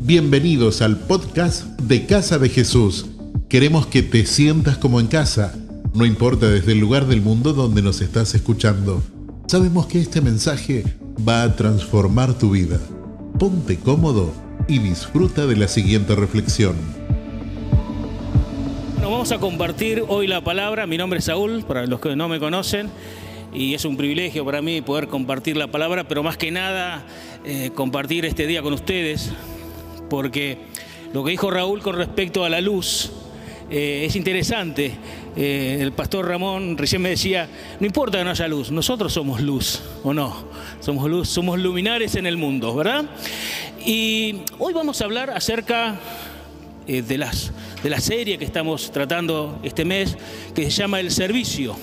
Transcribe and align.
Bienvenidos 0.00 0.80
al 0.80 0.96
podcast 0.96 1.64
de 1.80 2.06
Casa 2.06 2.38
de 2.38 2.48
Jesús. 2.48 3.06
Queremos 3.48 3.88
que 3.88 4.02
te 4.02 4.24
sientas 4.26 4.78
como 4.78 5.00
en 5.00 5.08
casa, 5.08 5.54
no 5.92 6.06
importa 6.06 6.48
desde 6.48 6.72
el 6.72 6.78
lugar 6.78 7.06
del 7.06 7.20
mundo 7.20 7.52
donde 7.52 7.82
nos 7.82 8.00
estás 8.00 8.32
escuchando. 8.34 9.02
Sabemos 9.48 9.86
que 9.86 10.00
este 10.00 10.20
mensaje 10.20 10.84
va 11.28 11.42
a 11.42 11.56
transformar 11.56 12.38
tu 12.38 12.52
vida. 12.52 12.78
Ponte 13.40 13.76
cómodo 13.76 14.32
y 14.68 14.78
disfruta 14.78 15.46
de 15.46 15.56
la 15.56 15.66
siguiente 15.66 16.14
reflexión. 16.14 16.76
Nos 19.00 19.10
vamos 19.10 19.32
a 19.32 19.38
compartir 19.38 20.04
hoy 20.06 20.28
la 20.28 20.44
palabra. 20.44 20.86
Mi 20.86 20.96
nombre 20.96 21.18
es 21.18 21.24
Saúl, 21.24 21.64
para 21.66 21.86
los 21.86 22.00
que 22.00 22.14
no 22.14 22.28
me 22.28 22.38
conocen, 22.38 22.88
y 23.52 23.74
es 23.74 23.84
un 23.84 23.96
privilegio 23.96 24.44
para 24.44 24.62
mí 24.62 24.80
poder 24.80 25.08
compartir 25.08 25.56
la 25.56 25.66
palabra, 25.66 26.06
pero 26.06 26.22
más 26.22 26.36
que 26.36 26.52
nada 26.52 27.04
eh, 27.44 27.70
compartir 27.74 28.24
este 28.24 28.46
día 28.46 28.62
con 28.62 28.72
ustedes, 28.72 29.32
porque 30.08 30.58
lo 31.12 31.24
que 31.24 31.30
dijo 31.30 31.50
Raúl 31.50 31.80
con 31.82 31.96
respecto 31.96 32.44
a 32.44 32.48
la 32.48 32.60
luz 32.60 33.10
eh, 33.70 34.04
es 34.06 34.16
interesante. 34.16 34.92
Eh, 35.36 35.78
el 35.80 35.92
pastor 35.92 36.26
Ramón 36.26 36.76
recién 36.78 37.02
me 37.02 37.10
decía, 37.10 37.48
no 37.78 37.86
importa 37.86 38.18
que 38.18 38.24
no 38.24 38.30
haya 38.30 38.48
luz, 38.48 38.70
nosotros 38.70 39.12
somos 39.12 39.40
luz, 39.40 39.80
¿o 40.02 40.14
no? 40.14 40.34
Somos 40.80 41.08
luz, 41.08 41.28
somos 41.28 41.58
luminares 41.58 42.14
en 42.14 42.26
el 42.26 42.36
mundo, 42.36 42.74
¿verdad? 42.74 43.04
Y 43.84 44.36
hoy 44.58 44.72
vamos 44.72 45.00
a 45.00 45.04
hablar 45.04 45.30
acerca 45.30 46.00
eh, 46.86 47.02
de, 47.02 47.18
las, 47.18 47.52
de 47.82 47.90
la 47.90 48.00
serie 48.00 48.38
que 48.38 48.44
estamos 48.44 48.90
tratando 48.90 49.60
este 49.62 49.84
mes, 49.84 50.16
que 50.54 50.64
se 50.64 50.70
llama 50.70 51.00
El 51.00 51.10
Servicio. 51.10 51.76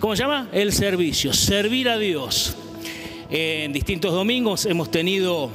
¿Cómo 0.00 0.16
se 0.16 0.22
llama? 0.22 0.48
El 0.52 0.72
Servicio, 0.72 1.32
servir 1.32 1.88
a 1.88 1.98
Dios. 1.98 2.56
en 3.30 3.72
distintos 3.72 4.12
domingos 4.12 4.66
hemos 4.66 4.90
tenido 4.90 5.50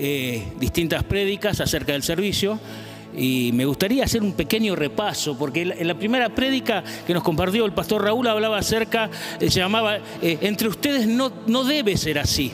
eh, 0.00 0.44
distintas 0.60 1.02
prédicas 1.02 1.60
acerca 1.60 1.90
del 1.90 2.04
servicio 2.04 2.60
y 3.16 3.50
me 3.52 3.64
gustaría 3.64 4.04
hacer 4.04 4.22
un 4.22 4.32
pequeño 4.32 4.76
repaso, 4.76 5.36
porque 5.36 5.62
en 5.62 5.88
la 5.88 5.94
primera 5.94 6.28
prédica 6.28 6.84
que 7.04 7.12
nos 7.14 7.24
compartió 7.24 7.64
el 7.64 7.72
pastor 7.72 8.04
Raúl 8.04 8.28
hablaba 8.28 8.58
acerca, 8.58 9.10
eh, 9.40 9.50
se 9.50 9.58
llamaba, 9.58 9.96
eh, 10.22 10.38
entre 10.42 10.68
ustedes 10.68 11.08
no, 11.08 11.32
no 11.48 11.64
debe 11.64 11.96
ser 11.96 12.20
así. 12.20 12.52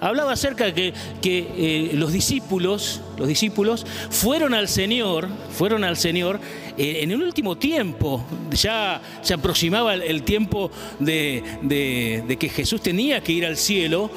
Hablaba 0.00 0.30
acerca 0.30 0.66
de 0.70 0.94
que, 1.20 1.90
los 1.94 2.12
discípulos, 2.12 3.00
los 3.18 3.26
discípulos 3.26 3.84
fueron 4.10 4.54
al 4.54 4.68
Señor, 4.68 5.26
fueron 5.50 5.82
al 5.82 5.96
Señor 5.96 6.38
en 6.76 7.10
el 7.10 7.20
último 7.20 7.56
tiempo. 7.58 8.24
Ya 8.52 9.02
se 9.22 9.34
aproximaba 9.34 9.94
el, 9.94 10.22
tiempo 10.22 10.70
de, 11.00 11.42
de 11.62 12.36
que 12.36 12.48
Jesús 12.48 12.80
tenía 12.80 13.20
que 13.20 13.32
ir 13.32 13.44
al 13.44 13.56
cielo 13.56 14.08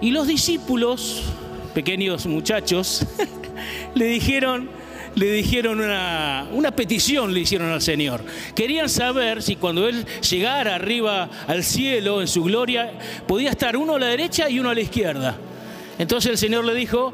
y 0.00 0.12
los 0.12 0.28
discípulos 0.28 1.24
pequeños 1.74 2.26
muchachos, 2.26 3.04
le 3.94 4.06
dijeron, 4.06 4.68
le 5.14 5.30
dijeron 5.32 5.80
una, 5.80 6.48
una, 6.52 6.70
petición, 6.70 7.34
le 7.34 7.40
hicieron 7.40 7.70
al 7.70 7.82
Señor. 7.82 8.24
Querían 8.54 8.88
saber 8.88 9.42
si 9.42 9.56
cuando 9.56 9.88
Él 9.88 10.06
llegara 10.28 10.74
arriba 10.74 11.28
al 11.46 11.62
cielo 11.62 12.20
en 12.20 12.28
su 12.28 12.44
gloria, 12.44 12.92
podía 13.26 13.50
estar 13.50 13.76
uno 13.76 13.96
a 13.96 13.98
la 13.98 14.06
derecha 14.06 14.48
y 14.48 14.58
uno 14.58 14.70
a 14.70 14.74
la 14.74 14.80
izquierda. 14.80 15.36
Entonces 15.98 16.30
el 16.30 16.38
Señor 16.38 16.64
le 16.64 16.74
dijo, 16.74 17.12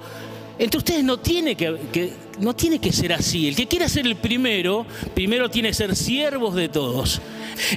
entre 0.58 0.78
ustedes 0.78 1.04
no 1.04 1.18
tiene 1.18 1.54
que, 1.54 2.12
no 2.38 2.54
tiene 2.54 2.78
que 2.78 2.92
ser 2.92 3.12
así. 3.12 3.48
El 3.48 3.56
que 3.56 3.66
quiera 3.66 3.88
ser 3.88 4.06
el 4.06 4.16
primero, 4.16 4.86
primero 5.14 5.48
tiene 5.48 5.68
que 5.68 5.74
ser 5.74 5.96
siervos 5.96 6.54
de 6.54 6.68
todos. 6.68 7.20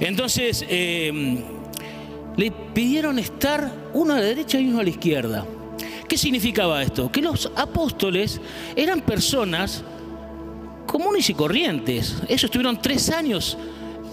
Entonces 0.01 0.65
em, 0.67 1.41
le 2.35 2.51
pidieron 2.51 3.19
estar 3.19 3.71
uno 3.93 4.13
a 4.13 4.17
la 4.17 4.23
derecha 4.23 4.59
y 4.59 4.67
uno 4.67 4.79
a 4.79 4.83
la 4.83 4.89
izquierda. 4.89 5.45
¿Qué 6.13 6.17
significaba 6.19 6.83
esto? 6.83 7.11
Que 7.11 7.23
los 7.23 7.49
apóstoles 7.55 8.39
eran 8.75 9.01
personas 9.01 9.83
comunes 10.85 11.27
y 11.27 11.33
corrientes. 11.33 12.17
Ellos 12.27 12.43
estuvieron 12.43 12.79
tres 12.79 13.09
años 13.09 13.57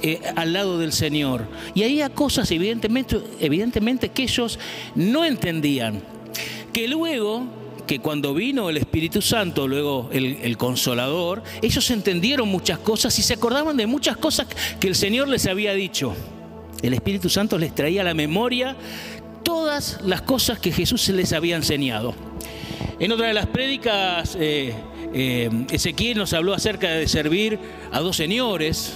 eh, 0.00 0.18
al 0.34 0.54
lado 0.54 0.78
del 0.78 0.94
Señor. 0.94 1.46
Y 1.74 1.82
había 1.82 2.08
cosas 2.08 2.50
evidentemente, 2.52 3.20
evidentemente 3.38 4.08
que 4.08 4.22
ellos 4.22 4.58
no 4.94 5.26
entendían. 5.26 6.00
Que 6.72 6.88
luego, 6.88 7.44
que 7.86 7.98
cuando 7.98 8.32
vino 8.32 8.70
el 8.70 8.78
Espíritu 8.78 9.20
Santo, 9.20 9.68
luego 9.68 10.08
el, 10.10 10.56
Consolador, 10.56 11.42
ellos 11.60 11.90
entendieron 11.90 12.48
muchas 12.48 12.78
cosas 12.78 13.18
y 13.18 13.22
se 13.22 13.34
acordaban 13.34 13.76
de 13.76 13.86
muchas 13.86 14.16
cosas 14.16 14.46
que 14.80 14.88
el 14.88 14.94
Señor 14.94 15.28
les 15.28 15.44
había 15.46 15.74
dicho. 15.74 16.14
El 16.80 16.94
Espíritu 16.94 17.28
Santo 17.28 17.58
les 17.58 17.74
traía 17.74 18.02
la 18.02 18.14
memoria 18.14 18.74
todas 19.42 20.00
las 20.04 20.22
cosas 20.22 20.58
que 20.58 20.72
Jesús 20.72 21.08
les 21.08 21.32
había 21.32 21.56
enseñado. 21.56 22.14
En 22.98 23.12
otra 23.12 23.28
de 23.28 23.34
las 23.34 23.46
prédicas, 23.46 24.36
eh, 24.38 24.74
eh, 25.14 25.50
Ezequiel 25.70 26.18
nos 26.18 26.32
habló 26.32 26.54
acerca 26.54 26.90
de 26.90 27.08
servir 27.08 27.58
a 27.90 28.00
dos 28.00 28.16
señores. 28.16 28.92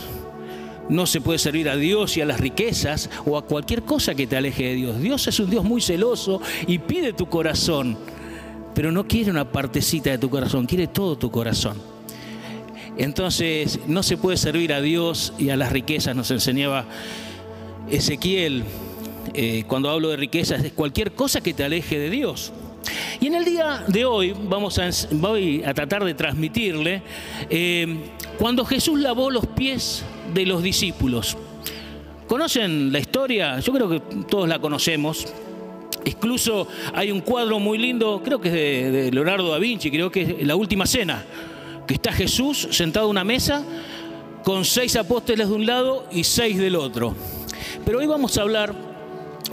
No 0.88 1.06
se 1.06 1.20
puede 1.20 1.38
servir 1.38 1.68
a 1.70 1.76
Dios 1.76 2.16
y 2.16 2.20
a 2.20 2.26
las 2.26 2.38
riquezas 2.38 3.08
o 3.24 3.38
a 3.38 3.46
cualquier 3.46 3.82
cosa 3.82 4.14
que 4.14 4.26
te 4.26 4.36
aleje 4.36 4.64
de 4.64 4.74
Dios. 4.74 5.00
Dios 5.00 5.26
es 5.26 5.40
un 5.40 5.48
Dios 5.48 5.64
muy 5.64 5.80
celoso 5.80 6.42
y 6.66 6.78
pide 6.78 7.14
tu 7.14 7.26
corazón, 7.26 7.96
pero 8.74 8.92
no 8.92 9.06
quiere 9.08 9.30
una 9.30 9.50
partecita 9.50 10.10
de 10.10 10.18
tu 10.18 10.28
corazón, 10.28 10.66
quiere 10.66 10.86
todo 10.86 11.16
tu 11.16 11.30
corazón. 11.30 11.78
Entonces, 12.98 13.80
no 13.86 14.02
se 14.02 14.18
puede 14.18 14.36
servir 14.36 14.72
a 14.72 14.80
Dios 14.80 15.32
y 15.38 15.48
a 15.48 15.56
las 15.56 15.72
riquezas, 15.72 16.14
nos 16.14 16.30
enseñaba 16.30 16.84
Ezequiel 17.90 18.64
eh, 19.32 19.64
cuando 19.66 19.90
hablo 19.90 20.10
de 20.10 20.16
riquezas, 20.16 20.64
es 20.64 20.72
cualquier 20.72 21.12
cosa 21.12 21.40
que 21.40 21.54
te 21.54 21.64
aleje 21.64 21.98
de 21.98 22.10
Dios. 22.10 22.52
Y 23.20 23.28
en 23.28 23.34
el 23.34 23.44
día 23.44 23.84
de 23.88 24.04
hoy 24.04 24.34
vamos 24.48 24.78
a, 24.78 24.90
voy 25.12 25.62
a 25.64 25.72
tratar 25.72 26.04
de 26.04 26.14
transmitirle 26.14 27.02
eh, 27.48 27.96
cuando 28.38 28.64
Jesús 28.64 29.00
lavó 29.00 29.30
los 29.30 29.46
pies 29.46 30.04
de 30.34 30.44
los 30.46 30.62
discípulos. 30.62 31.36
¿Conocen 32.26 32.92
la 32.92 32.98
historia? 32.98 33.60
Yo 33.60 33.72
creo 33.72 33.88
que 33.88 34.00
todos 34.28 34.48
la 34.48 34.58
conocemos. 34.58 35.26
Incluso 36.04 36.68
hay 36.92 37.10
un 37.10 37.20
cuadro 37.20 37.58
muy 37.58 37.78
lindo, 37.78 38.20
creo 38.22 38.40
que 38.40 38.48
es 38.48 38.92
de, 38.92 39.10
Leonardo 39.12 39.50
da 39.50 39.58
Vinci, 39.58 39.90
creo 39.90 40.10
que 40.10 40.22
es 40.22 40.46
La 40.46 40.56
Última 40.56 40.86
Cena, 40.86 41.24
que 41.86 41.94
está 41.94 42.12
Jesús 42.12 42.68
sentado 42.70 43.06
a 43.06 43.10
una 43.10 43.24
mesa 43.24 43.64
con 44.42 44.64
seis 44.64 44.96
apóstoles 44.96 45.48
de 45.48 45.54
un 45.54 45.64
lado 45.64 46.06
y 46.12 46.24
seis 46.24 46.58
del 46.58 46.76
otro. 46.76 47.14
Pero 47.84 47.98
hoy 47.98 48.06
vamos 48.06 48.36
a 48.36 48.42
hablar 48.42 48.93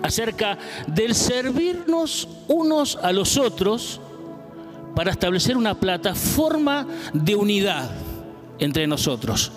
acerca 0.02 0.58
del 0.88 1.16
servirnos 1.16 2.28
unos 2.48 2.98
a 3.02 3.12
los 3.12 3.38
otros 3.38 4.00
para 4.96 5.12
establecer 5.12 5.58
una 5.58 5.80
plataforma 5.80 6.88
de 7.14 7.36
unidad 7.36 7.92
entre 8.60 8.88
nosotros. 8.88 9.52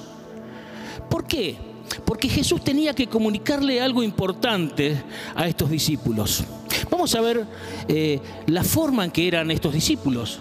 ¿Por 1.10 1.26
qué? 1.26 1.56
Porque 2.04 2.28
Jesús 2.28 2.62
tenía 2.62 2.94
que 2.94 3.06
comunicarle 3.06 3.80
algo 3.80 4.02
importante 4.02 5.02
a 5.34 5.46
estos 5.46 5.70
discípulos. 5.70 6.44
Vamos 6.90 7.14
a 7.14 7.20
ver 7.20 7.46
eh, 7.88 8.20
la 8.46 8.64
forma 8.64 9.04
en 9.04 9.10
que 9.10 9.28
eran 9.28 9.50
estos 9.50 9.72
discípulos. 9.72 10.38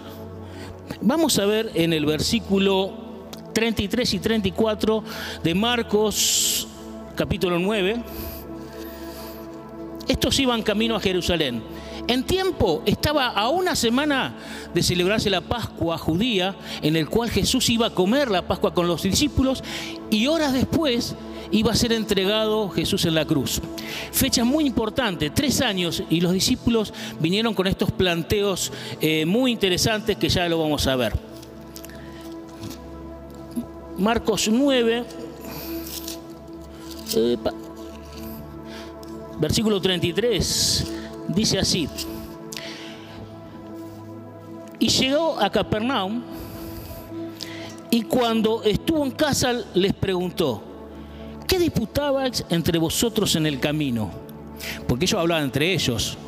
Vamos 1.00 1.38
a 1.38 1.46
ver 1.46 1.70
en 1.74 1.92
el 1.92 2.06
versículo 2.06 3.28
33 3.52 4.14
y 4.14 4.18
34 4.18 5.04
de 5.42 5.54
Marcos 5.54 6.68
capítulo 7.14 7.58
9 7.58 8.02
estos 10.08 10.38
iban 10.38 10.62
camino 10.62 10.96
a 10.96 11.00
Jerusalén. 11.00 11.62
En 12.06 12.24
tiempo 12.24 12.82
estaba 12.84 13.28
a 13.28 13.48
una 13.48 13.74
semana 13.74 14.34
de 14.74 14.82
celebrarse 14.82 15.30
la 15.30 15.40
Pascua 15.40 15.96
judía, 15.96 16.54
en 16.82 16.96
el 16.96 17.08
cual 17.08 17.30
Jesús 17.30 17.70
iba 17.70 17.86
a 17.86 17.90
comer 17.90 18.30
la 18.30 18.46
Pascua 18.46 18.74
con 18.74 18.86
los 18.86 19.02
discípulos 19.02 19.64
y 20.10 20.26
horas 20.26 20.52
después 20.52 21.14
iba 21.50 21.72
a 21.72 21.76
ser 21.76 21.92
entregado 21.92 22.68
Jesús 22.68 23.04
en 23.04 23.14
la 23.14 23.24
cruz. 23.24 23.60
Fecha 24.12 24.44
muy 24.44 24.66
importante, 24.66 25.30
tres 25.30 25.60
años, 25.60 26.02
y 26.10 26.20
los 26.20 26.32
discípulos 26.32 26.92
vinieron 27.20 27.54
con 27.54 27.66
estos 27.66 27.90
planteos 27.92 28.72
eh, 29.00 29.24
muy 29.24 29.52
interesantes 29.52 30.16
que 30.16 30.28
ya 30.28 30.48
lo 30.48 30.58
vamos 30.58 30.86
a 30.86 30.96
ver. 30.96 31.12
Marcos 33.96 34.48
9 34.50 35.04
versículo 39.38 39.80
33, 39.80 40.92
dice 41.28 41.58
así, 41.58 41.88
y 44.78 44.88
llegó 44.88 45.40
a 45.40 45.50
Capernaum 45.50 46.22
y 47.90 48.02
cuando 48.02 48.62
estuvo 48.64 49.04
en 49.04 49.12
casa 49.12 49.52
les 49.74 49.92
preguntó, 49.94 50.62
¿qué 51.46 51.58
disputabais 51.58 52.44
entre 52.50 52.78
vosotros 52.78 53.34
en 53.36 53.46
el 53.46 53.60
camino? 53.60 54.10
Porque 54.86 55.04
ellos 55.04 55.20
hablaban 55.20 55.44
entre 55.44 55.72
ellos, 55.72 56.18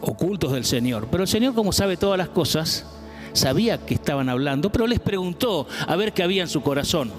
ocultos 0.00 0.52
del 0.52 0.64
Señor, 0.64 1.08
pero 1.10 1.24
el 1.24 1.28
Señor 1.28 1.54
como 1.54 1.72
sabe 1.72 1.96
todas 1.96 2.16
las 2.16 2.28
cosas, 2.28 2.86
sabía 3.32 3.84
que 3.84 3.94
estaban 3.94 4.28
hablando, 4.28 4.70
pero 4.70 4.86
les 4.86 5.00
preguntó 5.00 5.66
a 5.86 5.96
ver 5.96 6.12
qué 6.12 6.22
había 6.22 6.42
en 6.42 6.48
su 6.48 6.62
corazón. 6.62 7.10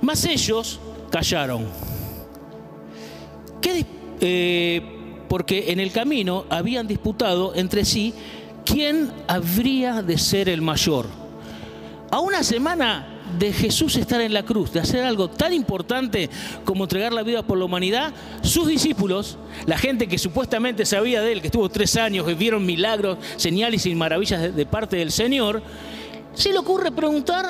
Mas 0.00 0.24
ellos 0.24 0.78
callaron. 1.10 1.66
¿Qué, 3.60 3.84
eh, 4.20 4.82
porque 5.28 5.72
en 5.72 5.80
el 5.80 5.92
camino 5.92 6.44
habían 6.48 6.86
disputado 6.86 7.54
entre 7.54 7.84
sí 7.84 8.14
¿quién 8.68 9.10
habría 9.26 10.02
de 10.02 10.18
ser 10.18 10.48
el 10.48 10.60
mayor? 10.60 11.06
A 12.10 12.20
una 12.20 12.42
semana 12.42 13.14
de 13.38 13.52
Jesús 13.52 13.96
estar 13.96 14.20
en 14.20 14.32
la 14.32 14.42
cruz, 14.42 14.72
de 14.72 14.80
hacer 14.80 15.04
algo 15.04 15.28
tan 15.28 15.52
importante 15.52 16.30
como 16.64 16.84
entregar 16.84 17.12
la 17.12 17.22
vida 17.22 17.42
por 17.42 17.58
la 17.58 17.64
humanidad, 17.64 18.12
sus 18.42 18.66
discípulos, 18.66 19.36
la 19.66 19.76
gente 19.76 20.06
que 20.06 20.18
supuestamente 20.18 20.86
sabía 20.86 21.20
de 21.20 21.32
él, 21.32 21.40
que 21.40 21.48
estuvo 21.48 21.68
tres 21.68 21.96
años, 21.96 22.26
que 22.26 22.34
vieron 22.34 22.64
milagros, 22.64 23.18
señales 23.36 23.84
y 23.86 23.94
maravillas 23.94 24.54
de, 24.54 24.66
parte 24.66 24.96
del 24.96 25.12
Señor, 25.12 25.62
se 26.34 26.52
le 26.52 26.58
ocurre 26.58 26.90
preguntar 26.90 27.46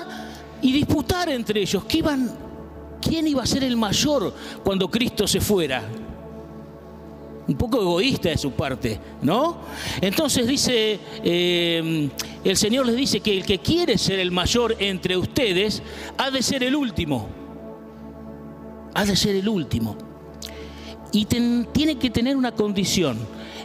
y 0.62 0.72
disputar 0.72 1.28
entre 1.28 1.60
ellos 1.60 1.84
quién 1.84 3.26
iba 3.26 3.42
a 3.42 3.46
ser 3.46 3.62
el 3.62 3.76
mayor 3.76 4.34
cuando 4.64 4.90
Cristo 4.90 5.28
se 5.28 5.40
fuera 5.40 5.82
un 7.48 7.56
poco 7.56 7.80
egoísta 7.80 8.28
de 8.28 8.36
su 8.36 8.52
parte, 8.52 9.00
¿no? 9.22 9.56
Entonces 10.02 10.46
dice, 10.46 11.00
eh, 11.24 12.10
el 12.44 12.56
Señor 12.56 12.84
les 12.86 12.94
dice 12.94 13.20
que 13.20 13.38
el 13.38 13.44
que 13.44 13.58
quiere 13.58 13.96
ser 13.96 14.18
el 14.18 14.30
mayor 14.30 14.76
entre 14.78 15.16
ustedes 15.16 15.82
ha 16.18 16.30
de 16.30 16.42
ser 16.42 16.62
el 16.62 16.76
último. 16.76 17.26
Ha 18.92 19.06
de 19.06 19.16
ser 19.16 19.34
el 19.34 19.48
último. 19.48 19.96
Y 21.10 21.24
tiene 21.24 21.96
que 21.96 22.10
tener 22.10 22.36
una 22.36 22.52
condición, 22.52 23.16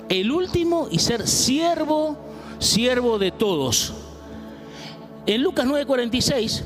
el 0.08 0.32
último 0.32 0.88
y 0.90 1.00
ser 1.00 1.28
siervo, 1.28 2.18
siervo 2.60 3.20
de 3.20 3.32
todos. 3.32 3.94
En 5.26 5.44
Lucas 5.44 5.66
9:46, 5.66 6.64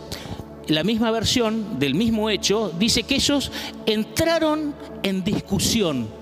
la 0.68 0.84
misma 0.84 1.10
versión 1.10 1.80
del 1.80 1.96
mismo 1.96 2.30
hecho, 2.30 2.72
dice 2.78 3.04
que 3.04 3.16
ellos 3.16 3.52
entraron 3.88 4.75
en 5.02 5.24
discusión 5.24 6.17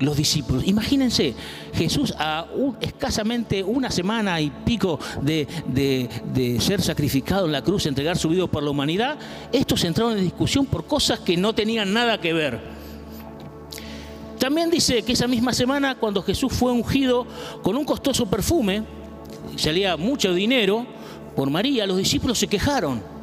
los 0.00 0.16
discípulos. 0.16 0.66
Imagínense, 0.66 1.34
Jesús 1.74 2.14
a 2.18 2.46
escasamente 2.80 3.62
una 3.62 3.90
semana 3.90 4.40
y 4.40 4.50
pico 4.50 4.98
de, 5.22 5.46
de, 5.66 6.60
ser 6.60 6.82
sacrificado 6.82 7.46
en 7.46 7.52
la 7.52 7.62
cruz, 7.62 7.86
entregar 7.86 8.16
su 8.16 8.28
vida 8.28 8.46
por 8.46 8.62
la 8.62 8.70
humanidad, 8.70 9.18
estos 9.52 9.84
entraron 9.84 10.16
en 10.16 10.24
discusión 10.24 10.66
por 10.66 10.86
cosas 10.86 11.20
que 11.20 11.36
no 11.36 11.54
tenían 11.54 11.92
nada 11.92 12.20
que 12.20 12.32
ver. 12.32 12.60
También 14.38 14.70
dice 14.70 15.02
que 15.02 15.12
esa 15.12 15.26
misma 15.26 15.52
semana, 15.52 15.94
cuando 15.94 16.22
Jesús 16.22 16.52
fue 16.52 16.72
ungido 16.72 17.26
con 17.62 17.76
un 17.76 17.84
costoso 17.84 18.26
perfume, 18.26 18.82
salía 19.56 19.96
mucho 19.96 20.34
dinero 20.34 20.86
por 21.36 21.50
María, 21.50 21.86
los 21.86 21.96
discípulos 21.96 22.38
se 22.38 22.46
quejaron 22.46 23.14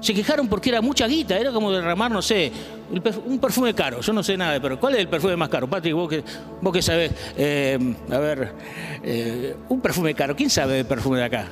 se 0.00 0.14
quejaron 0.14 0.48
porque 0.48 0.70
era 0.70 0.80
mucha 0.80 1.06
guita, 1.06 1.36
era 1.36 1.52
como 1.52 1.72
derramar, 1.72 2.10
no 2.10 2.22
sé, 2.22 2.52
un 2.90 3.38
perfume 3.38 3.74
caro. 3.74 4.00
Yo 4.00 4.12
no 4.12 4.22
sé 4.22 4.36
nada, 4.36 4.60
pero 4.60 4.78
¿cuál 4.78 4.94
es 4.94 5.00
el 5.00 5.08
perfume 5.08 5.36
más 5.36 5.48
caro? 5.48 5.68
Patrick, 5.68 5.94
vos 5.94 6.08
que, 6.08 6.24
vos 6.60 6.72
que 6.72 6.82
sabés. 6.82 7.12
Eh, 7.36 7.78
a 8.10 8.18
ver, 8.18 8.52
eh, 9.02 9.56
un 9.68 9.80
perfume 9.80 10.14
caro. 10.14 10.34
¿Quién 10.34 10.50
sabe 10.50 10.74
de 10.74 10.84
perfume 10.84 11.18
de 11.18 11.24
acá? 11.24 11.46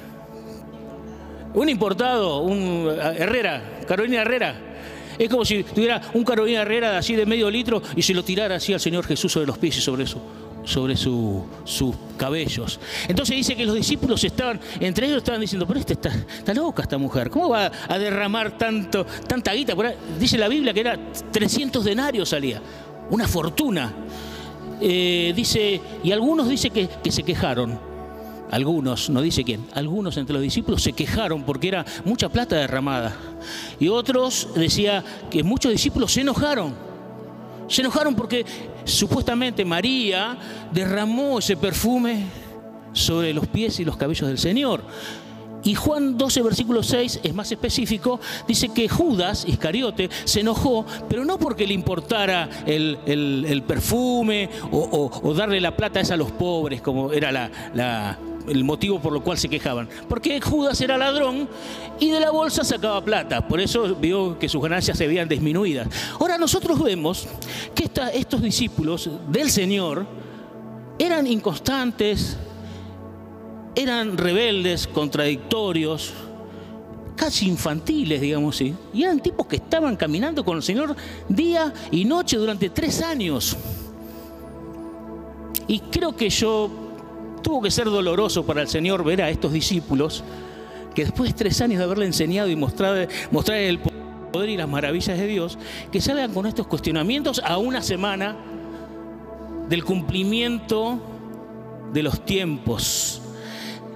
Un 1.54 1.68
importado, 1.68 2.40
un 2.40 2.88
Herrera, 3.16 3.80
Carolina 3.86 4.22
Herrera. 4.22 4.54
Es 5.18 5.30
como 5.30 5.44
si 5.44 5.62
tuviera 5.62 6.02
un 6.12 6.24
Carolina 6.24 6.62
Herrera 6.62 6.98
así 6.98 7.16
de 7.16 7.24
medio 7.24 7.50
litro 7.50 7.82
y 7.94 8.02
se 8.02 8.12
lo 8.12 8.22
tirara 8.22 8.56
así 8.56 8.74
al 8.74 8.80
Señor 8.80 9.06
Jesús 9.06 9.32
sobre 9.32 9.46
los 9.46 9.56
pies 9.56 9.78
y 9.78 9.80
sobre 9.80 10.04
eso 10.04 10.45
sobre 10.66 10.96
sus 10.96 11.94
cabellos. 12.18 12.78
Entonces 13.08 13.36
dice 13.36 13.56
que 13.56 13.64
los 13.64 13.76
discípulos 13.76 14.22
estaban, 14.24 14.60
entre 14.80 15.06
ellos 15.06 15.18
estaban 15.18 15.40
diciendo, 15.40 15.66
pero 15.66 15.80
esta 15.80 15.92
está, 15.94 16.54
loca 16.54 16.82
esta 16.82 16.98
mujer, 16.98 17.30
¿cómo 17.30 17.50
va 17.50 17.70
a 17.88 17.98
derramar 17.98 18.58
tanto, 18.58 19.06
tanta 19.26 19.52
guita? 19.54 19.74
Dice 20.18 20.36
la 20.36 20.48
Biblia 20.48 20.74
que 20.74 20.80
era 20.80 20.98
300 21.30 21.84
denarios 21.84 22.28
salía, 22.28 22.60
una 23.10 23.26
fortuna. 23.26 23.94
Eh, 24.80 25.32
dice, 25.34 25.80
y 26.02 26.12
algunos 26.12 26.48
dice 26.48 26.68
que, 26.70 26.88
que 27.02 27.10
se 27.10 27.22
quejaron. 27.22 27.78
Algunos, 28.50 29.10
no 29.10 29.22
dice 29.22 29.42
quién, 29.42 29.66
algunos 29.74 30.16
entre 30.16 30.34
los 30.34 30.42
discípulos 30.42 30.82
se 30.82 30.92
quejaron 30.92 31.42
porque 31.42 31.68
era 31.68 31.84
mucha 32.04 32.28
plata 32.28 32.56
derramada. 32.56 33.16
Y 33.80 33.88
otros 33.88 34.48
decía 34.54 35.02
que 35.30 35.42
muchos 35.42 35.72
discípulos 35.72 36.12
se 36.12 36.20
enojaron. 36.20 36.85
Se 37.68 37.82
enojaron 37.82 38.14
porque 38.14 38.44
supuestamente 38.84 39.64
María 39.64 40.38
derramó 40.72 41.38
ese 41.38 41.56
perfume 41.56 42.24
sobre 42.92 43.34
los 43.34 43.46
pies 43.46 43.78
y 43.80 43.84
los 43.84 43.96
cabellos 43.96 44.28
del 44.28 44.38
Señor. 44.38 44.82
Y 45.66 45.74
Juan 45.74 46.16
12, 46.16 46.42
versículo 46.42 46.82
6 46.84 47.20
es 47.24 47.34
más 47.34 47.50
específico, 47.50 48.20
dice 48.46 48.68
que 48.68 48.88
Judas 48.88 49.44
Iscariote 49.48 50.08
se 50.24 50.40
enojó, 50.40 50.86
pero 51.08 51.24
no 51.24 51.38
porque 51.38 51.66
le 51.66 51.74
importara 51.74 52.48
el, 52.66 53.64
perfume 53.66 54.48
o, 54.70 55.34
darle 55.34 55.60
la 55.60 55.76
plata 55.76 55.98
esa 55.98 56.14
a 56.14 56.16
los 56.16 56.30
pobres, 56.30 56.80
como 56.80 57.12
era 57.12 57.32
la, 57.32 58.18
el 58.48 58.64
motivo 58.64 59.00
por 59.00 59.12
lo 59.12 59.22
cual 59.22 59.38
se 59.38 59.48
quejaban. 59.48 59.88
Porque 60.08 60.40
Judas 60.40 60.80
era 60.80 60.96
ladrón 60.96 61.48
y 61.98 62.10
de 62.10 62.20
la 62.20 62.30
bolsa 62.30 62.64
sacaba 62.64 63.04
plata. 63.04 63.46
Por 63.46 63.60
eso 63.60 63.94
vio 63.94 64.38
que 64.38 64.48
sus 64.48 64.62
ganancias 64.62 64.98
se 64.98 65.06
veían 65.06 65.28
disminuidas. 65.28 65.88
Ahora 66.18 66.38
nosotros 66.38 66.82
vemos 66.82 67.26
que 67.74 67.90
estos 68.14 68.42
discípulos 68.42 69.10
del 69.28 69.50
Señor 69.50 70.06
eran 70.98 71.26
inconstantes, 71.26 72.36
eran 73.74 74.16
rebeldes, 74.16 74.86
contradictorios, 74.86 76.14
casi 77.14 77.48
infantiles, 77.48 78.20
digamos 78.20 78.54
así. 78.54 78.74
Y 78.94 79.02
eran 79.02 79.20
tipos 79.20 79.46
que 79.46 79.56
estaban 79.56 79.96
caminando 79.96 80.44
con 80.44 80.56
el 80.56 80.62
Señor 80.62 80.94
día 81.28 81.72
y 81.90 82.04
noche 82.04 82.36
durante 82.36 82.70
tres 82.70 83.02
años. 83.02 83.56
Y 85.68 85.80
creo 85.80 86.14
que 86.14 86.30
yo 86.30 86.85
tuvo 87.46 87.62
que 87.62 87.70
ser 87.70 87.84
doloroso 87.84 88.44
para 88.44 88.60
el 88.60 88.66
Señor 88.66 89.04
ver 89.04 89.22
a 89.22 89.30
estos 89.30 89.52
discípulos 89.52 90.24
que 90.96 91.04
después 91.04 91.30
de 91.30 91.36
tres 91.36 91.60
años 91.60 91.78
de 91.78 91.84
haberle 91.84 92.04
enseñado 92.04 92.48
y 92.48 92.56
mostrar, 92.56 93.08
mostrar 93.30 93.58
el 93.58 93.78
poder 93.78 94.48
y 94.48 94.56
las 94.56 94.68
maravillas 94.68 95.16
de 95.16 95.28
Dios, 95.28 95.56
que 95.92 96.00
salgan 96.00 96.34
con 96.34 96.46
estos 96.46 96.66
cuestionamientos 96.66 97.40
a 97.44 97.58
una 97.58 97.82
semana 97.82 98.36
del 99.68 99.84
cumplimiento 99.84 100.98
de 101.92 102.02
los 102.02 102.24
tiempos. 102.24 103.22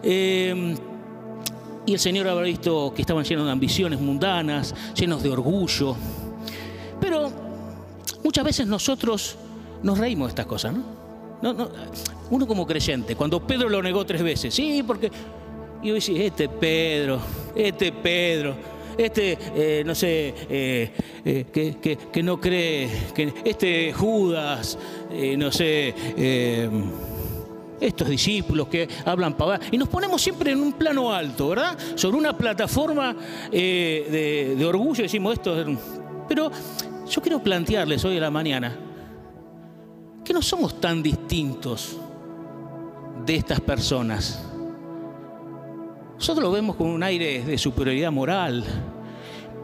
Eh, 0.05 0.77
y 1.87 1.93
el 1.93 1.99
Señor 1.99 2.29
habrá 2.29 2.45
visto 2.45 2.93
que 2.95 3.03
estaban 3.03 3.25
llenos 3.25 3.47
de 3.47 3.51
ambiciones 3.51 4.01
mundanas, 4.01 4.77
llenos 4.95 5.25
de 5.25 5.31
orgullo. 5.31 5.97
Pero 7.01 7.33
muchas 8.23 8.45
veces 8.45 8.69
nosotros 8.69 9.37
nos 9.83 9.99
reímos 9.99 10.29
de 10.29 10.31
estas 10.31 10.47
cosas, 10.47 10.73
¿no? 10.73 11.10
No, 11.43 11.53
no 11.53 11.71
uno 12.31 12.47
como 12.47 12.67
creyente, 12.67 13.17
cuando 13.17 13.45
Pedro 13.45 13.69
lo 13.69 13.83
negó 13.83 14.07
tres 14.07 14.23
veces, 14.23 14.55
sí, 14.55 14.83
porque 14.87 15.11
yo 15.83 15.95
decía, 15.95 16.25
este 16.25 16.49
Pedro, 16.49 17.21
este 17.55 17.91
Pedro, 17.93 18.55
este, 18.97 19.39
eh, 19.55 19.83
no 19.85 19.95
sé, 19.95 20.35
eh, 20.49 20.93
eh, 21.25 21.47
que, 21.53 21.99
que, 22.13 22.23
no 22.23 22.41
cree, 22.41 22.89
que 23.15 23.33
este 23.45 23.93
Judas, 23.93 24.79
no 25.37 25.51
sé, 25.51 25.95
estos 27.81 28.09
discípulos 28.09 28.69
que 28.69 28.89
hablan 29.05 29.35
pavadas, 29.35 29.69
y 29.73 29.79
nos 29.79 29.89
ponemos 29.89 30.21
siempre 30.21 30.53
en 30.53 30.61
un 30.61 30.75
plano 30.75 31.13
alto, 31.13 31.49
¿verdad? 31.49 31.77
Sobre 31.97 32.19
una 32.19 32.37
plataforma 32.37 33.17
de, 33.51 34.55
de 34.57 34.67
orgullo, 34.67 35.03
decimos 35.03 35.33
esto, 35.33 35.65
pero 36.29 36.51
yo 37.09 37.23
quiero 37.23 37.43
plantearles 37.43 38.05
hoy 38.05 38.19
a 38.19 38.21
la 38.21 38.31
mañana 38.31 38.90
que 40.25 40.33
no 40.33 40.43
somos 40.43 40.81
tan 40.81 41.03
distintos 41.03 41.97
de 43.25 43.37
estas 43.37 43.61
personas. 43.61 44.43
Nosotros 46.15 46.45
lo 46.45 46.53
vemos 46.53 46.77
con 46.77 46.89
un 46.89 47.03
aire 47.03 47.43
de 47.43 47.59
superioridad 47.59 48.13
moral, 48.13 48.65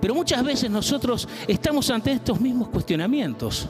pero 0.00 0.14
muchas 0.14 0.42
veces 0.42 0.70
nosotros 0.70 1.28
estamos 1.46 1.90
ante 1.90 2.12
estos 2.12 2.40
mismos 2.40 2.68
cuestionamientos. 2.68 3.68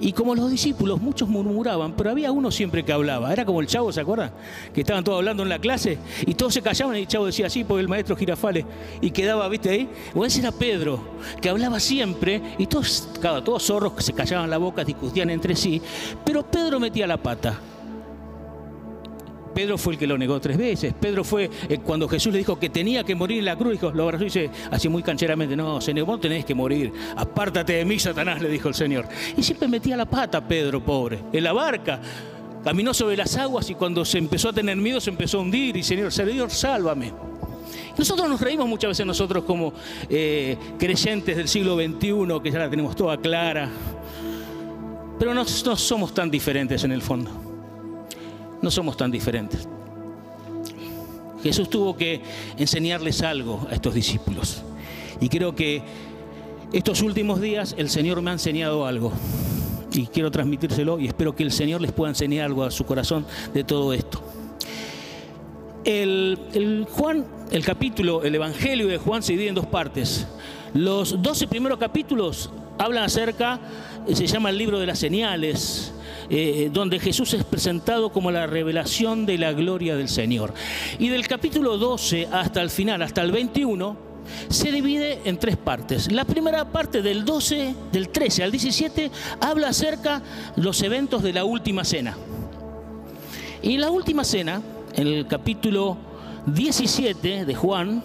Y 0.00 0.12
como 0.12 0.34
los 0.34 0.50
discípulos, 0.50 1.00
muchos 1.00 1.28
murmuraban, 1.28 1.92
pero 1.92 2.10
había 2.10 2.32
uno 2.32 2.50
siempre 2.50 2.84
que 2.84 2.92
hablaba. 2.92 3.32
Era 3.32 3.44
como 3.44 3.60
el 3.60 3.66
chavo, 3.66 3.92
¿se 3.92 4.00
acuerdan? 4.00 4.30
Que 4.72 4.80
estaban 4.80 5.04
todos 5.04 5.18
hablando 5.18 5.42
en 5.42 5.48
la 5.48 5.58
clase 5.58 5.98
y 6.26 6.34
todos 6.34 6.54
se 6.54 6.62
callaban 6.62 6.96
y 6.96 7.00
el 7.00 7.08
chavo 7.08 7.26
decía 7.26 7.46
así 7.46 7.64
porque 7.64 7.80
el 7.80 7.88
maestro 7.88 8.16
Girafales 8.16 8.64
y 9.00 9.10
quedaba, 9.10 9.48
¿viste 9.48 9.70
ahí? 9.70 9.88
O 10.14 10.24
ese 10.24 10.40
era 10.40 10.52
Pedro, 10.52 11.00
que 11.40 11.48
hablaba 11.48 11.80
siempre 11.80 12.42
y 12.58 12.66
todos, 12.66 13.08
claro, 13.20 13.42
todos 13.42 13.64
zorros 13.64 13.92
que 13.92 14.02
se 14.02 14.12
callaban 14.12 14.50
la 14.50 14.58
boca, 14.58 14.84
discutían 14.84 15.30
entre 15.30 15.56
sí, 15.56 15.80
pero 16.24 16.44
Pedro 16.44 16.80
metía 16.80 17.06
la 17.06 17.16
pata. 17.16 17.58
Pedro 19.58 19.76
fue 19.76 19.94
el 19.94 19.98
que 19.98 20.06
lo 20.06 20.16
negó 20.16 20.40
tres 20.40 20.56
veces. 20.56 20.94
Pedro 20.94 21.24
fue 21.24 21.50
eh, 21.68 21.78
cuando 21.78 22.08
Jesús 22.08 22.32
le 22.32 22.38
dijo 22.38 22.60
que 22.60 22.70
tenía 22.70 23.02
que 23.02 23.16
morir 23.16 23.40
en 23.40 23.46
la 23.46 23.56
cruz, 23.56 23.72
dijo, 23.72 23.90
lo 23.90 24.04
abrazó 24.04 24.22
y 24.22 24.26
dice 24.26 24.50
así 24.70 24.88
muy 24.88 25.02
cancheramente, 25.02 25.56
no, 25.56 25.80
Señor, 25.80 26.06
vos 26.06 26.20
tenés 26.20 26.44
que 26.44 26.54
morir. 26.54 26.92
Apártate 27.16 27.72
de 27.72 27.84
mí, 27.84 27.98
Satanás, 27.98 28.40
le 28.40 28.50
dijo 28.50 28.68
el 28.68 28.74
Señor. 28.76 29.08
Y 29.36 29.42
siempre 29.42 29.66
metía 29.66 29.96
la 29.96 30.06
pata, 30.06 30.46
Pedro, 30.46 30.80
pobre, 30.80 31.18
en 31.32 31.42
la 31.42 31.52
barca. 31.52 32.00
Caminó 32.62 32.94
sobre 32.94 33.16
las 33.16 33.36
aguas 33.36 33.68
y 33.68 33.74
cuando 33.74 34.04
se 34.04 34.18
empezó 34.18 34.50
a 34.50 34.52
tener 34.52 34.76
miedo 34.76 35.00
se 35.00 35.10
empezó 35.10 35.38
a 35.38 35.40
hundir 35.40 35.76
y 35.76 35.82
Señor, 35.82 36.12
Señor, 36.12 36.52
sálvame. 36.52 37.12
Nosotros 37.98 38.28
nos 38.28 38.40
reímos 38.40 38.68
muchas 38.68 38.90
veces 38.90 39.04
nosotros 39.04 39.42
como 39.42 39.72
eh, 40.08 40.56
creyentes 40.78 41.36
del 41.36 41.48
siglo 41.48 41.74
XXI, 41.74 42.40
que 42.44 42.52
ya 42.52 42.60
la 42.60 42.70
tenemos 42.70 42.94
toda 42.94 43.16
clara, 43.16 43.68
pero 45.18 45.34
no 45.34 45.44
somos 45.44 46.14
tan 46.14 46.30
diferentes 46.30 46.84
en 46.84 46.92
el 46.92 47.02
fondo 47.02 47.47
no 48.62 48.70
somos 48.70 48.96
tan 48.96 49.10
diferentes. 49.10 49.68
Jesús 51.42 51.70
tuvo 51.70 51.96
que 51.96 52.22
enseñarles 52.56 53.22
algo 53.22 53.66
a 53.70 53.74
estos 53.74 53.94
discípulos. 53.94 54.62
Y 55.20 55.28
creo 55.28 55.54
que 55.54 55.82
estos 56.72 57.02
últimos 57.02 57.40
días 57.40 57.74
el 57.78 57.88
Señor 57.88 58.20
me 58.22 58.30
ha 58.30 58.34
enseñado 58.34 58.86
algo. 58.86 59.12
Y 59.92 60.06
quiero 60.06 60.30
transmitírselo 60.30 61.00
y 61.00 61.06
espero 61.06 61.34
que 61.34 61.42
el 61.42 61.52
Señor 61.52 61.80
les 61.80 61.92
pueda 61.92 62.10
enseñar 62.10 62.46
algo 62.46 62.64
a 62.64 62.70
su 62.70 62.84
corazón 62.84 63.24
de 63.54 63.64
todo 63.64 63.92
esto. 63.92 64.22
El, 65.84 66.86
Juan, 66.90 67.24
el 67.50 67.64
capítulo, 67.64 68.22
el 68.22 68.34
Evangelio 68.34 68.88
de 68.88 68.98
Juan 68.98 69.22
se 69.22 69.32
divide 69.32 69.48
en 69.48 69.54
dos 69.54 69.66
partes. 69.66 70.26
Los 70.74 71.22
12 71.22 71.46
primeros 71.46 71.78
capítulos 71.78 72.50
hablan 72.76 73.04
acerca, 73.04 73.58
se 74.12 74.26
llama 74.26 74.50
el 74.50 74.58
libro 74.58 74.78
de 74.78 74.86
las 74.86 74.98
señales, 74.98 75.92
eh, 76.30 76.70
donde 76.72 76.98
Jesús 76.98 77.32
es 77.34 77.44
presentado 77.44 78.10
como 78.10 78.30
la 78.30 78.46
revelación 78.46 79.26
de 79.26 79.38
la 79.38 79.52
gloria 79.52 79.96
del 79.96 80.08
Señor. 80.08 80.54
Y 80.98 81.08
del 81.08 81.26
capítulo 81.26 81.78
12 81.78 82.28
hasta 82.30 82.60
el 82.60 82.70
final, 82.70 83.02
hasta 83.02 83.22
el 83.22 83.32
21, 83.32 83.96
se 84.48 84.70
divide 84.70 85.20
en 85.24 85.38
tres 85.38 85.56
partes. 85.56 86.12
La 86.12 86.24
primera 86.24 86.66
parte 86.66 87.02
del 87.02 87.24
12, 87.24 87.74
del 87.92 88.10
13 88.10 88.44
al 88.44 88.50
17, 88.50 89.10
habla 89.40 89.68
acerca 89.68 90.22
de 90.54 90.62
los 90.62 90.82
eventos 90.82 91.22
de 91.22 91.32
la 91.32 91.44
última 91.44 91.84
cena. 91.84 92.16
Y 93.62 93.78
la 93.78 93.90
última 93.90 94.24
cena, 94.24 94.62
en 94.94 95.06
el 95.06 95.26
capítulo 95.26 95.96
17 96.46 97.44
de 97.44 97.54
Juan, 97.54 98.02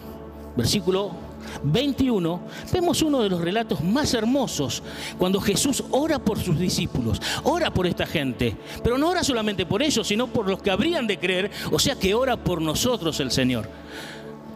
versículo 0.56 1.12
21, 1.64 2.42
vemos 2.72 3.02
uno 3.02 3.22
de 3.22 3.30
los 3.30 3.42
relatos 3.42 3.84
más 3.84 4.14
hermosos 4.14 4.84
cuando 5.18 5.40
Jesús 5.40 5.84
ora 5.92 6.20
por 6.20 6.40
sus 6.40 6.60
discípulos, 6.60 7.22
ora 7.44 7.72
por 7.72 7.88
esta 7.88 8.06
gente, 8.06 8.56
pero 8.84 8.98
no 8.98 9.10
ora 9.10 9.24
solamente 9.24 9.66
por 9.66 9.82
ellos, 9.82 10.08
sino 10.08 10.28
por 10.28 10.50
los 10.50 10.62
que 10.62 10.72
habrían 10.72 11.08
de 11.08 11.18
creer, 11.18 11.52
o 11.72 11.80
sea 11.80 11.96
que 11.96 12.14
ora 12.14 12.38
por 12.38 12.62
nosotros 12.62 13.20
el 13.20 13.32
Señor. 13.32 13.70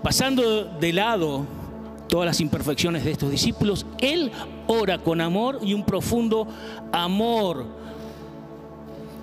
Pasando 0.03 0.65
de 0.65 0.93
lado 0.93 1.45
todas 2.07 2.25
las 2.25 2.39
imperfecciones 2.41 3.03
de 3.03 3.11
estos 3.11 3.31
discípulos, 3.31 3.85
Él 3.99 4.31
ora 4.67 4.97
con 4.99 5.21
amor 5.21 5.59
y 5.61 5.73
un 5.73 5.85
profundo 5.85 6.47
amor 6.91 7.65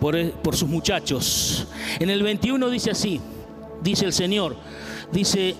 por, 0.00 0.32
por 0.32 0.56
sus 0.56 0.68
muchachos. 0.68 1.66
En 1.98 2.10
el 2.10 2.22
21 2.22 2.68
dice 2.70 2.90
así, 2.90 3.20
dice 3.82 4.04
el 4.04 4.12
Señor, 4.12 4.56
dice, 5.12 5.54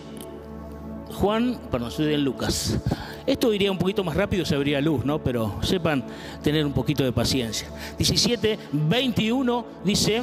Juan, 1.14 1.58
perdón, 1.70 1.90
soy 1.90 2.06
de 2.06 2.18
Lucas. 2.18 2.78
Esto 3.26 3.54
iría 3.54 3.70
un 3.70 3.78
poquito 3.78 4.04
más 4.04 4.16
rápido, 4.16 4.44
se 4.44 4.54
abría 4.54 4.80
luz, 4.80 5.04
¿no? 5.04 5.22
Pero 5.22 5.58
sepan 5.62 6.04
tener 6.42 6.66
un 6.66 6.72
poquito 6.72 7.04
de 7.04 7.12
paciencia. 7.12 7.68
17, 7.96 8.58
21 8.72 9.66
dice 9.84 10.22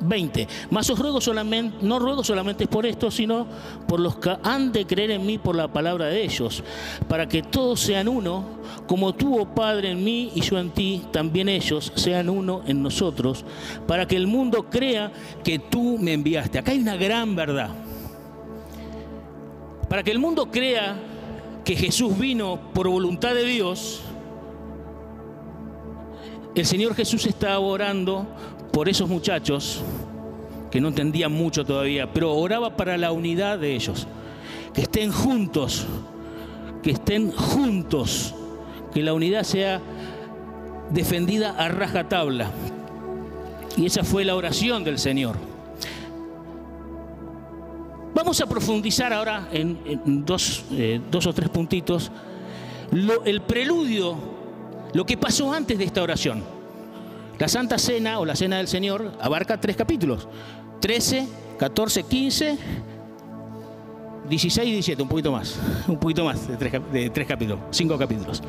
20. 0.00 0.48
Más 0.70 0.88
os 0.90 0.98
ruego 0.98 1.20
solamente, 1.20 1.78
no 1.82 1.98
ruego 1.98 2.24
solamente 2.24 2.66
por 2.66 2.86
esto, 2.86 3.10
sino 3.10 3.46
por 3.86 4.00
los 4.00 4.16
que 4.16 4.36
han 4.42 4.72
de 4.72 4.86
creer 4.86 5.12
en 5.12 5.26
mí 5.26 5.38
por 5.38 5.56
la 5.56 5.68
palabra 5.68 6.06
de 6.06 6.24
ellos, 6.24 6.62
para 7.08 7.28
que 7.28 7.42
todos 7.42 7.80
sean 7.80 8.08
uno, 8.08 8.44
como 8.86 9.14
tú, 9.14 9.38
oh 9.38 9.54
Padre, 9.54 9.90
en 9.90 10.02
mí 10.02 10.32
y 10.34 10.40
yo 10.40 10.58
en 10.58 10.70
ti, 10.70 11.02
también 11.12 11.48
ellos 11.48 11.92
sean 11.94 12.28
uno 12.28 12.62
en 12.66 12.82
nosotros, 12.82 13.44
para 13.86 14.06
que 14.06 14.16
el 14.16 14.26
mundo 14.26 14.66
crea 14.70 15.12
que 15.44 15.58
tú 15.58 15.98
me 15.98 16.12
enviaste. 16.12 16.58
Acá 16.58 16.72
hay 16.72 16.80
una 16.80 16.96
gran 16.96 17.36
verdad. 17.36 17.70
Para 19.90 20.04
que 20.04 20.12
el 20.12 20.20
mundo 20.20 20.52
crea 20.52 20.94
que 21.64 21.74
Jesús 21.74 22.16
vino 22.16 22.60
por 22.72 22.86
voluntad 22.86 23.34
de 23.34 23.44
Dios, 23.44 24.02
el 26.54 26.64
Señor 26.64 26.94
Jesús 26.94 27.26
estaba 27.26 27.58
orando 27.58 28.24
por 28.72 28.88
esos 28.88 29.08
muchachos 29.08 29.82
que 30.70 30.80
no 30.80 30.86
entendían 30.86 31.32
mucho 31.32 31.64
todavía, 31.64 32.12
pero 32.12 32.32
oraba 32.36 32.76
para 32.76 32.96
la 32.98 33.10
unidad 33.10 33.58
de 33.58 33.74
ellos, 33.74 34.06
que 34.72 34.82
estén 34.82 35.10
juntos, 35.10 35.88
que 36.84 36.92
estén 36.92 37.32
juntos, 37.32 38.32
que 38.94 39.02
la 39.02 39.12
unidad 39.12 39.42
sea 39.42 39.80
defendida 40.90 41.56
a 41.58 41.66
rajatabla. 41.66 42.52
Y 43.76 43.86
esa 43.86 44.04
fue 44.04 44.24
la 44.24 44.36
oración 44.36 44.84
del 44.84 45.00
Señor. 45.00 45.49
Vamos 48.20 48.38
a 48.42 48.46
profundizar 48.46 49.14
ahora 49.14 49.48
en, 49.50 50.26
dos, 50.26 50.64
eh, 50.72 51.00
o 51.10 51.32
tres 51.32 51.48
puntitos 51.48 52.12
el 53.24 53.40
preludio, 53.40 54.14
lo 54.92 55.06
que 55.06 55.16
pasó 55.16 55.50
antes 55.54 55.78
de 55.78 55.84
esta 55.84 56.02
oración. 56.02 56.44
La 57.38 57.48
Santa 57.48 57.78
Cena 57.78 58.18
o 58.18 58.26
la 58.26 58.36
Cena 58.36 58.58
del 58.58 58.68
Señor 58.68 59.14
abarca 59.22 59.58
tres 59.58 59.74
capítulos, 59.74 60.28
13, 60.82 61.28
14, 61.58 62.02
15, 62.02 62.58
16 64.28 64.68
y 64.68 64.72
17, 64.72 65.02
un 65.02 65.08
poquito 65.08 65.32
más, 65.32 65.58
un 65.88 65.96
poquito 65.96 66.22
más 66.22 66.46
de 66.46 67.08
tres, 67.08 67.26
capítulos, 67.26 67.58
cinco 67.70 67.96
capítulos, 67.96 68.42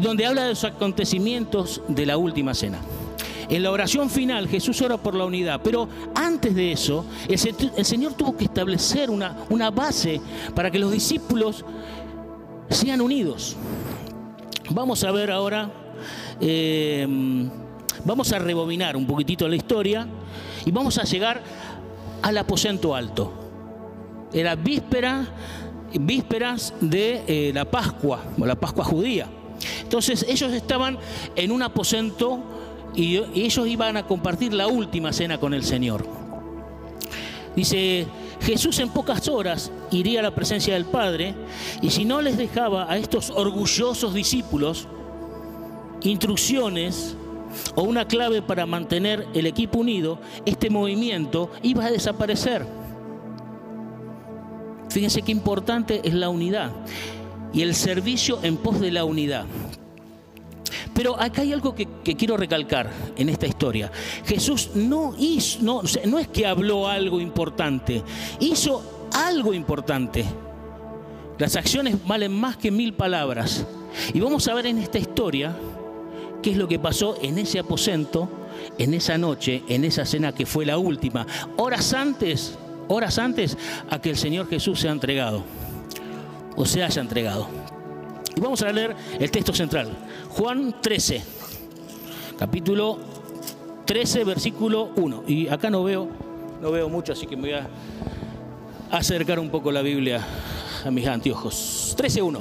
donde 0.00 0.26
habla 0.26 0.44
de 0.44 0.48
los 0.50 0.62
acontecimientos 0.62 1.82
de 1.88 2.06
la 2.06 2.16
última 2.18 2.54
cena. 2.54 2.78
En 3.52 3.62
la 3.62 3.70
oración 3.70 4.08
final 4.08 4.48
Jesús 4.48 4.80
ora 4.80 4.96
por 4.96 5.14
la 5.14 5.26
unidad, 5.26 5.60
pero 5.62 5.86
antes 6.14 6.54
de 6.54 6.72
eso 6.72 7.04
el, 7.28 7.84
Señor 7.84 8.14
tuvo 8.14 8.34
que 8.34 8.44
establecer 8.44 9.10
una, 9.10 9.70
base 9.70 10.22
para 10.54 10.70
que 10.70 10.78
los 10.78 10.90
discípulos 10.90 11.62
sean 12.70 13.02
unidos. 13.02 13.54
Vamos 14.70 15.04
a 15.04 15.12
ver 15.12 15.30
ahora, 15.30 15.70
eh, 16.40 17.06
vamos 18.06 18.32
a 18.32 18.38
rebobinar 18.38 18.96
un 18.96 19.06
poquitito 19.06 19.46
la 19.46 19.56
historia 19.56 20.08
y 20.64 20.70
vamos 20.70 20.96
a 20.96 21.04
llegar 21.04 21.42
al 22.22 22.38
aposento 22.38 22.94
alto. 22.94 23.34
Era 24.32 24.54
víspera, 24.54 25.26
vísperas 26.00 26.72
de 26.80 27.22
eh, 27.26 27.52
la 27.52 27.66
Pascua, 27.66 28.18
o 28.40 28.46
la 28.46 28.54
Pascua 28.54 28.82
judía. 28.82 29.26
Entonces 29.82 30.24
ellos 30.26 30.54
estaban 30.54 30.96
en 31.36 31.52
un 31.52 31.62
aposento 31.62 32.61
y 32.94 33.16
ellos 33.16 33.66
iban 33.66 33.96
a 33.96 34.06
compartir 34.06 34.52
la 34.52 34.66
última 34.66 35.12
cena 35.12 35.38
con 35.38 35.54
el 35.54 35.64
Señor. 35.64 36.06
Dice, 37.56 38.06
Jesús 38.40 38.78
en 38.78 38.88
pocas 38.88 39.28
horas 39.28 39.70
iría 39.90 40.20
a 40.20 40.22
la 40.22 40.34
presencia 40.34 40.74
del 40.74 40.84
Padre 40.84 41.34
y 41.80 41.90
si 41.90 42.04
no 42.04 42.20
les 42.20 42.36
dejaba 42.36 42.90
a 42.90 42.96
estos 42.96 43.30
orgullosos 43.30 44.14
discípulos 44.14 44.88
instrucciones 46.02 47.16
o 47.74 47.82
una 47.82 48.08
clave 48.08 48.42
para 48.42 48.66
mantener 48.66 49.26
el 49.34 49.46
equipo 49.46 49.78
unido, 49.78 50.18
este 50.46 50.70
movimiento 50.70 51.50
iba 51.62 51.84
a 51.84 51.90
desaparecer. 51.90 52.66
Fíjense 54.88 55.22
qué 55.22 55.32
importante 55.32 56.00
es 56.04 56.14
la 56.14 56.28
unidad 56.28 56.72
y 57.52 57.62
el 57.62 57.74
servicio 57.74 58.38
en 58.42 58.56
pos 58.56 58.80
de 58.80 58.90
la 58.90 59.04
unidad. 59.04 59.44
Pero 60.94 61.18
acá 61.18 61.42
hay 61.42 61.52
algo 61.52 61.74
que, 61.74 61.86
quiero 62.02 62.36
recalcar 62.36 62.90
en 63.16 63.28
esta 63.28 63.46
historia. 63.46 63.90
Jesús 64.24 64.70
no 64.74 65.14
hizo, 65.18 65.62
no, 65.62 65.82
no 66.06 66.18
es 66.18 66.28
que 66.28 66.46
habló 66.46 66.86
algo 66.86 67.20
importante, 67.20 68.02
hizo 68.40 69.08
algo 69.14 69.54
importante. 69.54 70.24
Las 71.38 71.56
acciones 71.56 71.96
valen 72.06 72.32
más 72.32 72.56
que 72.56 72.70
mil 72.70 72.92
palabras. 72.92 73.66
Y 74.12 74.20
vamos 74.20 74.46
a 74.48 74.54
ver 74.54 74.66
en 74.66 74.78
esta 74.78 74.98
historia 74.98 75.56
qué 76.42 76.50
es 76.50 76.56
lo 76.56 76.68
que 76.68 76.78
pasó 76.78 77.16
en 77.22 77.38
ese 77.38 77.58
aposento, 77.58 78.28
en 78.78 78.94
esa 78.94 79.16
noche, 79.18 79.62
en 79.68 79.84
esa 79.84 80.04
cena 80.04 80.32
que 80.32 80.46
fue 80.46 80.66
la 80.66 80.78
última, 80.78 81.26
horas 81.56 81.92
antes, 81.94 82.58
horas 82.88 83.18
antes 83.18 83.56
a 83.90 84.00
que 84.00 84.10
el 84.10 84.16
Señor 84.16 84.48
Jesús 84.48 84.80
sea 84.80 84.92
entregado 84.92 85.42
o 86.56 86.66
se 86.66 86.82
haya 86.82 87.00
entregado. 87.00 87.61
Y 88.34 88.40
vamos 88.40 88.62
a 88.62 88.72
leer 88.72 88.96
el 89.18 89.30
texto 89.30 89.52
central. 89.52 89.90
Juan 90.30 90.76
13, 90.80 91.22
capítulo 92.38 92.98
13, 93.84 94.24
versículo 94.24 94.90
1. 94.96 95.24
Y 95.26 95.48
acá 95.48 95.68
no 95.70 95.84
veo, 95.84 96.08
no 96.60 96.70
veo 96.70 96.88
mucho, 96.88 97.12
así 97.12 97.26
que 97.26 97.36
me 97.36 97.42
voy 97.42 97.52
a 97.52 97.68
acercar 98.90 99.38
un 99.38 99.50
poco 99.50 99.70
la 99.70 99.82
Biblia 99.82 100.24
a 100.84 100.90
mis 100.90 101.06
anteojos. 101.06 101.94
13.1. 101.98 102.40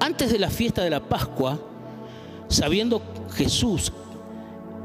Antes 0.00 0.32
de 0.32 0.38
la 0.38 0.50
fiesta 0.50 0.82
de 0.82 0.90
la 0.90 1.00
Pascua, 1.00 1.58
sabiendo 2.48 3.02
Jesús 3.34 3.92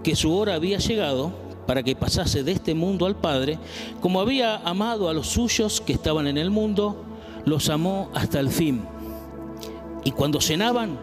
que 0.03 0.15
su 0.15 0.35
hora 0.35 0.55
había 0.55 0.77
llegado 0.77 1.31
para 1.65 1.81
que 1.81 1.95
pasase 1.95 2.43
de 2.43 2.51
este 2.51 2.75
mundo 2.75 3.05
al 3.05 3.15
Padre, 3.15 3.57
como 4.01 4.19
había 4.19 4.57
amado 4.57 5.09
a 5.09 5.13
los 5.13 5.27
suyos 5.27 5.81
que 5.81 5.93
estaban 5.93 6.27
en 6.27 6.37
el 6.37 6.49
mundo, 6.49 7.03
los 7.45 7.69
amó 7.69 8.09
hasta 8.13 8.39
el 8.39 8.49
fin. 8.49 8.83
Y 10.03 10.11
cuando 10.11 10.41
cenaban, 10.41 10.97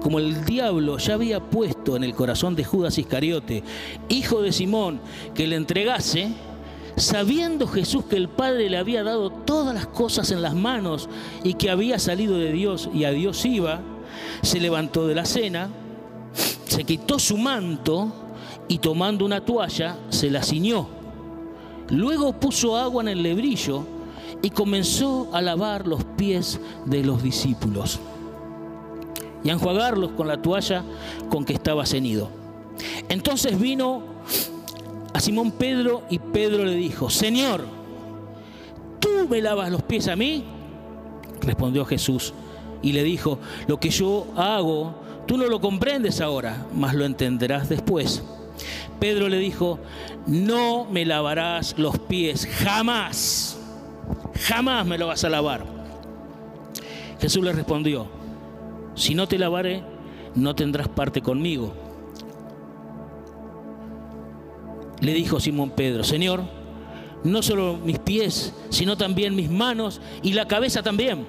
como 0.00 0.18
el 0.18 0.44
diablo 0.44 0.98
ya 0.98 1.14
había 1.14 1.40
puesto 1.40 1.96
en 1.96 2.04
el 2.04 2.14
corazón 2.14 2.54
de 2.54 2.64
Judas 2.64 2.98
Iscariote, 2.98 3.62
hijo 4.08 4.42
de 4.42 4.52
Simón, 4.52 5.00
que 5.34 5.46
le 5.46 5.56
entregase, 5.56 6.32
sabiendo 6.96 7.66
Jesús 7.66 8.04
que 8.04 8.16
el 8.16 8.28
Padre 8.28 8.70
le 8.70 8.78
había 8.78 9.02
dado 9.02 9.30
todas 9.30 9.74
las 9.74 9.86
cosas 9.86 10.30
en 10.30 10.42
las 10.42 10.54
manos 10.54 11.08
y 11.42 11.54
que 11.54 11.70
había 11.70 11.98
salido 11.98 12.38
de 12.38 12.52
Dios 12.52 12.88
y 12.92 13.04
a 13.04 13.10
Dios 13.10 13.44
iba, 13.44 13.80
se 14.42 14.60
levantó 14.60 15.06
de 15.06 15.14
la 15.14 15.24
cena, 15.24 15.68
se 16.66 16.84
quitó 16.84 17.18
su 17.18 17.36
manto 17.36 18.12
y 18.68 18.78
tomando 18.78 19.24
una 19.24 19.44
toalla 19.44 19.96
se 20.08 20.30
la 20.30 20.42
ciñó. 20.42 20.88
Luego 21.88 22.32
puso 22.32 22.76
agua 22.76 23.02
en 23.02 23.08
el 23.08 23.22
lebrillo 23.22 23.84
y 24.42 24.50
comenzó 24.50 25.30
a 25.32 25.40
lavar 25.40 25.86
los 25.86 26.04
pies 26.16 26.60
de 26.84 27.04
los 27.04 27.22
discípulos 27.22 28.00
y 29.46 29.50
a 29.50 29.52
enjuagarlos 29.52 30.10
con 30.10 30.26
la 30.26 30.42
toalla 30.42 30.82
con 31.30 31.44
que 31.44 31.52
estaba 31.52 31.86
cenido. 31.86 32.28
Entonces 33.08 33.58
vino 33.60 34.02
a 35.14 35.20
Simón 35.20 35.52
Pedro 35.52 36.02
y 36.10 36.18
Pedro 36.18 36.64
le 36.64 36.74
dijo, 36.74 37.10
Señor, 37.10 37.64
¿tú 38.98 39.28
me 39.30 39.40
lavas 39.40 39.70
los 39.70 39.82
pies 39.82 40.08
a 40.08 40.16
mí? 40.16 40.44
Respondió 41.42 41.84
Jesús 41.84 42.34
y 42.82 42.90
le 42.90 43.04
dijo, 43.04 43.38
lo 43.68 43.78
que 43.78 43.90
yo 43.90 44.26
hago, 44.36 44.96
tú 45.28 45.38
no 45.38 45.46
lo 45.46 45.60
comprendes 45.60 46.20
ahora, 46.20 46.66
mas 46.74 46.94
lo 46.94 47.04
entenderás 47.04 47.68
después. 47.68 48.24
Pedro 48.98 49.28
le 49.28 49.38
dijo, 49.38 49.78
no 50.26 50.86
me 50.86 51.04
lavarás 51.04 51.78
los 51.78 52.00
pies, 52.00 52.48
jamás, 52.64 53.56
jamás 54.40 54.84
me 54.84 54.98
lo 54.98 55.06
vas 55.06 55.22
a 55.22 55.28
lavar. 55.28 55.64
Jesús 57.20 57.44
le 57.44 57.52
respondió, 57.52 58.25
si 58.96 59.14
no 59.14 59.28
te 59.28 59.38
lavaré, 59.38 59.84
no 60.34 60.56
tendrás 60.56 60.88
parte 60.88 61.22
conmigo. 61.22 61.72
Le 65.00 65.12
dijo 65.12 65.38
Simón 65.38 65.70
Pedro, 65.70 66.02
Señor, 66.02 66.42
no 67.22 67.42
solo 67.42 67.78
mis 67.84 67.98
pies, 67.98 68.54
sino 68.70 68.96
también 68.96 69.36
mis 69.36 69.50
manos 69.50 70.00
y 70.22 70.32
la 70.32 70.48
cabeza 70.48 70.82
también. 70.82 71.26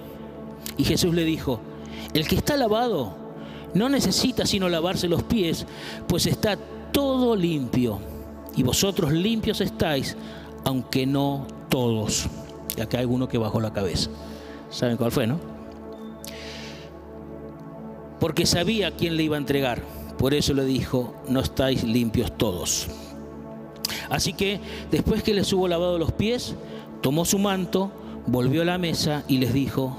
Y 0.78 0.86
Jesús 0.86 1.14
le 1.14 1.26
dijo, 1.26 1.60
el 2.14 2.28
que 2.28 2.36
está 2.36 2.56
lavado 2.56 3.16
no 3.74 3.90
necesita 3.90 4.46
sino 4.46 4.70
lavarse 4.70 5.10
los 5.10 5.24
pies, 5.24 5.66
pues 6.08 6.26
está 6.26 6.58
todo 6.92 7.36
limpio. 7.36 8.00
Y 8.56 8.64
vosotros 8.64 9.12
limpios 9.12 9.62
estáis, 9.62 10.16
aunque 10.64 11.06
no 11.06 11.46
todos. 11.70 12.28
Y 12.76 12.82
acá 12.82 13.00
hay 13.00 13.06
uno 13.06 13.28
que 13.28 13.38
bajó 13.38 13.60
la 13.60 13.74
cabeza. 13.74 14.10
¿Saben 14.70 14.98
cuál 14.98 15.12
fue, 15.12 15.28
no? 15.28 15.57
Porque 18.20 18.46
sabía 18.46 18.92
quién 18.92 19.18
le 19.18 19.24
iba 19.24 19.36
a 19.36 19.40
entregar. 19.40 19.84
Por 20.18 20.34
eso 20.34 20.54
le 20.54 20.66
dijo, 20.66 21.14
no 21.30 21.40
estáis 21.40 21.84
limpios 21.84 22.36
todos. 22.38 22.88
Así 24.10 24.34
que 24.34 24.60
después 24.90 25.24
que 25.24 25.34
les 25.34 25.52
hubo 25.54 25.68
lavado 25.68 26.00
los 26.00 26.12
pies, 26.12 26.56
tomó 27.02 27.26
su 27.26 27.40
manto, 27.40 27.92
volvió 28.26 28.64
a 28.64 28.66
la 28.66 28.78
mesa 28.78 29.24
y 29.28 29.38
les 29.38 29.54
dijo, 29.54 29.96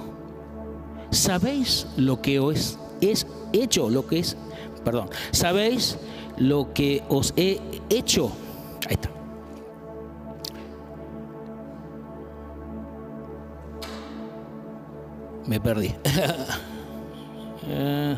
¿sabéis 1.10 1.86
lo 1.96 2.20
que 2.20 2.40
os 2.40 2.78
es 3.00 3.26
hecho? 3.52 3.90
Lo 3.90 4.06
que 4.06 4.18
es, 4.18 4.36
perdón, 4.84 5.10
¿sabéis 5.30 5.98
lo 6.36 6.72
que 6.72 7.02
os 7.08 7.32
he 7.36 7.60
hecho? 7.90 8.32
Ahí 8.88 8.94
está. 8.94 9.10
Me 15.46 15.60
perdí. 15.60 15.94
eh, 17.68 18.16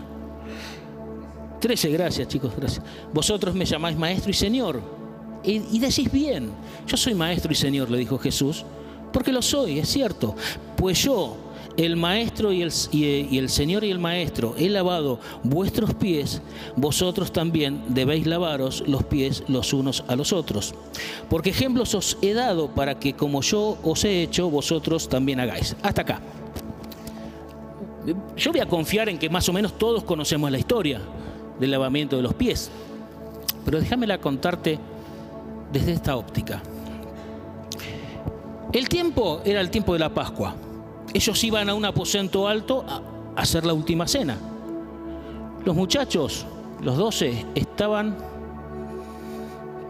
13, 1.60 1.90
gracias 1.90 2.28
chicos, 2.28 2.52
gracias. 2.56 2.84
Vosotros 3.12 3.54
me 3.54 3.64
llamáis 3.64 3.96
maestro 3.96 4.30
y 4.30 4.34
señor 4.34 4.80
y, 5.42 5.78
decís 5.78 6.10
bien, 6.12 6.50
yo 6.86 6.96
soy 6.96 7.14
maestro 7.14 7.52
y 7.52 7.54
señor, 7.54 7.90
le 7.90 7.98
dijo 7.98 8.18
Jesús, 8.18 8.64
porque 9.12 9.32
lo 9.32 9.42
soy, 9.42 9.78
es 9.78 9.88
cierto. 9.88 10.34
Pues 10.76 11.02
yo, 11.02 11.36
el 11.76 11.96
maestro 11.96 12.52
y 12.52 12.62
el, 12.62 12.72
y 12.92 13.38
el, 13.38 13.48
Señor 13.48 13.84
y 13.84 13.90
el 13.90 13.98
maestro, 13.98 14.54
he 14.58 14.68
lavado 14.68 15.18
vuestros 15.42 15.94
pies, 15.94 16.42
vosotros 16.76 17.32
también 17.32 17.82
debéis 17.88 18.26
lavaros 18.26 18.84
los 18.86 19.04
pies 19.04 19.42
los 19.48 19.72
unos 19.72 20.04
a 20.08 20.16
los 20.16 20.32
otros. 20.32 20.74
Porque 21.30 21.50
ejemplos 21.50 21.94
os 21.94 22.18
he 22.20 22.34
dado 22.34 22.68
para 22.68 22.98
que 22.98 23.14
como 23.14 23.40
yo 23.40 23.78
os 23.82 24.04
he 24.04 24.22
hecho, 24.22 24.50
vosotros 24.50 25.08
también 25.08 25.40
hagáis. 25.40 25.74
Hasta 25.82 26.02
acá. 26.02 26.20
Yo 28.36 28.52
voy 28.52 28.60
a 28.60 28.66
confiar 28.66 29.08
en 29.08 29.18
que 29.18 29.28
más 29.28 29.48
o 29.48 29.52
menos 29.52 29.76
todos 29.76 30.04
conocemos 30.04 30.50
la 30.50 30.58
historia 30.58 31.00
del 31.58 31.70
lavamiento 31.70 32.16
de 32.16 32.22
los 32.22 32.34
pies. 32.34 32.70
Pero 33.64 33.80
déjamela 33.80 34.18
contarte 34.18 34.78
desde 35.72 35.92
esta 35.92 36.16
óptica. 36.16 36.62
El 38.72 38.88
tiempo 38.88 39.42
era 39.44 39.60
el 39.60 39.70
tiempo 39.70 39.92
de 39.92 39.98
la 39.98 40.08
Pascua. 40.14 40.54
Ellos 41.12 41.44
iban 41.44 41.68
a 41.68 41.74
un 41.74 41.84
aposento 41.84 42.46
alto 42.48 42.84
a 42.88 43.02
hacer 43.40 43.66
la 43.66 43.74
última 43.74 44.06
cena. 44.06 44.36
Los 45.64 45.76
muchachos, 45.76 46.46
los 46.80 46.96
doce, 46.96 47.44
estaban... 47.54 48.16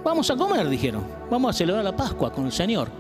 Vamos 0.02 0.30
a 0.30 0.36
comer, 0.36 0.68
dijeron. 0.68 1.04
Vamos 1.30 1.50
a 1.50 1.58
celebrar 1.58 1.84
la 1.84 1.94
Pascua 1.94 2.32
con 2.32 2.46
el 2.46 2.52
Señor. 2.52 2.99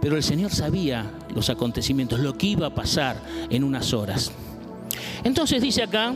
Pero 0.00 0.16
el 0.16 0.22
Señor 0.22 0.50
sabía 0.50 1.10
los 1.34 1.50
acontecimientos, 1.50 2.20
lo 2.20 2.36
que 2.36 2.48
iba 2.48 2.66
a 2.66 2.74
pasar 2.74 3.16
en 3.48 3.64
unas 3.64 3.92
horas. 3.92 4.32
Entonces 5.24 5.60
dice 5.60 5.82
acá 5.82 6.14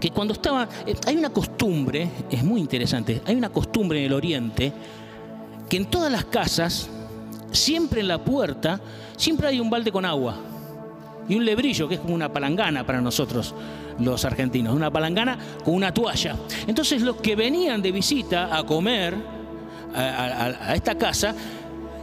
que 0.00 0.10
cuando 0.10 0.34
estaba, 0.34 0.68
eh, 0.86 0.94
hay 1.06 1.16
una 1.16 1.30
costumbre, 1.30 2.10
es 2.30 2.44
muy 2.44 2.60
interesante, 2.60 3.22
hay 3.24 3.34
una 3.34 3.48
costumbre 3.50 4.00
en 4.00 4.06
el 4.06 4.12
Oriente, 4.12 4.72
que 5.68 5.76
en 5.76 5.86
todas 5.86 6.12
las 6.12 6.24
casas, 6.26 6.88
siempre 7.52 8.00
en 8.00 8.08
la 8.08 8.22
puerta, 8.22 8.80
siempre 9.16 9.48
hay 9.48 9.60
un 9.60 9.70
balde 9.70 9.90
con 9.90 10.04
agua 10.04 10.36
y 11.28 11.34
un 11.34 11.44
lebrillo, 11.44 11.88
que 11.88 11.94
es 11.96 12.00
como 12.00 12.14
una 12.14 12.32
palangana 12.32 12.84
para 12.84 13.00
nosotros 13.00 13.54
los 13.98 14.24
argentinos, 14.24 14.74
una 14.74 14.90
palangana 14.90 15.38
con 15.64 15.74
una 15.74 15.92
toalla. 15.92 16.36
Entonces 16.66 17.02
los 17.02 17.16
que 17.16 17.34
venían 17.34 17.82
de 17.82 17.92
visita 17.92 18.56
a 18.56 18.64
comer 18.64 19.14
a, 19.94 20.74
esta 20.74 20.96
casa, 20.96 21.34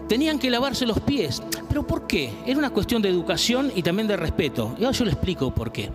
tenían 0.08 0.40
que 0.40 0.50
lavarse 0.50 0.86
los 0.86 1.00
pies. 1.00 1.42
¿Pero 1.68 1.86
por 1.86 2.08
qué? 2.08 2.32
Era 2.46 2.60
una 2.60 2.70
cuestión 2.70 3.02
de 3.02 3.10
educación 3.10 3.72
y 3.76 3.84
también 3.84 4.08
de 4.08 4.18
respeto. 4.18 4.76
Y 4.80 4.84
ahora 4.84 4.98
yo 4.98 5.06
le 5.06 5.12
explico 5.12 5.54
por 5.54 5.72
qué. 5.72 5.90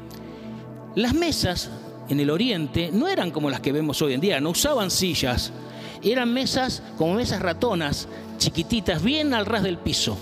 Las 0.94 1.14
mesas 1.14 1.70
en 2.08 2.20
el 2.20 2.30
oriente 2.30 2.90
no 2.92 3.08
eran 3.08 3.30
como 3.30 3.50
las 3.50 3.60
que 3.60 3.72
vemos 3.72 4.00
hoy 4.02 4.14
en 4.14 4.20
día, 4.20 4.40
no 4.40 4.50
usaban 4.50 4.90
sillas, 4.90 5.52
eran 6.02 6.32
mesas 6.32 6.82
como 6.96 7.14
mesas 7.14 7.40
ratonas, 7.40 8.08
chiquititas, 8.38 9.02
bien 9.02 9.34
al 9.34 9.46
ras 9.46 9.62
del 9.62 9.78
piso. 9.78 10.16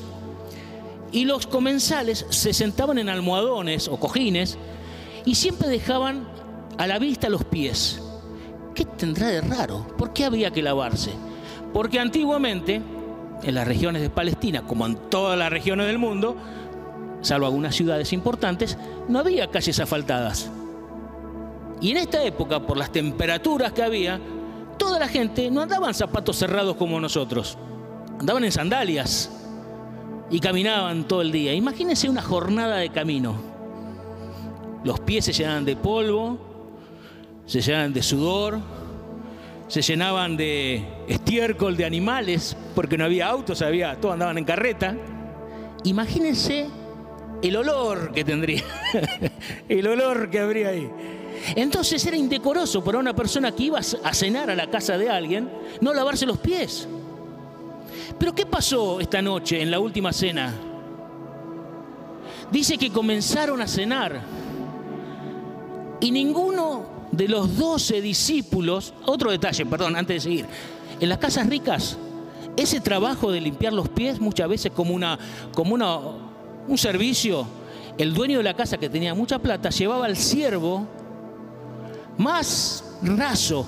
Y 1.13 1.25
los 1.25 1.47
comensales 1.47 2.27
se 2.31 2.53
sentaban 2.53 2.99
en 2.99 3.09
almohadones 3.09 3.89
o 3.89 3.99
cojines 3.99 4.59
y 5.25 5.37
siempre 5.37 5.69
dejaban 5.69 6.29
a 6.79 6.87
la 6.87 6.99
vista 6.99 7.29
los 7.29 7.45
pies. 7.45 8.03
¿Qué 8.75 8.85
tendrá 8.85 9.29
de 9.29 9.41
raro? 9.41 9.87
¿Por 9.97 10.13
qué 10.13 10.25
había 10.25 10.51
que 10.51 10.63
lavarse? 10.63 11.13
Porque 11.73 12.01
antiguamente, 12.01 12.83
en 13.43 13.55
las 13.55 13.67
regiones 13.67 14.03
de 14.03 14.11
Palestina, 14.11 14.63
como 14.63 14.87
en 14.87 14.97
todas 15.11 15.39
las 15.39 15.51
regiones 15.51 15.87
del 15.87 15.99
mundo, 15.99 16.37
salvo 17.21 17.47
algunas 17.47 17.75
ciudades 17.75 18.13
importantes, 18.13 18.79
no 19.09 19.19
había 19.19 19.51
calles 19.51 19.79
asfaltadas. 19.79 20.51
Y 21.81 21.91
en 21.91 21.99
esta 21.99 22.25
época, 22.25 22.61
por 22.61 22.77
las 22.77 22.91
temperaturas 22.91 23.73
que 23.73 23.83
había, 23.83 24.21
toda 24.79 24.99
la 24.99 25.09
gente 25.09 25.51
no 25.51 25.61
andaba 25.61 25.89
en 25.89 25.95
zapatos 25.95 26.37
cerrados 26.37 26.77
como 26.77 27.01
nosotros, 27.01 27.59
andaban 28.19 28.45
en 28.45 28.53
sandalias 28.53 29.31
y 30.31 30.41
caminaban 30.41 31.07
todo 31.07 31.23
el 31.23 31.33
día. 31.33 31.53
Imagínense 31.55 32.09
una 32.09 32.23
jornada 32.23 32.77
de 32.77 32.89
camino. 32.89 33.37
Los 34.85 35.01
pies 35.01 35.25
se 35.25 35.33
llenaban 35.33 35.65
de 35.65 35.77
polvo, 35.77 36.39
se 37.45 37.61
llenaban 37.61 37.93
de 37.93 38.03
sudor, 38.03 38.59
se 39.69 39.83
llenaban 39.83 40.37
de 40.37 40.96
estiércol 41.07 41.77
de 41.77 41.85
animales, 41.85 42.57
porque 42.75 42.99
no 42.99 43.05
había 43.05 43.29
autos, 43.29 43.63
había, 43.63 44.01
todos 44.01 44.15
andaban 44.15 44.39
en 44.39 44.45
carreta. 44.45 44.97
Imagínense 45.85 46.67
el 47.43 47.57
olor 47.57 48.13
que 48.13 48.25
tendría, 48.25 48.65
el 49.69 49.87
olor 49.87 50.31
que 50.31 50.41
habría 50.41 50.69
ahí. 50.69 50.91
Entonces 51.55 52.05
era 52.07 52.17
indecoroso 52.17 52.83
para 52.83 52.99
una 52.99 53.15
persona 53.15 53.53
que 53.53 53.65
iba 53.65 53.79
a 53.79 54.15
cenar 54.15 54.51
a 54.51 54.55
la 54.55 54.69
casa 54.69 54.99
de 54.99 55.09
alguien 55.09 55.51
no 55.81 55.95
lavarse 55.95 56.27
los 56.27 56.39
pies. 56.39 56.89
Pero 58.19 58.35
¿qué 58.35 58.47
pasó 58.47 59.01
esta 59.01 59.21
noche 59.21 59.61
en 59.61 59.71
la 59.71 59.79
última 59.79 60.13
cena? 60.13 60.55
Dice 62.51 62.79
que 62.79 62.91
comenzaron 62.91 63.61
a 63.61 63.67
cenar 63.67 64.21
y 66.01 66.11
ninguno 66.11 67.09
de 67.13 67.29
los 67.29 67.57
doce 67.57 68.01
discípulos, 68.01 68.95
otro 69.05 69.31
detalle, 69.31 69.67
perdón, 69.67 69.97
antes 69.97 70.17
de 70.17 70.21
seguir, 70.21 70.47
en 71.01 71.09
las 71.09 71.19
casas 71.19 71.47
ricas, 71.49 71.97
ese 72.57 72.81
trabajo 72.81 73.31
de 73.31 73.41
limpiar 73.41 73.73
los 73.73 73.89
pies 73.89 74.21
muchas 74.21 74.49
veces 74.49 74.73
como, 74.73 74.95
una, 74.95 75.19
como 75.53 75.75
una, 75.75 75.99
un 76.67 76.79
servicio, 76.79 77.47
el 77.99 78.15
dueño 78.15 78.39
de 78.39 78.45
la 78.45 78.55
casa 78.55 78.79
que 78.79 78.89
tenía 78.89 79.15
mucha 79.15 79.39
plata 79.39 79.71
llevaba 79.71 80.07
al 80.07 80.17
siervo 80.17 80.87
más 82.19 82.85
raso, 83.03 83.67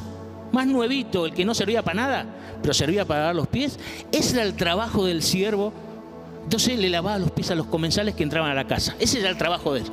más 0.52 0.66
nuevito, 0.66 1.26
el 1.26 1.34
que 1.34 1.44
no 1.44 1.54
servía 1.54 1.82
para 1.82 1.94
nada, 1.94 2.26
pero 2.62 2.72
servía 2.72 3.04
para 3.04 3.20
lavar 3.20 3.36
los 3.36 3.46
pies, 3.46 3.78
ese 4.10 4.36
era 4.36 4.42
el 4.42 4.54
trabajo 4.54 5.04
del 5.04 5.22
siervo. 5.22 5.72
Entonces 6.44 6.78
le 6.78 6.88
lavaba 6.88 7.18
los 7.18 7.30
pies 7.30 7.50
a 7.50 7.54
los 7.54 7.66
comensales 7.66 8.14
que 8.14 8.22
entraban 8.22 8.50
a 8.50 8.54
la 8.54 8.66
casa. 8.66 8.96
Ese 8.98 9.20
era 9.20 9.28
el 9.28 9.36
trabajo 9.36 9.74
de 9.74 9.80
él. 9.80 9.86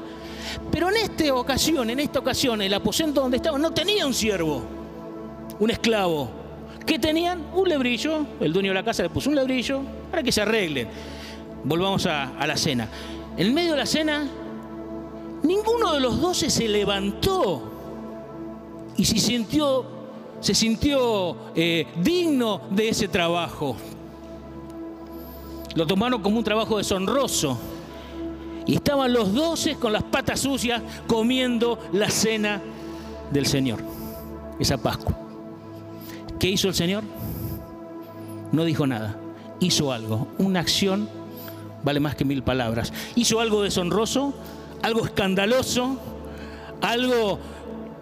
Pero 0.71 0.89
en 0.89 0.95
esta 0.95 1.33
ocasión, 1.33 1.89
en 1.89 1.99
esta 1.99 2.19
ocasión, 2.19 2.61
el 2.61 2.73
aposento 2.73 3.19
donde 3.19 3.37
estaba 3.37 3.57
no 3.57 3.71
tenía 3.71 4.07
un 4.07 4.13
siervo, 4.13 4.63
un 5.59 5.69
esclavo, 5.69 6.29
¿Qué 6.85 6.99
tenían? 6.99 7.43
Un 7.53 7.67
lebrillo. 7.67 8.25
El 8.39 8.53
dueño 8.53 8.69
de 8.69 8.75
la 8.75 8.83
casa 8.83 9.03
le 9.03 9.09
puso 9.09 9.29
un 9.29 9.35
lebrillo 9.35 9.81
para 10.11 10.21
que 10.21 10.31
se 10.31 10.41
arreglen. 10.41 10.87
Volvamos 11.63 12.05
a, 12.05 12.45
la 12.45 12.55
cena. 12.55 12.87
En 13.37 13.53
medio 13.53 13.71
de 13.71 13.77
la 13.77 13.85
cena, 13.85 14.27
ninguno 15.43 15.93
de 15.93 15.99
los 15.99 16.21
doce 16.21 16.49
se 16.49 16.67
levantó 16.67 17.71
y 18.97 19.03
se 19.03 19.17
sintió, 19.17 19.85
se 20.39 20.53
sintió 20.53 21.35
eh, 21.55 21.87
digno 22.01 22.61
de 22.69 22.89
ese 22.89 23.07
trabajo. 23.07 23.75
Lo 25.73 25.87
tomaron 25.87 26.21
como 26.21 26.37
un 26.37 26.43
trabajo 26.43 26.77
deshonroso. 26.77 27.57
Y 28.67 28.75
estaban 28.75 29.13
los 29.13 29.33
doce 29.33 29.75
con 29.75 29.93
las 29.93 30.03
patas 30.03 30.39
sucias 30.39 30.81
comiendo 31.07 31.77
la 31.91 32.09
cena 32.09 32.61
del 33.31 33.45
Señor, 33.45 33.79
esa 34.59 34.77
Pascua. 34.77 35.24
¿Qué 36.39 36.49
hizo 36.49 36.67
el 36.67 36.75
Señor? 36.75 37.03
No 38.51 38.63
dijo 38.63 38.87
nada, 38.87 39.17
hizo 39.59 39.91
algo, 39.91 40.27
una 40.37 40.59
acción 40.59 41.09
vale 41.85 41.99
más 41.99 42.15
que 42.15 42.25
mil 42.25 42.43
palabras. 42.43 42.91
Hizo 43.15 43.39
algo 43.39 43.61
deshonroso, 43.61 44.33
algo 44.81 45.05
escandaloso, 45.05 45.97
algo 46.81 47.39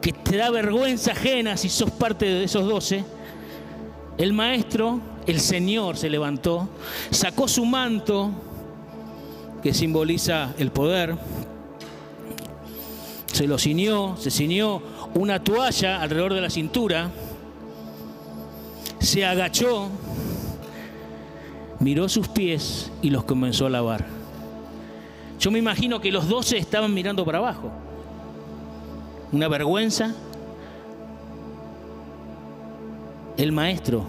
que 0.02 0.13
te 0.13 0.38
da 0.38 0.50
vergüenza 0.50 1.12
ajena 1.12 1.58
si 1.58 1.69
sos 1.69 1.91
parte 1.91 2.26
de 2.26 2.46
esos 2.46 2.65
doce. 2.65 3.04
El 4.17 4.32
maestro, 4.32 5.00
el 5.28 5.39
Señor, 5.39 5.98
se 5.98 6.10
levantó, 6.10 6.69
sacó 7.12 7.48
su 7.48 7.65
manto, 7.65 8.32
que 9.62 9.74
simboliza 9.74 10.54
el 10.58 10.72
poder. 10.72 11.17
Se 13.34 13.48
lo 13.48 13.58
ciñó, 13.58 14.15
se 14.17 14.32
ciñó 14.32 14.82
una 15.15 15.43
toalla 15.43 16.02
alrededor 16.02 16.36
de 16.36 16.41
la 16.41 16.50
cintura, 16.50 17.10
se 19.04 19.26
agachó, 19.26 19.89
miró 21.80 22.08
sus 22.08 22.30
pies 22.30 22.89
y 23.02 23.10
los 23.10 23.26
comenzó 23.26 23.66
a 23.66 23.70
lavar. 23.70 24.06
Yo 25.39 25.52
me 25.52 25.60
imagino 25.60 26.00
que 26.00 26.12
los 26.12 26.30
doce 26.30 26.58
estaban 26.58 26.94
mirando 26.94 27.26
para 27.26 27.39
abajo. 27.39 27.70
Una 29.34 29.50
vergüenza. 29.50 30.13
El 33.36 33.52
maestro 33.52 34.06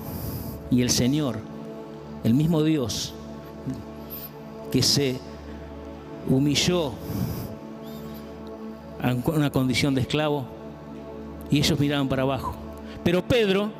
y 0.70 0.82
el 0.82 0.90
Señor, 0.90 1.38
el 2.22 2.34
mismo 2.34 2.62
Dios, 2.62 3.14
que 4.70 4.82
se 4.82 5.18
humilló 6.28 6.92
a 9.02 9.14
una 9.30 9.50
condición 9.50 9.94
de 9.94 10.02
esclavo 10.02 10.44
y 11.50 11.58
ellos 11.58 11.80
miraban 11.80 12.08
para 12.08 12.22
abajo. 12.22 12.54
Pero 13.02 13.22
Pedro, 13.26 13.70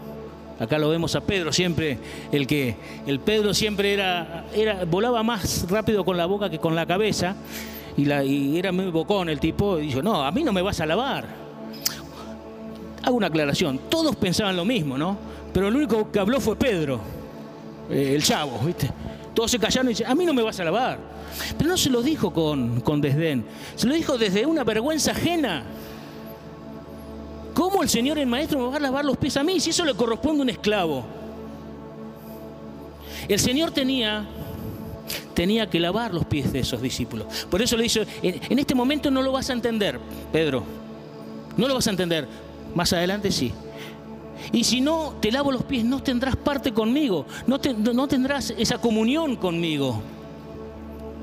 acá 0.59 0.79
lo 0.79 0.89
vemos 0.89 1.15
a 1.17 1.21
Pedro 1.21 1.53
siempre, 1.53 1.99
el 2.33 2.47
que 2.47 2.77
el 3.07 3.21
Pedro 3.21 3.55
siempre 3.55 3.93
era, 3.93 4.47
era 4.55 4.85
volaba 4.85 5.23
más 5.23 5.67
rápido 5.69 6.05
con 6.05 6.17
la 6.17 6.27
boca 6.27 6.51
que 6.51 6.59
con 6.59 6.75
la 6.75 6.87
cabeza 6.87 7.37
y, 7.97 8.05
la, 8.05 8.25
y 8.25 8.59
era 8.59 8.73
muy 8.73 8.91
bocón 8.91 9.29
el 9.29 9.41
tipo 9.41 9.79
y 9.79 9.87
dijo, 9.87 10.03
"No, 10.03 10.25
a 10.25 10.31
mí 10.31 10.43
no 10.43 10.53
me 10.53 10.63
vas 10.63 10.81
a 10.81 10.87
lavar." 10.87 11.27
Hago 13.03 13.17
una 13.17 13.27
aclaración, 13.27 13.81
todos 13.89 14.17
pensaban 14.17 14.57
lo 14.57 14.65
mismo, 14.65 14.97
¿no? 14.97 15.19
Pero 15.53 15.69
el 15.69 15.77
único 15.77 16.11
que 16.11 16.19
habló 16.19 16.41
fue 16.41 16.57
Pedro, 16.57 17.01
eh, 17.91 18.13
el 18.15 18.23
chavo, 18.23 18.59
¿viste? 18.65 18.91
Todos 19.35 19.51
se 19.51 19.59
callaron 19.59 19.89
y 19.89 19.91
dicen, 19.91 20.07
a 20.07 20.15
mí 20.15 20.25
no 20.25 20.33
me 20.33 20.43
vas 20.43 20.59
a 20.61 20.65
lavar. 20.65 20.99
Pero 21.59 21.71
no 21.71 21.77
se 21.77 21.91
lo 21.91 22.03
dijo 22.03 22.33
con, 22.33 22.81
con 22.81 23.01
desdén, 23.01 23.45
se 23.75 23.87
lo 23.87 23.95
dijo 23.95 24.17
desde 24.17 24.47
una 24.47 24.65
vergüenza 24.65 25.11
ajena. 25.11 25.65
¿Cómo 27.65 27.83
el 27.83 27.89
Señor 27.89 28.19
el 28.19 28.27
Maestro 28.27 28.59
me 28.59 28.69
va 28.69 28.77
a 28.77 28.79
lavar 28.79 29.07
los 29.07 29.17
pies 29.17 29.39
a 29.39 29.43
mí 29.43 29.59
si 29.59 29.71
eso 29.71 29.87
le 29.87 29.95
corresponde 29.95 30.41
a 30.41 30.43
un 30.43 30.51
esclavo? 30.51 31.03
El 33.27 33.39
Señor 33.41 33.71
tenía, 33.71 34.27
tenía 35.33 35.71
que 35.71 35.81
lavar 35.81 36.13
los 36.13 36.27
pies 36.27 36.53
de 36.53 36.59
esos 36.59 36.83
discípulos. 36.83 37.47
Por 37.51 37.63
eso 37.63 37.79
le 37.79 37.85
dice, 37.85 38.07
en, 38.23 38.59
este 38.59 38.75
momento 38.75 39.11
no 39.11 39.23
lo 39.23 39.33
vas 39.33 39.49
a 39.49 39.55
entender, 39.55 39.99
Pedro. 40.31 40.63
No 41.57 41.67
lo 41.67 41.73
vas 41.73 41.87
a 41.87 41.91
entender. 41.91 42.29
Más 42.75 42.93
adelante 42.93 43.33
sí. 43.33 43.51
Y 44.53 44.65
si 44.65 44.83
no 44.83 45.15
te 45.23 45.33
lavo 45.33 45.51
los 45.51 45.63
pies, 45.63 45.87
no 45.87 46.03
tendrás 46.03 46.37
parte 46.37 46.71
conmigo, 46.71 47.25
no, 47.47 47.59
no 47.79 48.07
tendrás 48.07 48.51
esa 48.59 48.77
comunión 48.77 49.37
conmigo. 49.37 50.03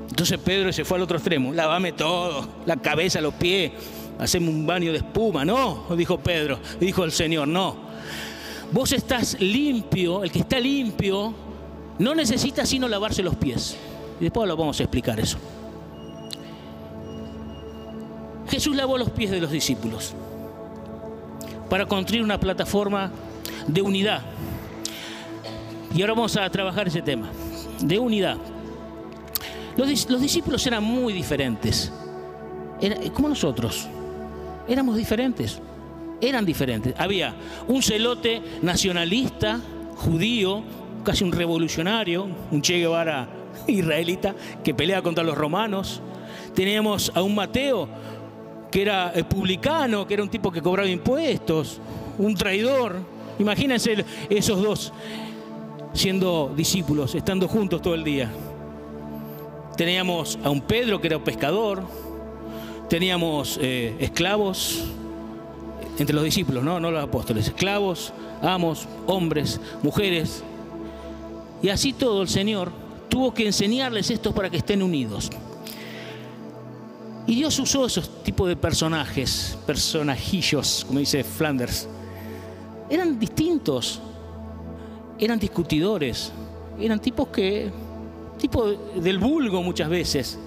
Entonces 0.08 0.40
Pedro 0.40 0.72
se 0.72 0.84
fue 0.84 0.96
al 0.96 1.04
otro 1.04 1.18
extremo, 1.18 1.52
lávame 1.52 1.92
todo, 1.92 2.48
la 2.66 2.76
cabeza, 2.78 3.20
los 3.20 3.34
pies, 3.34 3.70
hacemos 4.22 4.54
un 4.54 4.66
baño 4.66 4.92
de 4.92 4.98
espuma. 4.98 5.44
No, 5.44 5.86
dijo 5.96 6.18
Pedro, 6.18 6.58
dijo 6.80 7.04
el 7.04 7.12
Señor, 7.12 7.48
no. 7.48 7.76
Vos 8.72 8.92
estás 8.92 9.38
limpio, 9.40 10.24
el 10.24 10.32
que 10.32 10.40
está 10.40 10.58
limpio 10.58 11.34
no 11.98 12.14
necesita 12.14 12.64
sino 12.64 12.88
lavarse 12.88 13.22
los 13.22 13.36
pies. 13.36 13.76
Y 14.20 14.24
después 14.24 14.48
lo 14.48 14.56
vamos 14.56 14.80
a 14.80 14.82
explicar 14.84 15.20
eso. 15.20 15.38
Jesús 18.48 18.76
lavó 18.76 18.98
los 18.98 19.10
pies 19.10 19.30
de 19.30 19.40
los 19.40 19.50
discípulos 19.50 20.14
para 21.70 21.86
construir 21.86 22.22
una 22.22 22.38
plataforma 22.38 23.10
de 23.66 23.82
unidad. 23.82 24.22
Y 25.94 26.00
ahora 26.00 26.14
vamos 26.14 26.36
a 26.36 26.48
trabajar 26.50 26.88
ese 26.88 27.02
tema, 27.02 27.30
de 27.80 27.98
unidad. 27.98 28.36
Los, 29.76 29.88
discípulos 30.20 30.66
eran 30.66 30.84
muy 30.84 31.12
diferentes, 31.12 31.90
como 33.14 33.28
nosotros, 33.30 33.88
éramos 34.72 34.96
diferentes, 34.96 35.60
eran 36.20 36.44
diferentes. 36.44 36.94
Había 36.98 37.34
un 37.68 37.82
celote 37.82 38.40
nacionalista, 38.62 39.60
judío, 39.96 40.62
casi 41.04 41.24
un 41.24 41.32
revolucionario, 41.32 42.28
un 42.50 42.62
Che 42.62 42.78
Guevara 42.78 43.28
israelita 43.66 44.34
que 44.62 44.74
pelea 44.74 45.02
contra 45.02 45.24
los 45.24 45.36
romanos. 45.36 46.00
Teníamos 46.54 47.12
a 47.14 47.22
un 47.22 47.34
Mateo 47.34 47.88
que 48.70 48.82
era 48.82 49.12
eh, 49.14 49.24
publicano, 49.24 50.06
que 50.06 50.14
era 50.14 50.22
un 50.22 50.30
tipo 50.30 50.50
que 50.50 50.62
cobraba 50.62 50.88
impuestos, 50.88 51.80
un 52.18 52.34
traidor. 52.34 52.96
Imagínense 53.38 54.04
esos 54.30 54.62
dos 54.62 54.92
siendo 55.92 56.52
discípulos, 56.56 57.14
estando 57.14 57.48
juntos 57.48 57.82
todo 57.82 57.94
el 57.94 58.04
día. 58.04 58.30
Teníamos 59.76 60.38
a 60.42 60.50
un 60.50 60.60
Pedro 60.62 61.00
que 61.00 61.08
era 61.08 61.22
pescador, 61.22 61.82
teníamos 62.92 63.58
eh, 63.62 63.96
esclavos 64.00 64.84
entre 65.98 66.14
los 66.14 66.24
discípulos, 66.24 66.62
¿no? 66.62 66.78
no 66.78 66.90
los 66.90 67.02
apóstoles, 67.02 67.48
esclavos, 67.48 68.12
amos, 68.42 68.86
hombres, 69.06 69.58
mujeres. 69.82 70.42
Y 71.62 71.70
así 71.70 71.94
todo 71.94 72.20
el 72.20 72.28
Señor 72.28 72.70
tuvo 73.08 73.32
que 73.32 73.46
enseñarles 73.46 74.10
esto 74.10 74.34
para 74.34 74.50
que 74.50 74.58
estén 74.58 74.82
unidos. 74.82 75.30
Y 77.26 77.34
Dios 77.34 77.58
usó 77.58 77.86
esos 77.86 78.22
tipos 78.22 78.46
de 78.46 78.56
personajes, 78.56 79.56
personajillos, 79.64 80.84
como 80.86 80.98
dice 80.98 81.24
Flanders. 81.24 81.88
Eran 82.90 83.18
distintos, 83.18 84.02
eran 85.18 85.38
discutidores, 85.38 86.30
eran 86.78 87.00
tipos 87.00 87.28
que, 87.28 87.70
tipo 88.36 88.66
del 88.70 89.18
vulgo 89.18 89.62
muchas 89.62 89.88
veces. 89.88 90.38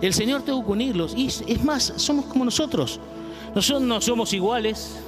El 0.00 0.12
Señor 0.12 0.42
tuvo 0.42 0.64
que 0.64 0.72
unirlos. 0.72 1.14
Y 1.16 1.26
es 1.26 1.64
más, 1.64 1.92
somos 1.96 2.26
como 2.26 2.44
nosotros. 2.44 3.00
Nosotros 3.54 3.82
no 3.82 4.00
somos 4.00 4.32
iguales. 4.32 4.98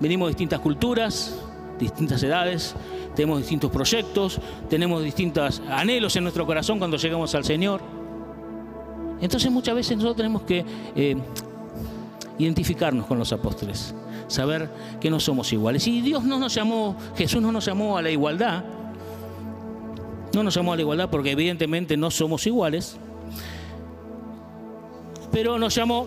Venimos 0.00 0.28
de 0.28 0.30
distintas 0.30 0.60
culturas, 0.60 1.36
distintas 1.78 2.22
edades, 2.22 2.74
tenemos 3.14 3.38
distintos 3.38 3.70
proyectos, 3.70 4.40
tenemos 4.68 5.02
distintos 5.02 5.60
anhelos 5.68 6.14
en 6.16 6.22
nuestro 6.24 6.46
corazón 6.46 6.78
cuando 6.78 6.96
llegamos 6.96 7.34
al 7.34 7.44
Señor. 7.44 7.82
Entonces 9.20 9.50
muchas 9.50 9.74
veces 9.74 9.96
nosotros 9.96 10.16
tenemos 10.16 10.42
que 10.42 10.64
eh, 10.94 11.16
identificarnos 12.38 13.06
con 13.06 13.18
los 13.18 13.32
apóstoles, 13.32 13.94
saber 14.28 14.70
que 15.00 15.10
no 15.10 15.20
somos 15.20 15.52
iguales. 15.52 15.86
Y 15.86 16.00
Dios 16.00 16.24
no 16.24 16.38
nos 16.38 16.54
llamó, 16.54 16.96
Jesús 17.16 17.42
no 17.42 17.52
nos 17.52 17.66
llamó 17.66 17.98
a 17.98 18.02
la 18.02 18.10
igualdad, 18.10 18.64
no 20.32 20.42
nos 20.42 20.54
llamó 20.54 20.72
a 20.72 20.76
la 20.76 20.82
igualdad 20.82 21.10
porque 21.10 21.32
evidentemente 21.32 21.96
no 21.96 22.10
somos 22.10 22.46
iguales, 22.46 22.96
pero 25.32 25.58
nos 25.58 25.74
llamó, 25.74 26.06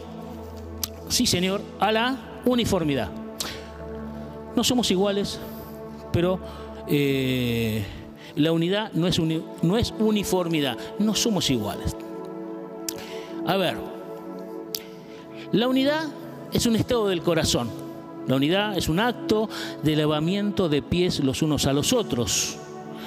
sí 1.09 1.25
Señor, 1.25 1.61
a 1.79 1.91
la 1.91 2.17
uniformidad. 2.45 3.09
No 4.55 4.63
somos 4.63 4.91
iguales, 4.91 5.39
pero 6.11 6.39
eh, 6.87 7.83
la 8.35 8.51
unidad 8.51 8.91
no 8.93 9.07
es, 9.07 9.19
no 9.19 9.77
es 9.77 9.93
uniformidad, 9.99 10.77
no 10.99 11.15
somos 11.15 11.49
iguales. 11.49 11.95
A 13.45 13.57
ver, 13.57 13.77
la 15.51 15.67
unidad 15.67 16.07
es 16.51 16.65
un 16.65 16.75
estado 16.75 17.07
del 17.07 17.21
corazón. 17.21 17.69
La 18.27 18.37
unidad 18.37 18.77
es 18.77 18.87
un 18.87 18.99
acto 18.99 19.49
de 19.83 19.95
lavamiento 19.95 20.69
de 20.69 20.81
pies 20.81 21.19
los 21.19 21.41
unos 21.41 21.65
a 21.65 21.73
los 21.73 21.91
otros. 21.91 22.57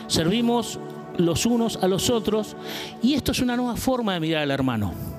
Servimos 0.09 0.79
los 1.17 1.47
unos 1.47 1.77
a 1.83 1.89
los 1.89 2.11
otros 2.11 2.55
y 3.03 3.15
esto 3.15 3.33
es 3.33 3.41
una 3.41 3.57
nueva 3.57 3.77
forma 3.77 4.13
de 4.15 4.21
mirar 4.21 4.43
al 4.43 4.51
hermano. 4.51 5.16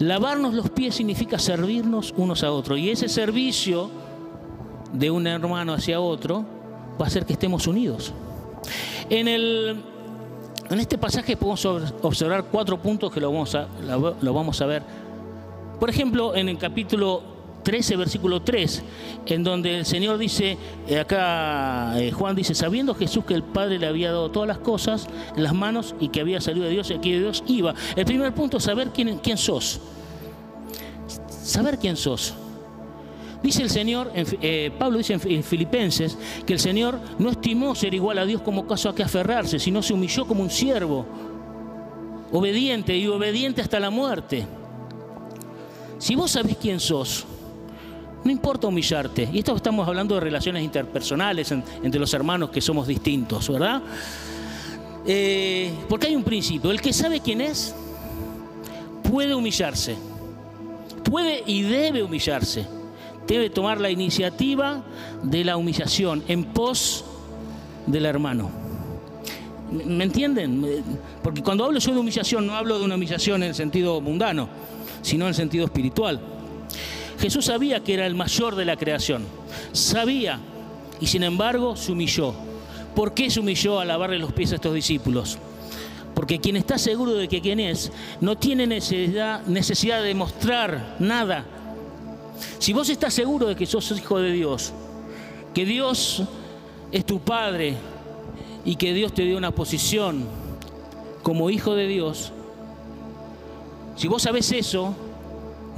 Lavarnos 0.00 0.54
los 0.54 0.70
pies 0.70 0.94
significa 0.94 1.38
servirnos 1.38 2.14
unos 2.16 2.42
a 2.42 2.50
otros 2.50 2.78
y 2.78 2.88
ese 2.88 3.06
servicio 3.06 3.90
de 4.94 5.10
un 5.10 5.26
hermano 5.26 5.74
hacia 5.74 6.00
otro 6.00 6.42
va 6.98 7.04
a 7.04 7.08
hacer 7.08 7.26
que 7.26 7.34
estemos 7.34 7.66
unidos. 7.66 8.14
En, 9.10 9.28
el, 9.28 9.84
en 10.70 10.80
este 10.80 10.96
pasaje 10.96 11.36
podemos 11.36 11.66
observar 11.66 12.44
cuatro 12.44 12.80
puntos 12.80 13.12
que 13.12 13.20
lo 13.20 13.30
vamos 13.30 13.54
a, 13.54 13.68
lo 14.22 14.32
vamos 14.32 14.62
a 14.62 14.66
ver. 14.66 14.82
Por 15.78 15.90
ejemplo, 15.90 16.34
en 16.34 16.48
el 16.48 16.56
capítulo 16.56 17.22
13, 17.62 17.96
versículo 17.96 18.42
3, 18.42 18.82
en 19.26 19.44
donde 19.44 19.78
el 19.78 19.86
Señor 19.86 20.18
dice, 20.18 20.56
eh, 20.88 20.98
acá 20.98 22.00
eh, 22.00 22.10
Juan 22.10 22.34
dice, 22.34 22.54
sabiendo 22.54 22.94
Jesús 22.94 23.24
que 23.24 23.34
el 23.34 23.42
Padre 23.42 23.78
le 23.78 23.86
había 23.86 24.10
dado 24.12 24.30
todas 24.30 24.48
las 24.48 24.58
cosas 24.58 25.08
en 25.36 25.42
las 25.42 25.54
manos 25.54 25.94
y 26.00 26.08
que 26.08 26.20
había 26.20 26.40
salido 26.40 26.66
de 26.66 26.72
Dios 26.72 26.90
y 26.90 26.94
aquí 26.94 27.12
de 27.12 27.20
Dios 27.20 27.44
iba. 27.46 27.74
El 27.96 28.04
primer 28.04 28.34
punto 28.34 28.60
saber 28.60 28.90
quién, 28.90 29.18
quién 29.18 29.36
sos. 29.36 29.80
Saber 31.28 31.78
quién 31.78 31.96
sos. 31.96 32.34
Dice 33.42 33.62
el 33.62 33.70
Señor, 33.70 34.12
eh, 34.14 34.70
Pablo 34.78 34.98
dice 34.98 35.14
en 35.14 35.42
Filipenses, 35.42 36.18
que 36.44 36.52
el 36.52 36.60
Señor 36.60 37.00
no 37.18 37.30
estimó 37.30 37.74
ser 37.74 37.94
igual 37.94 38.18
a 38.18 38.26
Dios 38.26 38.42
como 38.42 38.66
caso 38.66 38.90
a 38.90 38.94
que 38.94 39.02
aferrarse, 39.02 39.58
sino 39.58 39.82
se 39.82 39.94
humilló 39.94 40.26
como 40.26 40.42
un 40.42 40.50
siervo, 40.50 41.06
obediente 42.32 42.96
y 42.96 43.06
obediente 43.06 43.62
hasta 43.62 43.80
la 43.80 43.88
muerte. 43.88 44.46
Si 45.98 46.14
vos 46.14 46.30
sabés 46.30 46.56
quién 46.56 46.80
sos, 46.80 47.26
no 48.24 48.30
importa 48.30 48.66
humillarte. 48.66 49.28
Y 49.32 49.38
esto 49.38 49.56
estamos 49.56 49.86
hablando 49.86 50.14
de 50.14 50.20
relaciones 50.20 50.62
interpersonales 50.62 51.52
entre 51.52 52.00
los 52.00 52.12
hermanos 52.12 52.50
que 52.50 52.60
somos 52.60 52.86
distintos, 52.86 53.48
¿verdad? 53.48 53.82
Eh, 55.06 55.72
porque 55.88 56.08
hay 56.08 56.16
un 56.16 56.24
principio. 56.24 56.70
El 56.70 56.80
que 56.80 56.92
sabe 56.92 57.20
quién 57.20 57.40
es, 57.40 57.74
puede 59.10 59.34
humillarse. 59.34 59.96
Puede 61.04 61.42
y 61.46 61.62
debe 61.62 62.02
humillarse. 62.02 62.66
Debe 63.26 63.48
tomar 63.48 63.80
la 63.80 63.90
iniciativa 63.90 64.82
de 65.22 65.44
la 65.44 65.56
humillación 65.56 66.22
en 66.28 66.44
pos 66.44 67.04
del 67.86 68.04
hermano. 68.04 68.50
¿Me 69.70 70.04
entienden? 70.04 70.82
Porque 71.22 71.42
cuando 71.42 71.64
hablo 71.64 71.78
yo 71.78 71.92
de 71.92 72.00
humillación, 72.00 72.46
no 72.46 72.54
hablo 72.54 72.78
de 72.78 72.84
una 72.84 72.96
humillación 72.96 73.42
en 73.42 73.50
el 73.50 73.54
sentido 73.54 74.00
mundano, 74.00 74.48
sino 75.00 75.26
en 75.26 75.28
el 75.28 75.34
sentido 75.34 75.64
espiritual. 75.64 76.20
Jesús 77.20 77.44
sabía 77.44 77.80
que 77.80 77.94
era 77.94 78.06
el 78.06 78.14
mayor 78.14 78.56
de 78.56 78.64
la 78.64 78.76
creación. 78.76 79.24
Sabía 79.72 80.40
y 81.00 81.06
sin 81.06 81.22
embargo 81.22 81.76
se 81.76 81.92
humilló. 81.92 82.34
¿Por 82.94 83.12
qué 83.12 83.30
se 83.30 83.40
humilló 83.40 83.78
a 83.78 83.84
lavarle 83.84 84.18
los 84.18 84.32
pies 84.32 84.52
a 84.52 84.54
estos 84.54 84.74
discípulos? 84.74 85.38
Porque 86.14 86.40
quien 86.40 86.56
está 86.56 86.78
seguro 86.78 87.12
de 87.12 87.28
que 87.28 87.42
quien 87.42 87.60
es 87.60 87.92
no 88.22 88.38
tiene 88.38 88.66
necesidad, 88.66 89.44
necesidad 89.46 90.02
de 90.02 90.14
mostrar 90.14 90.96
nada. 90.98 91.44
Si 92.58 92.72
vos 92.72 92.88
estás 92.88 93.12
seguro 93.12 93.46
de 93.46 93.54
que 93.54 93.66
sos 93.66 93.90
hijo 93.90 94.18
de 94.18 94.32
Dios, 94.32 94.72
que 95.54 95.66
Dios 95.66 96.22
es 96.90 97.04
tu 97.04 97.20
Padre 97.20 97.76
y 98.64 98.76
que 98.76 98.94
Dios 98.94 99.12
te 99.12 99.22
dio 99.22 99.36
una 99.36 99.50
posición 99.50 100.24
como 101.22 101.50
hijo 101.50 101.74
de 101.74 101.86
Dios, 101.86 102.32
si 103.96 104.08
vos 104.08 104.22
sabés 104.22 104.50
eso, 104.52 104.94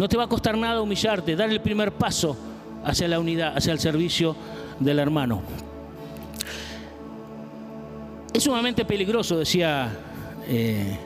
no 0.02 0.08
te 0.08 0.16
va 0.16 0.24
a 0.24 0.26
costar 0.26 0.58
nada 0.58 0.82
humillarte, 0.82 1.36
dar 1.36 1.48
el 1.48 1.60
primer 1.60 1.92
paso 1.92 2.36
hacia 2.84 3.06
la 3.06 3.20
unidad, 3.20 3.56
hacia 3.56 3.72
el 3.72 3.78
servicio 3.78 4.34
del 4.80 4.98
hermano. 4.98 5.42
Es 8.32 8.42
sumamente 8.42 8.84
peligroso, 8.84 9.38
decía 9.38 9.96
eh, 10.48 10.98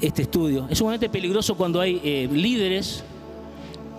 este 0.00 0.22
estudio, 0.22 0.68
es 0.70 0.78
sumamente 0.78 1.08
peligroso 1.08 1.56
cuando 1.56 1.80
hay 1.80 2.00
eh, 2.04 2.28
líderes 2.30 3.02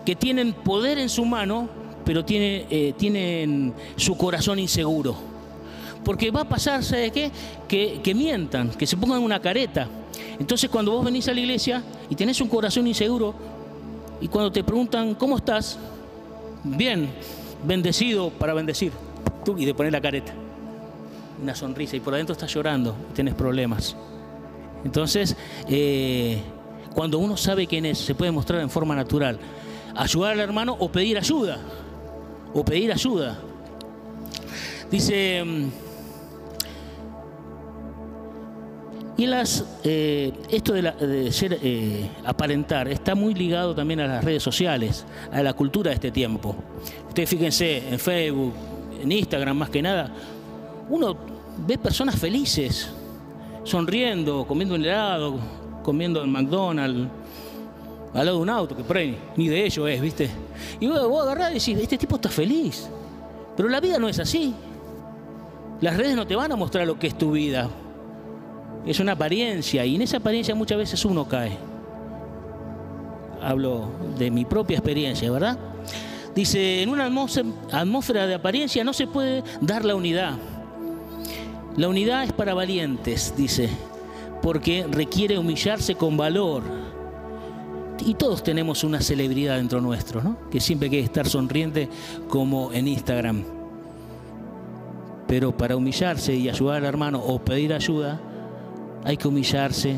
que 0.06 0.16
tienen 0.16 0.54
poder 0.54 0.98
en 0.98 1.10
su 1.10 1.26
mano, 1.26 1.68
pero 2.06 2.24
eh, 2.30 2.94
tienen 2.98 3.74
su 3.98 4.16
corazón 4.16 4.60
inseguro. 4.60 5.14
Porque 6.06 6.32
va 6.32 6.44
a 6.44 6.48
pasar, 6.48 6.86
¿sabes 6.86 7.12
qué? 7.12 7.32
Que, 7.68 8.00
que 8.02 8.16
mientan, 8.16 8.70
que 8.70 8.88
se 8.88 8.96
pongan 8.96 9.22
una 9.22 9.42
careta. 9.42 9.90
Entonces 10.40 10.70
cuando 10.70 10.94
vos 10.94 11.04
venís 11.04 11.28
a 11.28 11.34
la 11.34 11.42
iglesia 11.42 11.84
y 12.10 12.16
tenés 12.16 12.40
un 12.40 12.48
corazón 12.48 12.88
inseguro, 12.88 13.59
y 14.22 14.28
cuando 14.28 14.52
te 14.52 14.64
preguntan, 14.64 15.16
¿cómo 15.16 15.38
estás? 15.38 15.78
Bien, 16.64 17.10
bendecido 17.64 18.30
para 18.30 18.54
bendecir. 18.54 18.92
Tú, 19.46 19.58
y 19.58 19.66
de 19.66 19.74
poner 19.74 19.94
la 19.94 20.02
careta. 20.02 20.34
Una 21.42 21.56
sonrisa 21.56 21.96
y 21.96 22.00
por 22.02 22.14
adentro 22.14 22.34
estás 22.34 22.54
llorando 22.54 22.96
y 23.12 23.14
tienes 23.14 23.34
problemas. 23.34 23.96
Entonces, 24.84 25.36
eh, 25.68 26.42
cuando 26.94 27.20
uno 27.20 27.38
sabe 27.38 27.68
quién 27.68 27.86
es, 27.86 27.98
se 27.98 28.16
puede 28.16 28.32
mostrar 28.32 28.62
en 28.62 28.70
forma 28.70 28.96
natural. 28.96 29.40
Ayudar 29.96 30.34
al 30.34 30.40
hermano 30.40 30.76
o 30.78 30.92
pedir 30.92 31.18
ayuda. 31.18 31.60
O 32.54 32.66
pedir 32.66 32.92
ayuda. 32.92 33.40
Dice 34.92 35.44
Y 39.20 39.28
las, 39.28 39.66
eh, 39.84 40.32
esto 40.50 40.72
de, 40.72 41.30
ser 41.34 41.60
eh, 41.62 42.10
aparentar 42.24 42.88
está 42.88 43.16
muy 43.16 43.34
ligado 43.34 43.76
también 43.76 44.00
a 44.00 44.08
las 44.08 44.24
redes 44.24 44.42
sociales, 44.42 45.06
a 45.30 45.44
la 45.44 45.52
cultura 45.52 45.90
de 45.90 45.96
este 45.96 46.10
tiempo. 46.10 46.56
Ustedes 47.10 47.30
fíjense 47.30 47.90
en 47.90 48.00
Facebook, 48.00 48.54
en 49.04 49.12
Instagram 49.12 49.58
más 49.58 49.70
que 49.70 49.82
nada, 49.82 50.10
uno 50.88 51.18
ve 51.68 51.78
personas 51.78 52.16
felices, 52.18 52.92
sonriendo, 53.66 54.48
comiendo 54.48 54.76
un 54.76 54.86
helado, 54.86 55.38
comiendo 55.84 56.24
en 56.24 56.32
McDonald's, 56.32 57.10
al 58.14 58.26
lado 58.26 58.38
de 58.38 58.44
un 58.44 58.50
auto, 58.50 58.74
que 58.74 58.86
por 58.86 58.96
ahí 58.96 59.18
ni 59.36 59.50
de 59.50 59.66
ellos 59.66 59.90
es, 59.90 60.00
¿viste? 60.00 60.30
Y 60.80 60.88
vos, 60.88 61.10
vos 61.10 61.24
agarrás 61.24 61.52
y 61.52 61.74
decís, 61.74 61.84
este 61.84 61.98
tipo 61.98 62.16
está 62.16 62.30
feliz. 62.30 62.90
Pero 63.58 63.68
la 63.68 63.82
vida 63.82 64.00
no 64.00 64.08
es 64.08 64.18
así. 64.18 64.54
Las 65.82 65.98
redes 65.98 66.16
no 66.16 66.26
te 66.26 66.38
van 66.38 66.54
a 66.54 66.56
mostrar 66.56 66.88
lo 66.88 66.98
que 66.98 67.08
es 67.08 67.18
tu 67.18 67.32
vida 67.32 67.70
es 68.90 69.00
una 69.00 69.12
apariencia 69.12 69.86
y 69.86 69.96
en 69.96 70.02
esa 70.02 70.18
apariencia 70.18 70.56
muchas 70.56 70.80
veces 70.80 71.06
uno 71.06 71.28
cae. 71.28 71.56
Hablo 73.40 73.92
de 74.18 74.32
mi 74.32 74.46
propia 74.46 74.78
experiencia, 74.78 75.30
¿verdad? 75.32 75.60
Dice, 76.34 76.82
en 76.82 76.90
una 76.90 77.06
atmósfera 77.72 78.26
de 78.26 78.34
apariencia 78.34 78.84
no 78.84 78.94
se 78.94 79.06
puede 79.06 79.44
dar 79.62 79.86
la 79.86 79.94
unidad. 79.94 80.34
La 81.78 81.88
unidad 81.88 82.24
es 82.24 82.34
para 82.34 82.56
valientes, 82.56 83.36
dice, 83.38 83.70
porque 84.42 84.88
requiere 84.90 85.38
humillarse 85.38 85.94
con 85.94 86.18
valor. 86.18 86.64
Y 88.04 88.16
todos 88.16 88.42
tenemos 88.42 88.84
una 88.84 89.02
celebridad 89.02 89.58
dentro 89.58 89.82
nuestro, 89.82 90.24
¿no? 90.24 90.50
Que 90.50 90.60
siempre 90.60 90.90
quiere 90.90 91.06
estar 91.06 91.28
sonriente 91.30 91.90
como 92.28 92.74
en 92.74 92.88
Instagram. 92.88 93.44
Pero 95.28 95.56
para 95.56 95.76
humillarse 95.76 96.34
y 96.34 96.50
ayudar 96.50 96.78
al 96.78 96.86
hermano 96.86 97.20
o 97.20 97.38
pedir 97.38 97.72
ayuda, 97.72 98.20
hay 99.04 99.18
que 99.18 99.28
humillarse, 99.28 99.98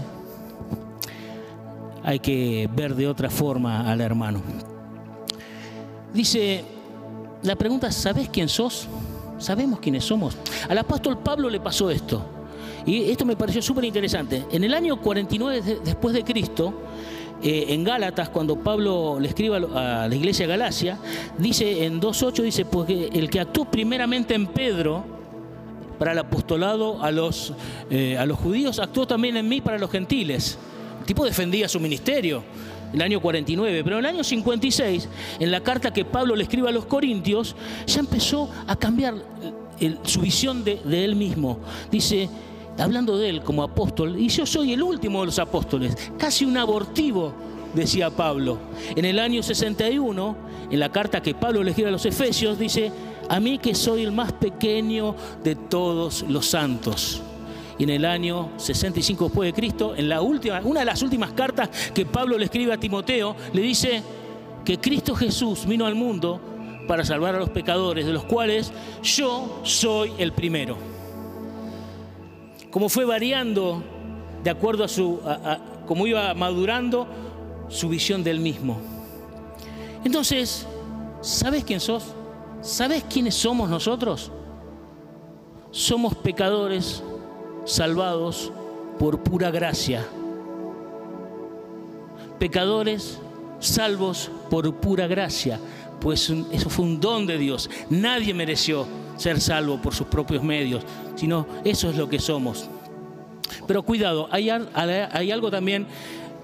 hay 2.03 2.19
que 2.19 2.69
ver 2.73 2.95
de 2.95 3.07
otra 3.07 3.29
forma 3.29 3.89
al 3.89 4.01
hermano. 4.01 4.41
Dice, 6.13 6.63
la 7.43 7.55
pregunta, 7.55 7.91
¿sabes 7.91 8.29
quién 8.29 8.49
sos? 8.49 8.87
¿Sabemos 9.37 9.79
quiénes 9.79 10.03
somos? 10.03 10.37
Al 10.69 10.77
apóstol 10.77 11.17
Pablo 11.19 11.49
le 11.49 11.59
pasó 11.59 11.89
esto. 11.89 12.23
Y 12.85 13.11
esto 13.11 13.25
me 13.25 13.35
pareció 13.35 13.61
súper 13.61 13.85
interesante. 13.85 14.45
En 14.51 14.63
el 14.63 14.73
año 14.73 14.99
49 14.99 15.79
después 15.83 16.13
de 16.13 16.23
Cristo, 16.23 16.73
eh, 17.43 17.65
en 17.69 17.83
Gálatas, 17.83 18.29
cuando 18.29 18.57
Pablo 18.57 19.19
le 19.19 19.27
escribe 19.27 19.57
a 19.57 20.07
la 20.07 20.15
iglesia 20.15 20.45
de 20.45 20.51
Galacia, 20.51 20.97
dice 21.37 21.85
en 21.85 21.99
2.8, 21.99 22.43
dice, 22.43 22.65
porque 22.65 23.09
el 23.13 23.29
que 23.29 23.39
actuó 23.39 23.65
primeramente 23.65 24.35
en 24.35 24.47
Pedro, 24.47 25.20
para 26.01 26.13
el 26.13 26.17
apostolado 26.17 27.03
a 27.03 27.11
los, 27.11 27.53
eh, 27.91 28.17
a 28.17 28.25
los 28.25 28.39
judíos, 28.39 28.79
actuó 28.79 29.05
también 29.05 29.37
en 29.37 29.47
mí 29.47 29.61
para 29.61 29.77
los 29.77 29.91
gentiles. 29.91 30.57
El 30.99 31.05
tipo 31.05 31.23
defendía 31.23 31.69
su 31.69 31.79
ministerio 31.79 32.41
el 32.91 33.03
año 33.03 33.21
49, 33.21 33.83
pero 33.83 33.99
en 33.99 34.05
el 34.05 34.15
año 34.15 34.23
56, 34.23 35.07
en 35.39 35.51
la 35.51 35.61
carta 35.61 35.93
que 35.93 36.03
Pablo 36.03 36.35
le 36.35 36.41
escribe 36.41 36.69
a 36.69 36.71
los 36.71 36.85
corintios, 36.85 37.55
ya 37.85 37.99
empezó 37.99 38.49
a 38.65 38.75
cambiar 38.77 39.13
su 40.01 40.21
visión 40.21 40.63
de, 40.63 40.77
de 40.83 41.05
él 41.05 41.15
mismo. 41.15 41.59
Dice, 41.91 42.27
hablando 42.79 43.19
de 43.19 43.29
él 43.29 43.43
como 43.43 43.61
apóstol, 43.61 44.17
y 44.17 44.27
yo 44.29 44.47
soy 44.47 44.73
el 44.73 44.81
último 44.81 45.19
de 45.19 45.27
los 45.27 45.37
apóstoles, 45.37 45.95
casi 46.17 46.45
un 46.45 46.57
abortivo, 46.57 47.31
decía 47.75 48.09
Pablo. 48.09 48.57
En 48.95 49.05
el 49.05 49.19
año 49.19 49.43
61, 49.43 50.35
en 50.71 50.79
la 50.79 50.91
carta 50.91 51.21
que 51.21 51.35
Pablo 51.35 51.61
le 51.61 51.69
escribe 51.69 51.89
a 51.89 51.91
los 51.91 52.07
efesios, 52.07 52.57
dice, 52.57 52.91
a 53.31 53.39
mí 53.39 53.59
que 53.59 53.73
soy 53.73 54.03
el 54.03 54.11
más 54.11 54.33
pequeño 54.33 55.15
de 55.41 55.55
todos 55.55 56.23
los 56.23 56.47
santos. 56.47 57.21
Y 57.79 57.83
en 57.83 57.91
el 57.91 58.03
año 58.03 58.49
65 58.57 59.23
después 59.23 59.47
de 59.47 59.53
Cristo, 59.53 59.95
en 59.95 60.09
la 60.09 60.21
última, 60.21 60.59
una 60.65 60.81
de 60.81 60.85
las 60.85 61.01
últimas 61.01 61.31
cartas 61.31 61.69
que 61.93 62.05
Pablo 62.05 62.37
le 62.37 62.43
escribe 62.43 62.73
a 62.73 62.77
Timoteo, 62.77 63.37
le 63.53 63.61
dice 63.61 64.03
que 64.65 64.79
Cristo 64.79 65.15
Jesús 65.15 65.65
vino 65.65 65.85
al 65.85 65.95
mundo 65.95 66.41
para 66.89 67.05
salvar 67.05 67.35
a 67.35 67.39
los 67.39 67.49
pecadores, 67.51 68.05
de 68.05 68.11
los 68.11 68.25
cuales 68.25 68.73
yo 69.01 69.61
soy 69.63 70.11
el 70.17 70.33
primero. 70.33 70.77
Como 72.69 72.89
fue 72.89 73.05
variando 73.05 73.81
de 74.43 74.49
acuerdo 74.49 74.83
a 74.83 74.89
su, 74.89 75.21
como 75.87 76.05
iba 76.05 76.33
madurando 76.33 77.07
su 77.69 77.87
visión 77.87 78.25
del 78.25 78.41
mismo. 78.41 78.77
Entonces, 80.03 80.67
¿sabes 81.21 81.63
quién 81.63 81.79
sos? 81.79 82.15
¿Sabes 82.61 83.03
quiénes 83.09 83.35
somos 83.35 83.69
nosotros? 83.69 84.31
somos 85.71 86.15
pecadores 86.15 87.01
salvados 87.65 88.51
por 88.99 89.23
pura 89.23 89.49
gracia. 89.49 90.05
Pecadores 92.37 93.19
salvos 93.59 94.29
por 94.49 94.75
pura 94.75 95.07
gracia, 95.07 95.59
pues 95.99 96.29
eso 96.51 96.69
fue 96.69 96.85
un 96.85 96.99
don 96.99 97.25
de 97.25 97.37
Dios. 97.37 97.69
Nadie 97.89 98.33
mereció 98.33 98.85
ser 99.15 99.39
salvo 99.39 99.81
por 99.81 99.93
sus 99.93 100.07
propios 100.07 100.43
medios, 100.43 100.83
sino 101.15 101.47
eso 101.63 101.89
es 101.89 101.95
lo 101.95 102.09
que 102.09 102.19
somos. 102.19 102.67
Pero 103.67 103.83
cuidado, 103.83 104.27
hay, 104.31 104.49
hay 104.49 105.31
algo 105.31 105.51
también 105.51 105.87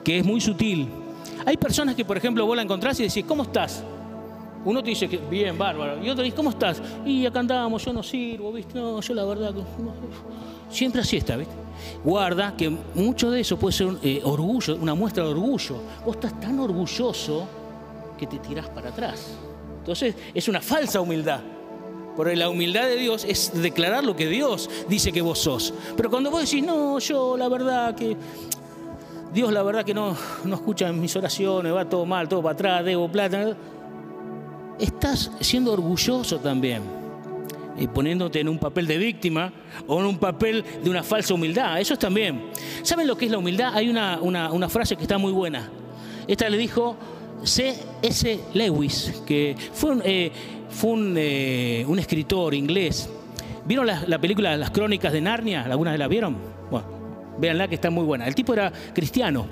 que 0.04 0.20
es 0.20 0.26
muy 0.26 0.40
sutil. 0.40 0.88
Hay 1.46 1.58
personas 1.58 1.96
que, 1.96 2.06
por 2.06 2.18
ejemplo, 2.18 2.46
vos 2.46 2.56
la 2.56 2.62
encontrás 2.62 3.00
y 3.00 3.04
decís, 3.04 3.26
¿cómo 3.28 3.44
estás? 3.44 3.84
Uno 4.68 4.84
te 4.84 4.90
dice 4.90 5.08
que 5.08 5.16
bien, 5.16 5.58
bárbaro. 5.58 6.04
Y 6.04 6.10
otro 6.10 6.26
dice, 6.26 6.36
¿cómo 6.36 6.50
estás? 6.50 6.82
Y 7.06 7.26
acá 7.26 7.40
andamos, 7.40 7.86
yo 7.86 7.94
no 7.94 8.04
sirvo, 8.04 8.52
¿viste? 8.52 8.78
No, 8.78 9.00
yo 9.00 9.14
la 9.14 9.24
verdad 9.24 9.54
que. 9.54 9.62
Siempre 10.70 11.00
así 11.00 11.16
está, 11.16 11.38
¿viste? 11.38 11.54
Guarda 12.04 12.54
que 12.58 12.70
mucho 12.94 13.32
de 13.32 13.40
eso 13.40 13.58
puede 13.58 13.72
ser 13.72 13.88
eh, 14.04 14.20
orgullo, 14.26 14.76
una 14.76 14.94
muestra 14.94 15.24
de 15.24 15.30
orgullo. 15.30 15.78
Vos 16.06 16.16
estás 16.16 16.38
tan 16.42 16.60
orgulloso 16.60 17.48
que 18.18 18.28
te 18.28 18.40
tirás 18.40 18.68
para 18.68 18.90
atrás. 18.90 19.38
Entonces, 19.80 20.14
es 20.34 20.50
una 20.50 20.60
falsa 20.60 21.00
humildad. 21.00 21.40
Porque 22.18 22.36
la 22.36 22.50
humildad 22.50 22.88
de 22.88 22.98
Dios 22.98 23.24
es 23.24 23.54
declarar 23.54 24.04
lo 24.04 24.18
que 24.18 24.28
Dios 24.28 24.70
dice 24.90 25.14
que 25.14 25.22
vos 25.22 25.40
sos. 25.40 25.74
Pero 25.96 26.10
cuando 26.10 26.30
vos 26.30 26.42
decís, 26.42 26.62
no, 26.62 27.00
yo 27.00 27.38
la 27.38 27.48
verdad 27.48 27.96
que 27.96 28.18
Dios 29.34 29.54
la 29.54 29.64
verdad 29.64 29.86
que 29.86 29.94
no, 29.94 30.14
no 30.44 30.56
escucha 30.56 30.92
mis 30.92 31.16
oraciones, 31.16 31.74
va 31.74 31.88
todo 31.88 32.06
mal, 32.06 32.28
todo 32.28 32.42
para 32.42 32.54
atrás, 32.54 32.84
debo 32.84 33.10
plata, 33.10 33.56
estás 34.80 35.32
siendo 35.40 35.74
orgulloso 35.74 36.40
también. 36.40 36.82
Y 37.80 37.88
poniéndote 37.88 38.40
en 38.40 38.50
un 38.50 38.58
papel 38.58 38.88
de 38.88 38.98
víctima 38.98 39.54
o 39.86 40.00
en 40.00 40.08
un 40.08 40.18
papel 40.18 40.66
de 40.84 40.90
una 40.90 41.04
falsa 41.04 41.34
humildad. 41.34 41.80
Eso 41.80 41.94
es 41.94 42.00
también. 42.00 42.50
¿Saben 42.82 43.06
lo 43.06 43.16
que 43.16 43.26
es 43.26 43.32
la 43.32 43.38
humildad? 43.38 43.74
Hay 43.76 43.90
una, 43.90 44.20
una, 44.20 44.70
frase 44.70 44.96
que 44.96 45.04
está 45.04 45.18
muy 45.18 45.32
buena. 45.32 45.70
Esta 46.28 46.50
le 46.50 46.58
dijo 46.58 46.98
C.S. 47.44 48.40
Lewis, 48.54 49.22
que 49.28 49.56
fue 49.74 49.92
un, 49.92 50.02
eh, 50.04 50.32
fue 50.70 50.92
eh, 51.18 51.86
un, 51.88 52.00
escritor 52.00 52.56
inglés. 52.56 53.10
¿Vieron 53.66 53.86
la, 53.86 54.20
película 54.20 54.58
Las 54.58 54.72
Crónicas 54.72 55.14
de 55.14 55.22
Narnia? 55.22 55.64
¿Algunas 55.64 55.94
de 55.94 55.98
las 56.00 56.10
vieron? 56.10 56.36
Bueno, 56.72 56.88
véanla 57.38 57.68
que 57.68 57.76
está 57.76 57.92
muy 57.92 58.06
buena. 58.06 58.26
El 58.26 58.34
tipo 58.34 58.54
era 58.54 58.72
cristiano. 58.94 59.46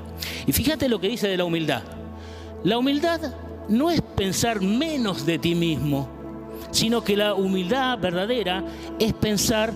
Y 0.48 0.52
fíjate 0.52 0.90
lo 0.90 1.00
que 1.00 1.10
dice 1.10 1.28
de 1.28 1.38
la 1.38 1.46
humildad. 1.46 1.84
La 2.64 2.80
humildad 2.80 3.22
no 3.68 3.90
es 3.90 4.02
pensar 4.02 4.62
menos 4.62 5.26
de 5.26 5.40
ti 5.40 5.56
mismo, 5.56 6.08
sino 6.72 7.04
que 7.04 7.18
la 7.18 7.34
humildad 7.34 8.00
verdadera 8.00 8.64
es 9.00 9.14
pensar 9.14 9.74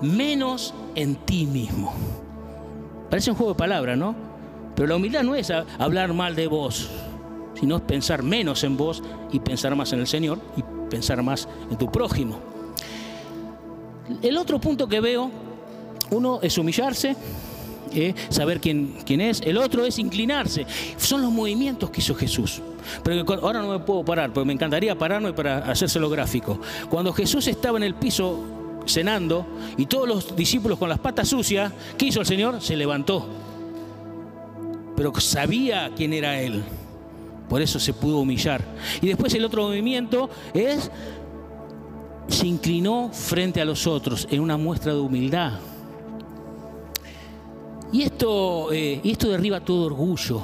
menos 0.00 0.74
en 0.94 1.16
ti 1.16 1.46
mismo. 1.46 1.92
Parece 3.10 3.30
un 3.30 3.36
juego 3.36 3.52
de 3.52 3.58
palabras, 3.58 3.96
¿no? 3.96 4.14
Pero 4.74 4.88
la 4.88 4.96
humildad 4.96 5.22
no 5.22 5.34
es 5.34 5.50
hablar 5.50 6.12
mal 6.12 6.36
de 6.36 6.46
vos, 6.46 6.90
sino 7.54 7.76
es 7.76 7.82
pensar 7.82 8.22
menos 8.22 8.62
en 8.64 8.76
vos 8.76 9.02
y 9.32 9.40
pensar 9.40 9.74
más 9.74 9.92
en 9.92 10.00
el 10.00 10.06
Señor 10.06 10.38
y 10.56 10.62
pensar 10.90 11.22
más 11.22 11.48
en 11.70 11.78
tu 11.78 11.90
prójimo. 11.90 12.38
El 14.22 14.36
otro 14.36 14.60
punto 14.60 14.86
que 14.86 15.00
veo, 15.00 15.30
uno 16.10 16.40
es 16.42 16.56
humillarse, 16.58 17.16
¿eh? 17.92 18.14
saber 18.28 18.60
quién, 18.60 18.96
quién 19.04 19.20
es, 19.20 19.40
el 19.42 19.58
otro 19.58 19.84
es 19.84 19.98
inclinarse. 19.98 20.66
Son 20.96 21.22
los 21.22 21.30
movimientos 21.30 21.90
que 21.90 22.00
hizo 22.00 22.14
Jesús. 22.14 22.62
Pero 23.02 23.24
ahora 23.42 23.60
no 23.62 23.68
me 23.68 23.78
puedo 23.80 24.04
parar, 24.04 24.32
porque 24.32 24.46
me 24.46 24.52
encantaría 24.52 24.96
pararme 24.96 25.32
para 25.32 25.58
hacérselo 25.58 26.08
gráfico. 26.08 26.60
Cuando 26.88 27.12
Jesús 27.12 27.46
estaba 27.46 27.78
en 27.78 27.84
el 27.84 27.94
piso 27.94 28.44
cenando 28.86 29.46
y 29.76 29.86
todos 29.86 30.08
los 30.08 30.36
discípulos 30.36 30.78
con 30.78 30.88
las 30.88 30.98
patas 30.98 31.28
sucias, 31.28 31.72
¿qué 31.98 32.06
hizo 32.06 32.20
el 32.20 32.26
Señor? 32.26 32.60
Se 32.60 32.76
levantó. 32.76 33.26
Pero 34.96 35.12
sabía 35.20 35.90
quién 35.94 36.12
era 36.12 36.40
Él. 36.40 36.62
Por 37.48 37.62
eso 37.62 37.78
se 37.78 37.92
pudo 37.92 38.18
humillar. 38.18 38.62
Y 39.00 39.08
después 39.08 39.34
el 39.34 39.44
otro 39.44 39.62
movimiento 39.64 40.30
es, 40.54 40.90
se 42.28 42.46
inclinó 42.46 43.10
frente 43.12 43.60
a 43.60 43.64
los 43.64 43.86
otros 43.86 44.26
en 44.30 44.40
una 44.40 44.56
muestra 44.56 44.92
de 44.94 45.00
humildad. 45.00 45.52
Y 47.92 48.02
esto, 48.02 48.72
eh, 48.72 49.00
esto 49.04 49.28
derriba 49.28 49.60
todo 49.60 49.86
orgullo. 49.86 50.42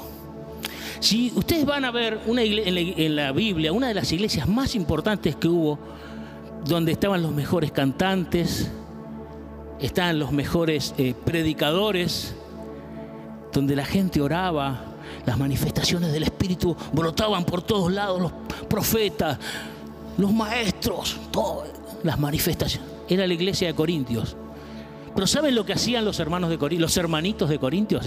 Si 1.01 1.33
ustedes 1.35 1.65
van 1.67 1.85
a 1.85 1.91
ver 1.91 2.21
una 2.27 2.43
en, 2.43 3.17
la, 3.17 3.33
Biblia, 3.33 3.73
una 3.73 3.89
de 3.89 3.95
las 3.95 4.13
iglesias 4.13 4.49
más 4.49 4.77
importantes 4.77 5.35
que 5.35 5.49
hubo, 5.49 5.79
donde 6.65 6.93
estaban 6.93 7.23
los 7.23 7.33
mejores 7.33 7.73
cantantes, 7.73 8.71
estaban 9.81 10.21
los 10.21 10.31
mejores 10.31 10.95
eh, 10.99 11.15
predicadores, 11.25 12.37
donde 13.53 13.75
la 13.75 13.85
gente 13.85 14.21
oraba, 14.21 14.85
las 15.27 15.39
manifestaciones 15.39 16.13
del 16.13 16.23
Espíritu 16.23 16.77
brotaban 16.93 17.45
por 17.45 17.63
todos 17.63 17.93
lados, 17.93 18.23
los 18.23 18.33
profetas, 18.69 19.39
los 20.19 20.33
maestros, 20.33 21.19
todas 21.33 21.69
las 22.05 22.19
manifestaciones. 22.19 22.89
Era 23.09 23.27
la 23.27 23.35
iglesia 23.35 23.69
de 23.69 23.75
Corintios. 23.75 24.37
Pero 25.15 25.27
¿saben 25.27 25.55
lo 25.55 25.65
que 25.65 25.75
hacían 25.75 26.05
los 26.05 26.19
hermanos 26.21 26.51
de 26.51 26.59
Corintios, 26.59 26.91
los 26.91 26.97
hermanitos 26.97 27.49
de 27.49 27.59
Corintios? 27.59 28.05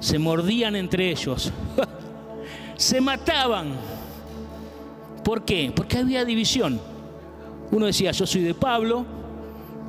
Se 0.00 0.18
mordían 0.18 0.76
entre 0.76 1.10
ellos. 1.10 1.52
Se 2.76 3.00
mataban. 3.00 3.74
¿Por 5.22 5.44
qué? 5.44 5.72
Porque 5.74 5.98
había 5.98 6.24
división. 6.24 6.80
Uno 7.70 7.86
decía, 7.86 8.10
yo 8.12 8.26
soy 8.26 8.42
de 8.42 8.54
Pablo, 8.54 9.04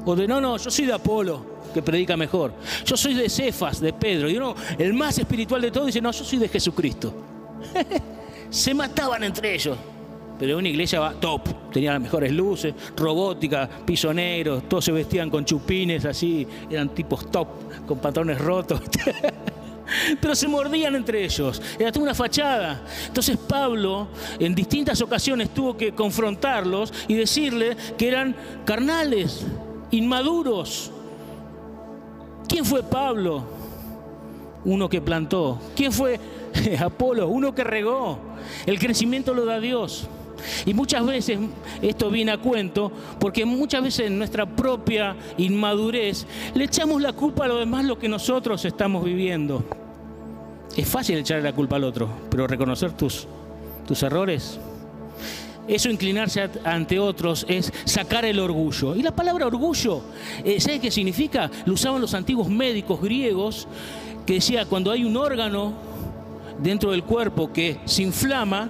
o 0.06 0.16
de 0.16 0.28
no, 0.28 0.40
no, 0.40 0.58
yo 0.58 0.70
soy 0.70 0.86
de 0.86 0.94
Apolo 0.94 1.56
que 1.74 1.82
predica 1.82 2.16
mejor. 2.16 2.54
Yo 2.86 2.96
soy 2.96 3.14
de 3.14 3.30
Cefas, 3.30 3.82
de 3.82 3.92
Pedro. 3.92 4.30
Y 4.30 4.38
uno, 4.38 4.56
el 4.78 4.94
más 4.94 5.18
espiritual 5.18 5.62
de 5.62 5.72
todos, 5.72 5.88
dice, 5.88 6.00
no, 6.00 6.12
yo 6.12 6.24
soy 6.24 6.40
de 6.40 6.48
Jesucristo. 6.48 7.14
Se 8.50 8.74
mataban 8.74 9.24
entre 9.26 9.54
ellos. 9.54 9.78
Pero 10.38 10.58
una 10.58 10.68
iglesia 10.68 11.00
va 11.00 11.14
top, 11.14 11.72
tenía 11.72 11.94
las 11.94 12.02
mejores 12.02 12.32
luces, 12.32 12.74
robótica, 12.96 13.70
pisoneros, 13.86 14.68
todos 14.68 14.84
se 14.86 14.92
vestían 14.92 15.30
con 15.30 15.46
chupines 15.46 16.04
así, 16.06 16.46
eran 16.70 16.90
tipos 16.90 17.32
top, 17.32 17.48
con 17.88 18.00
patrones 18.00 18.40
rotos. 18.40 18.82
Pero 20.20 20.36
se 20.36 20.48
mordían 20.48 20.96
entre 20.96 21.24
ellos, 21.24 21.62
era 21.80 21.92
toda 21.92 22.04
una 22.04 22.16
fachada. 22.16 22.84
Entonces 23.08 23.38
Pablo 23.38 24.08
en 24.40 24.54
distintas 24.56 25.00
ocasiones 25.02 25.54
tuvo 25.54 25.78
que 25.78 25.94
confrontarlos 25.94 26.92
y 27.08 27.14
decirle 27.14 27.78
que 27.98 28.08
eran 28.08 28.36
carnales, 28.66 29.46
inmaduros, 29.92 30.92
¿Quién 32.48 32.66
fue 32.66 32.84
Pablo? 32.84 33.44
Uno 34.66 34.90
que 34.90 35.02
plantó. 35.02 35.60
¿Quién 35.76 35.92
fue 35.92 36.20
Apolo? 36.80 37.28
Uno 37.28 37.54
que 37.54 37.64
regó. 37.64 38.18
El 38.66 38.80
crecimiento 38.80 39.34
lo 39.34 39.46
da 39.46 39.60
Dios. 39.60 40.08
Y 40.66 40.74
muchas 40.74 41.06
veces 41.06 41.40
esto 41.82 42.10
viene 42.10 42.32
a 42.32 42.38
cuento 42.38 42.92
porque 43.20 43.46
muchas 43.46 43.84
veces 43.84 44.08
en 44.08 44.18
nuestra 44.18 44.46
propia 44.46 45.16
inmadurez 45.38 46.26
le 46.54 46.66
echamos 46.66 47.02
la 47.02 47.14
culpa 47.14 47.46
a 47.46 47.48
lo 47.48 47.58
demás 47.58 47.86
lo 47.86 47.98
que 47.98 48.10
nosotros 48.10 48.64
estamos 48.66 49.04
viviendo. 49.04 49.64
Es 50.76 50.88
fácil 50.88 51.18
echarle 51.18 51.44
la 51.44 51.54
culpa 51.56 51.78
al 51.78 51.86
otro, 51.86 52.10
pero 52.30 52.48
reconocer 52.48 52.92
tus, 52.92 53.28
tus 53.88 54.04
errores 54.04 54.60
eso 55.68 55.90
inclinarse 55.90 56.48
ante 56.64 57.00
otros 57.00 57.46
es 57.50 57.72
sacar 57.86 58.26
el 58.26 58.40
orgullo. 58.40 58.96
Y 58.96 59.02
la 59.02 59.16
palabra 59.16 59.48
orgullo, 59.48 60.02
eh, 60.44 60.60
¿sabe 60.60 60.80
qué 60.80 60.92
significa? 60.92 61.50
Lo 61.66 61.74
usaban 61.74 62.02
los 62.02 62.14
antiguos 62.14 62.50
médicos 62.50 63.02
griegos 63.02 63.68
que 64.26 64.34
decía 64.36 64.66
cuando 64.66 64.92
hay 64.92 65.04
un 65.04 65.18
órgano 65.18 65.74
dentro 66.62 66.92
del 66.92 67.04
cuerpo 67.04 67.52
que 67.52 67.80
se 67.86 68.04
inflama 68.04 68.70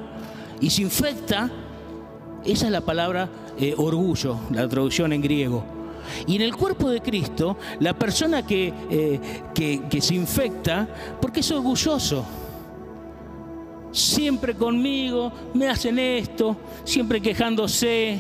y 0.62 0.70
se 0.70 0.82
infecta, 0.82 1.50
esa 2.44 2.66
es 2.66 2.72
la 2.72 2.82
palabra 2.82 3.30
eh, 3.58 3.74
orgullo, 3.78 4.40
la 4.52 4.68
traducción 4.68 5.14
en 5.14 5.22
griego. 5.22 5.64
Y 6.28 6.36
en 6.36 6.44
el 6.44 6.56
cuerpo 6.56 6.90
de 6.90 7.02
Cristo, 7.02 7.58
la 7.80 7.94
persona 7.94 8.46
que, 8.46 8.72
eh, 8.90 9.20
que 9.54 10.02
se 10.02 10.14
infecta, 10.14 10.88
porque 11.20 11.40
es 11.40 11.52
orgulloso 11.52 12.26
siempre 13.96 14.54
conmigo, 14.54 15.32
me 15.54 15.70
hacen 15.70 15.98
esto, 15.98 16.58
siempre 16.84 17.22
quejándose, 17.22 18.20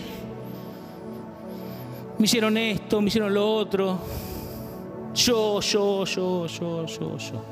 me 2.18 2.26
hicieron 2.26 2.58
esto, 2.58 3.02
me 3.02 3.10
hicieron 3.10 3.34
lo 3.34 3.54
otro, 3.54 4.00
yo, 5.14 5.60
yo, 5.60 6.06
yo, 6.06 6.48
yo, 6.48 6.86
yo, 6.86 7.18
yo. 7.18 7.46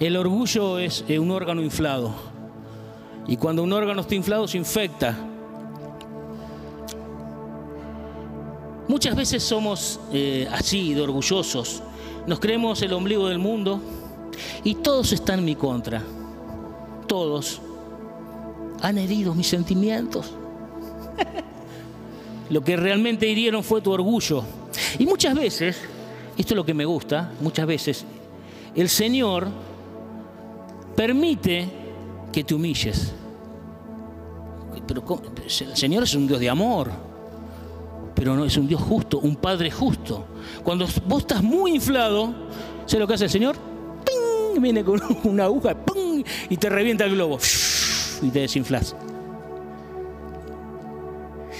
El 0.00 0.16
orgullo 0.16 0.78
es 0.78 1.04
eh, 1.06 1.18
un 1.18 1.30
órgano 1.30 1.60
inflado. 1.60 2.14
Y 3.28 3.36
cuando 3.36 3.62
un 3.62 3.72
órgano 3.72 4.00
está 4.00 4.14
inflado 4.14 4.48
se 4.48 4.58
infecta. 4.58 5.16
Muchas 8.88 9.14
veces 9.14 9.42
somos 9.42 10.00
eh, 10.12 10.48
así, 10.50 10.94
de 10.94 11.02
orgullosos. 11.02 11.82
Nos 12.26 12.40
creemos 12.40 12.82
el 12.82 12.92
ombligo 12.92 13.28
del 13.28 13.38
mundo 13.38 13.80
y 14.64 14.74
todos 14.76 15.12
están 15.12 15.40
en 15.40 15.44
mi 15.44 15.54
contra 15.54 16.02
todos 17.08 17.60
han 18.80 18.98
herido 18.98 19.34
mis 19.34 19.48
sentimientos. 19.48 20.32
Lo 22.50 22.62
que 22.62 22.76
realmente 22.76 23.26
hirieron 23.26 23.64
fue 23.64 23.80
tu 23.80 23.90
orgullo. 23.90 24.44
Y 24.98 25.06
muchas 25.06 25.34
veces, 25.34 25.76
esto 26.36 26.54
es 26.54 26.56
lo 26.56 26.64
que 26.64 26.74
me 26.74 26.84
gusta, 26.84 27.32
muchas 27.40 27.66
veces 27.66 28.04
el 28.74 28.88
Señor 28.88 29.48
permite 30.94 31.68
que 32.32 32.44
te 32.44 32.54
humilles. 32.54 33.12
Pero 34.86 35.04
el 35.44 35.76
Señor 35.76 36.04
es 36.04 36.14
un 36.14 36.26
Dios 36.26 36.40
de 36.40 36.48
amor, 36.48 36.90
pero 38.14 38.34
no 38.34 38.44
es 38.44 38.56
un 38.56 38.66
Dios 38.66 38.80
justo, 38.80 39.18
un 39.18 39.36
Padre 39.36 39.70
justo. 39.70 40.24
Cuando 40.64 40.86
vos 41.06 41.20
estás 41.20 41.42
muy 41.42 41.74
inflado, 41.74 42.32
¿sabes 42.86 43.00
lo 43.00 43.06
que 43.06 43.14
hace 43.14 43.24
el 43.24 43.30
Señor? 43.30 43.56
¡Ping! 44.04 44.62
Viene 44.62 44.82
con 44.82 45.00
una 45.24 45.44
aguja 45.44 45.74
¡ping! 45.74 46.24
y 46.48 46.56
te 46.56 46.68
revienta 46.68 47.04
el 47.04 47.12
globo 47.12 47.38
y 48.22 48.30
te 48.30 48.40
desinflas. 48.40 48.96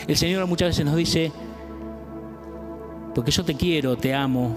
El 0.06 0.16
Señor 0.16 0.46
muchas 0.46 0.68
veces 0.68 0.86
nos 0.86 0.96
dice, 0.96 1.30
porque 3.14 3.30
yo 3.30 3.44
te 3.44 3.54
quiero, 3.54 3.96
te 3.96 4.14
amo, 4.14 4.56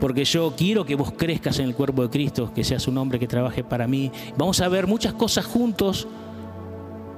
porque 0.00 0.24
yo 0.24 0.54
quiero 0.56 0.84
que 0.84 0.94
vos 0.94 1.12
crezcas 1.12 1.58
en 1.58 1.66
el 1.66 1.74
cuerpo 1.74 2.02
de 2.02 2.10
Cristo, 2.10 2.52
que 2.54 2.64
seas 2.64 2.86
un 2.86 2.98
hombre 2.98 3.18
que 3.18 3.26
trabaje 3.26 3.64
para 3.64 3.86
mí. 3.86 4.10
Vamos 4.36 4.60
a 4.60 4.68
ver 4.68 4.86
muchas 4.86 5.14
cosas 5.14 5.46
juntos, 5.46 6.06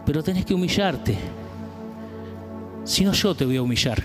pero 0.07 0.23
tenés 0.23 0.45
que 0.45 0.55
humillarte. 0.55 1.17
Si 2.85 3.05
no, 3.05 3.13
yo 3.13 3.35
te 3.35 3.45
voy 3.45 3.57
a 3.57 3.63
humillar. 3.63 4.03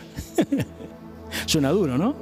Suena 1.46 1.70
duro, 1.70 1.98
¿no? 1.98 2.16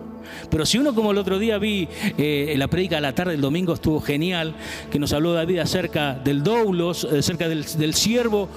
Pero 0.49 0.65
si 0.65 0.77
uno 0.77 0.93
como 0.93 1.11
el 1.11 1.17
otro 1.17 1.39
día 1.39 1.57
vi 1.57 1.87
eh, 2.17 2.53
la 2.57 2.67
predica 2.67 2.95
de 2.95 3.01
la 3.01 3.15
tarde 3.15 3.31
del 3.33 3.41
domingo 3.41 3.73
estuvo 3.73 4.01
genial, 4.01 4.53
que 4.89 4.99
nos 4.99 5.13
habló 5.13 5.33
David 5.33 5.59
acerca 5.59 6.13
del 6.13 6.43
doulos, 6.43 7.07
eh, 7.11 7.19
acerca 7.19 7.47
del, 7.47 7.65
del 7.77 7.93
siervo 7.93 8.49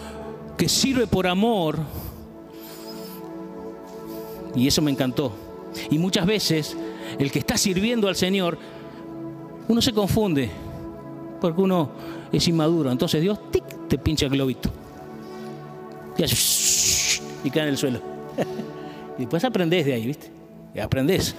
que 0.56 0.68
sirve 0.68 1.06
por 1.06 1.26
amor. 1.26 1.78
Y 4.56 4.66
eso 4.66 4.82
me 4.82 4.90
encantó. 4.90 5.32
Y 5.90 5.98
muchas 5.98 6.26
veces 6.26 6.76
el 7.18 7.30
que 7.30 7.38
está 7.38 7.56
sirviendo 7.56 8.08
al 8.08 8.16
Señor, 8.16 8.58
uno 9.68 9.80
se 9.80 9.92
confunde, 9.92 10.50
porque 11.40 11.60
uno 11.60 11.90
es 12.32 12.46
inmaduro. 12.48 12.90
Entonces 12.90 13.20
Dios 13.20 13.38
te 13.88 13.98
pincha 13.98 14.26
el 14.26 14.32
globito. 14.32 14.70
Y, 16.16 16.24
y 17.48 17.50
cae 17.50 17.62
en 17.62 17.68
el 17.68 17.76
suelo. 17.76 18.00
y 19.18 19.22
después 19.22 19.44
aprendes 19.44 19.84
de 19.86 19.94
ahí, 19.94 20.06
¿viste? 20.06 20.30
Y 20.74 20.80
aprendes. 20.80 21.34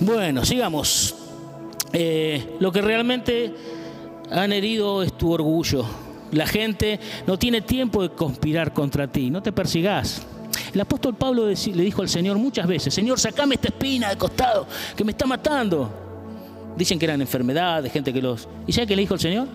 Bueno, 0.00 0.44
sigamos. 0.44 1.14
Eh, 1.92 2.56
lo 2.58 2.72
que 2.72 2.80
realmente 2.80 3.54
han 4.30 4.52
herido 4.52 5.02
es 5.02 5.16
tu 5.16 5.32
orgullo. 5.32 5.84
La 6.32 6.46
gente 6.46 6.98
no 7.26 7.38
tiene 7.38 7.60
tiempo 7.60 8.02
de 8.02 8.10
conspirar 8.10 8.72
contra 8.72 9.06
ti. 9.06 9.30
No 9.30 9.42
te 9.42 9.52
persigas. 9.52 10.26
El 10.74 10.80
apóstol 10.80 11.14
Pablo 11.14 11.48
le 11.48 11.82
dijo 11.82 12.02
al 12.02 12.08
Señor 12.08 12.38
muchas 12.38 12.66
veces, 12.66 12.94
Señor, 12.94 13.20
sacame 13.20 13.56
esta 13.56 13.68
espina 13.68 14.08
de 14.08 14.16
costado 14.16 14.66
que 14.96 15.04
me 15.04 15.12
está 15.12 15.26
matando. 15.26 15.90
Dicen 16.76 16.98
que 16.98 17.04
eran 17.04 17.20
enfermedades, 17.20 17.92
gente 17.92 18.12
que 18.12 18.22
los... 18.22 18.48
¿Y 18.66 18.72
sabe 18.72 18.86
qué 18.86 18.96
le 18.96 19.02
dijo 19.02 19.14
el 19.14 19.20
Señor? 19.20 19.48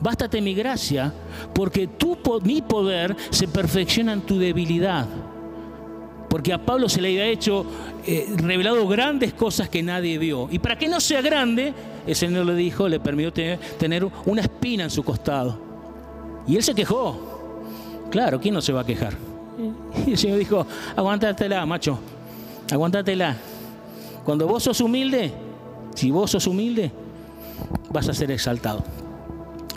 Bástate 0.00 0.40
mi 0.40 0.54
gracia, 0.54 1.12
porque 1.54 1.86
tu, 1.86 2.18
mi 2.42 2.60
poder 2.62 3.16
se 3.30 3.46
perfecciona 3.46 4.12
en 4.12 4.22
tu 4.22 4.38
debilidad. 4.38 5.06
Porque 6.28 6.52
a 6.52 6.58
Pablo 6.58 6.88
se 6.88 7.00
le 7.00 7.08
había 7.08 7.26
hecho, 7.26 7.64
eh, 8.04 8.26
revelado 8.36 8.86
grandes 8.88 9.32
cosas 9.32 9.68
que 9.68 9.82
nadie 9.82 10.18
vio. 10.18 10.48
Y 10.50 10.58
para 10.58 10.76
que 10.76 10.88
no 10.88 11.00
sea 11.00 11.22
grande, 11.22 11.72
el 12.04 12.16
Señor 12.16 12.44
le 12.44 12.54
dijo, 12.56 12.88
le 12.88 12.98
permitió 12.98 13.32
tener, 13.32 13.58
tener 13.78 14.06
una 14.26 14.42
espina 14.42 14.84
en 14.84 14.90
su 14.90 15.04
costado. 15.04 15.58
Y 16.48 16.56
él 16.56 16.62
se 16.64 16.74
quejó. 16.74 18.06
Claro, 18.10 18.40
¿quién 18.40 18.54
no 18.54 18.60
se 18.60 18.72
va 18.72 18.80
a 18.80 18.86
quejar? 18.86 19.16
Y 20.06 20.10
el 20.10 20.18
Señor 20.18 20.38
dijo, 20.38 20.66
aguántatela, 20.94 21.64
macho, 21.64 21.98
aguántatela. 22.70 23.36
Cuando 24.24 24.46
vos 24.46 24.62
sos 24.62 24.80
humilde, 24.80 25.32
si 25.94 26.10
vos 26.10 26.30
sos 26.30 26.46
humilde, 26.46 26.90
vas 27.90 28.08
a 28.08 28.14
ser 28.14 28.30
exaltado. 28.30 28.84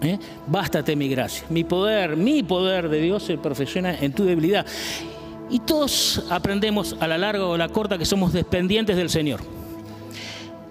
¿Eh? 0.01 0.17
Bástate 0.47 0.95
mi 0.95 1.09
gracia. 1.09 1.45
Mi 1.49 1.63
poder, 1.63 2.15
mi 2.15 2.43
poder 2.43 2.89
de 2.89 3.01
Dios 3.01 3.23
se 3.23 3.37
perfecciona 3.37 3.97
en 3.97 4.13
tu 4.13 4.23
debilidad. 4.23 4.65
Y 5.49 5.59
todos 5.59 6.25
aprendemos 6.29 6.95
a 6.99 7.07
la 7.07 7.17
larga 7.17 7.45
o 7.45 7.53
a 7.55 7.57
la 7.57 7.69
corta 7.69 7.97
que 7.97 8.05
somos 8.05 8.33
dependientes 8.33 8.95
del 8.95 9.09
Señor. 9.09 9.41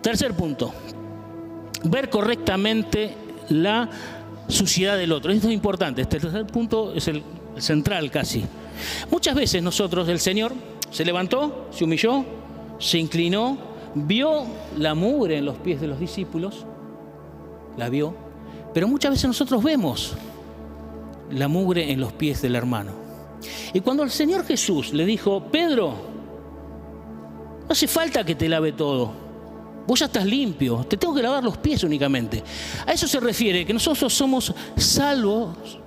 Tercer 0.02 0.34
punto, 0.34 0.72
ver 1.84 2.08
correctamente 2.10 3.14
la 3.48 3.88
suciedad 4.48 4.96
del 4.96 5.12
otro. 5.12 5.32
Esto 5.32 5.48
es 5.48 5.54
importante. 5.54 6.02
Este 6.02 6.20
tercer 6.20 6.46
punto 6.46 6.92
es 6.94 7.08
el 7.08 7.22
central 7.62 8.10
casi. 8.10 8.44
Muchas 9.10 9.34
veces 9.34 9.62
nosotros, 9.62 10.08
el 10.08 10.20
Señor 10.20 10.52
se 10.90 11.04
levantó, 11.04 11.68
se 11.70 11.84
humilló, 11.84 12.24
se 12.78 12.98
inclinó, 12.98 13.58
vio 13.94 14.44
la 14.76 14.94
mugre 14.94 15.38
en 15.38 15.44
los 15.44 15.56
pies 15.56 15.80
de 15.80 15.88
los 15.88 15.98
discípulos, 15.98 16.64
la 17.76 17.88
vio, 17.88 18.14
pero 18.72 18.88
muchas 18.88 19.12
veces 19.12 19.26
nosotros 19.26 19.62
vemos 19.62 20.14
la 21.30 21.48
mugre 21.48 21.90
en 21.90 22.00
los 22.00 22.12
pies 22.12 22.42
del 22.42 22.56
hermano. 22.56 22.92
Y 23.72 23.80
cuando 23.80 24.02
el 24.02 24.10
Señor 24.10 24.44
Jesús 24.44 24.92
le 24.92 25.04
dijo, 25.04 25.44
Pedro, 25.50 25.94
no 27.62 27.68
hace 27.68 27.86
falta 27.86 28.24
que 28.24 28.34
te 28.34 28.48
lave 28.48 28.72
todo, 28.72 29.12
vos 29.86 30.00
ya 30.00 30.06
estás 30.06 30.24
limpio, 30.24 30.84
te 30.88 30.96
tengo 30.96 31.14
que 31.14 31.22
lavar 31.22 31.44
los 31.44 31.58
pies 31.58 31.82
únicamente. 31.84 32.42
A 32.86 32.92
eso 32.92 33.06
se 33.06 33.20
refiere 33.20 33.64
que 33.64 33.72
nosotros 33.72 34.12
somos 34.12 34.52
salvos 34.76 35.78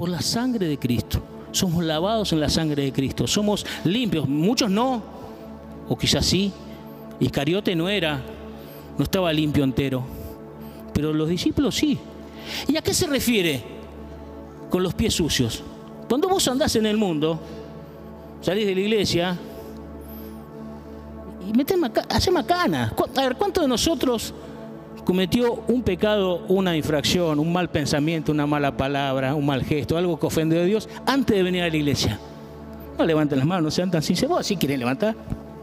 por 0.00 0.08
la 0.08 0.22
sangre 0.22 0.66
de 0.66 0.78
Cristo. 0.78 1.20
Somos 1.52 1.84
lavados 1.84 2.32
en 2.32 2.40
la 2.40 2.48
sangre 2.48 2.84
de 2.84 2.90
Cristo. 2.90 3.26
Somos 3.26 3.66
limpios. 3.84 4.26
Muchos 4.26 4.70
no. 4.70 5.02
O 5.90 5.98
quizás 5.98 6.24
sí. 6.24 6.50
Iscariote 7.20 7.76
no 7.76 7.86
era. 7.86 8.18
No 8.96 9.04
estaba 9.04 9.30
limpio 9.30 9.62
entero. 9.62 10.02
Pero 10.94 11.12
los 11.12 11.28
discípulos 11.28 11.74
sí. 11.74 11.98
¿Y 12.66 12.78
a 12.78 12.80
qué 12.80 12.94
se 12.94 13.08
refiere 13.08 13.62
con 14.70 14.82
los 14.82 14.94
pies 14.94 15.12
sucios? 15.12 15.62
Cuando 16.08 16.30
vos 16.30 16.48
andás 16.48 16.74
en 16.76 16.86
el 16.86 16.96
mundo, 16.96 17.38
salís 18.40 18.64
de 18.64 18.74
la 18.74 18.80
iglesia 18.80 19.38
y 21.46 21.52
metés 21.52 21.76
haces 22.08 22.32
macana. 22.32 22.94
A 23.16 23.20
ver, 23.20 23.36
¿cuántos 23.36 23.64
de 23.64 23.68
nosotros 23.68 24.32
cometió 25.04 25.62
un 25.68 25.82
pecado, 25.82 26.44
una 26.48 26.76
infracción, 26.76 27.38
un 27.38 27.52
mal 27.52 27.70
pensamiento, 27.70 28.32
una 28.32 28.46
mala 28.46 28.76
palabra, 28.76 29.34
un 29.34 29.46
mal 29.46 29.64
gesto, 29.64 29.96
algo 29.96 30.18
que 30.18 30.26
ofendió 30.26 30.60
a 30.60 30.64
Dios 30.64 30.88
antes 31.06 31.36
de 31.36 31.42
venir 31.42 31.62
a 31.62 31.68
la 31.68 31.76
iglesia. 31.76 32.18
No 32.98 33.04
levanten 33.04 33.38
las 33.38 33.46
manos, 33.46 33.64
no 33.64 33.70
sean 33.70 33.90
tan 33.90 34.02
sinceros. 34.02 34.46
Si 34.46 34.56
quieren 34.56 34.80
levantar, 34.80 35.14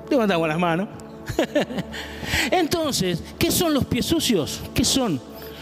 levantamos 0.10 0.48
las 0.48 0.60
manos. 0.60 0.88
Entonces, 2.52 3.24
¿qué 3.38 3.52
son 3.52 3.74
los 3.74 3.86
pies 3.86 4.06
sucios? 4.06 4.62
¿Qué 4.74 4.84
son? 4.84 5.20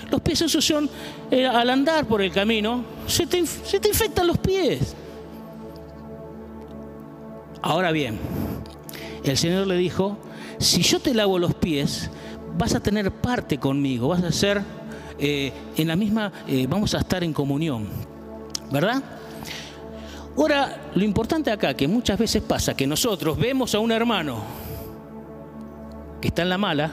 Los 0.09 0.21
pies 0.21 0.39
sucios 0.39 0.63
son, 0.63 0.89
eh, 1.31 1.45
al 1.45 1.69
andar 1.69 2.05
por 2.05 2.21
el 2.21 2.31
camino, 2.31 2.83
se 3.07 3.25
te, 3.25 3.45
se 3.45 3.79
te 3.79 3.89
infectan 3.89 4.27
los 4.27 4.37
pies. 4.37 4.95
Ahora 7.61 7.91
bien, 7.91 8.19
el 9.23 9.37
Señor 9.37 9.65
le 9.65 9.75
dijo, 9.75 10.17
si 10.59 10.83
yo 10.83 10.99
te 10.99 11.13
lavo 11.13 11.39
los 11.39 11.55
pies, 11.55 12.11
vas 12.57 12.75
a 12.75 12.79
tener 12.79 13.11
parte 13.11 13.57
conmigo, 13.57 14.07
vas 14.07 14.23
a 14.23 14.31
ser 14.31 14.61
eh, 15.17 15.51
en 15.77 15.87
la 15.87 15.95
misma, 15.95 16.31
eh, 16.47 16.67
vamos 16.69 16.93
a 16.95 16.99
estar 16.99 17.23
en 17.23 17.33
comunión, 17.33 17.87
¿verdad? 18.71 19.01
Ahora, 20.37 20.81
lo 20.93 21.03
importante 21.03 21.51
acá, 21.51 21.73
que 21.73 21.87
muchas 21.87 22.19
veces 22.19 22.41
pasa 22.41 22.75
que 22.75 22.85
nosotros 22.85 23.37
vemos 23.37 23.73
a 23.73 23.79
un 23.79 23.91
hermano 23.91 24.43
que 26.19 26.27
está 26.27 26.41
en 26.41 26.49
la 26.49 26.57
mala, 26.57 26.91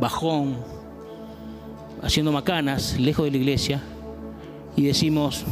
bajón, 0.00 0.56
haciendo 2.02 2.32
macanas, 2.32 2.98
lejos 2.98 3.26
de 3.26 3.32
la 3.32 3.36
iglesia, 3.36 3.82
y 4.76 4.84
decimos, 4.84 5.44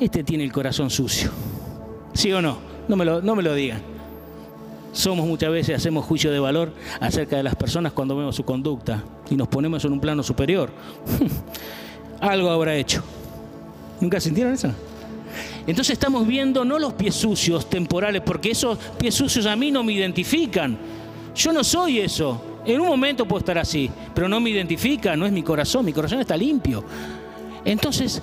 este 0.00 0.24
tiene 0.24 0.44
el 0.44 0.52
corazón 0.52 0.90
sucio. 0.90 1.30
¿Sí 2.12 2.32
o 2.32 2.42
no? 2.42 2.58
No 2.86 2.96
me 2.96 3.04
lo, 3.04 3.22
no 3.22 3.34
me 3.34 3.42
lo 3.42 3.54
digan. 3.54 3.93
Somos 4.94 5.26
muchas 5.26 5.50
veces, 5.50 5.76
hacemos 5.76 6.04
juicio 6.04 6.30
de 6.30 6.38
valor 6.38 6.72
acerca 7.00 7.36
de 7.36 7.42
las 7.42 7.56
personas 7.56 7.92
cuando 7.92 8.16
vemos 8.16 8.36
su 8.36 8.44
conducta 8.44 9.02
y 9.28 9.34
nos 9.34 9.48
ponemos 9.48 9.84
en 9.84 9.92
un 9.92 9.98
plano 9.98 10.22
superior. 10.22 10.70
Algo 12.20 12.48
habrá 12.48 12.76
hecho. 12.76 13.02
¿Nunca 14.00 14.20
sintieron 14.20 14.52
eso? 14.54 14.70
Entonces 15.66 15.94
estamos 15.94 16.24
viendo 16.28 16.64
no 16.64 16.78
los 16.78 16.92
pies 16.92 17.16
sucios 17.16 17.68
temporales, 17.68 18.22
porque 18.24 18.52
esos 18.52 18.78
pies 18.96 19.16
sucios 19.16 19.46
a 19.46 19.56
mí 19.56 19.72
no 19.72 19.82
me 19.82 19.94
identifican. 19.94 20.78
Yo 21.34 21.52
no 21.52 21.64
soy 21.64 21.98
eso. 21.98 22.60
En 22.64 22.80
un 22.80 22.86
momento 22.86 23.26
puedo 23.26 23.40
estar 23.40 23.58
así, 23.58 23.90
pero 24.14 24.28
no 24.28 24.38
me 24.38 24.50
identifica, 24.50 25.16
no 25.16 25.26
es 25.26 25.32
mi 25.32 25.42
corazón, 25.42 25.84
mi 25.84 25.92
corazón 25.92 26.20
está 26.20 26.36
limpio. 26.36 26.84
Entonces, 27.64 28.22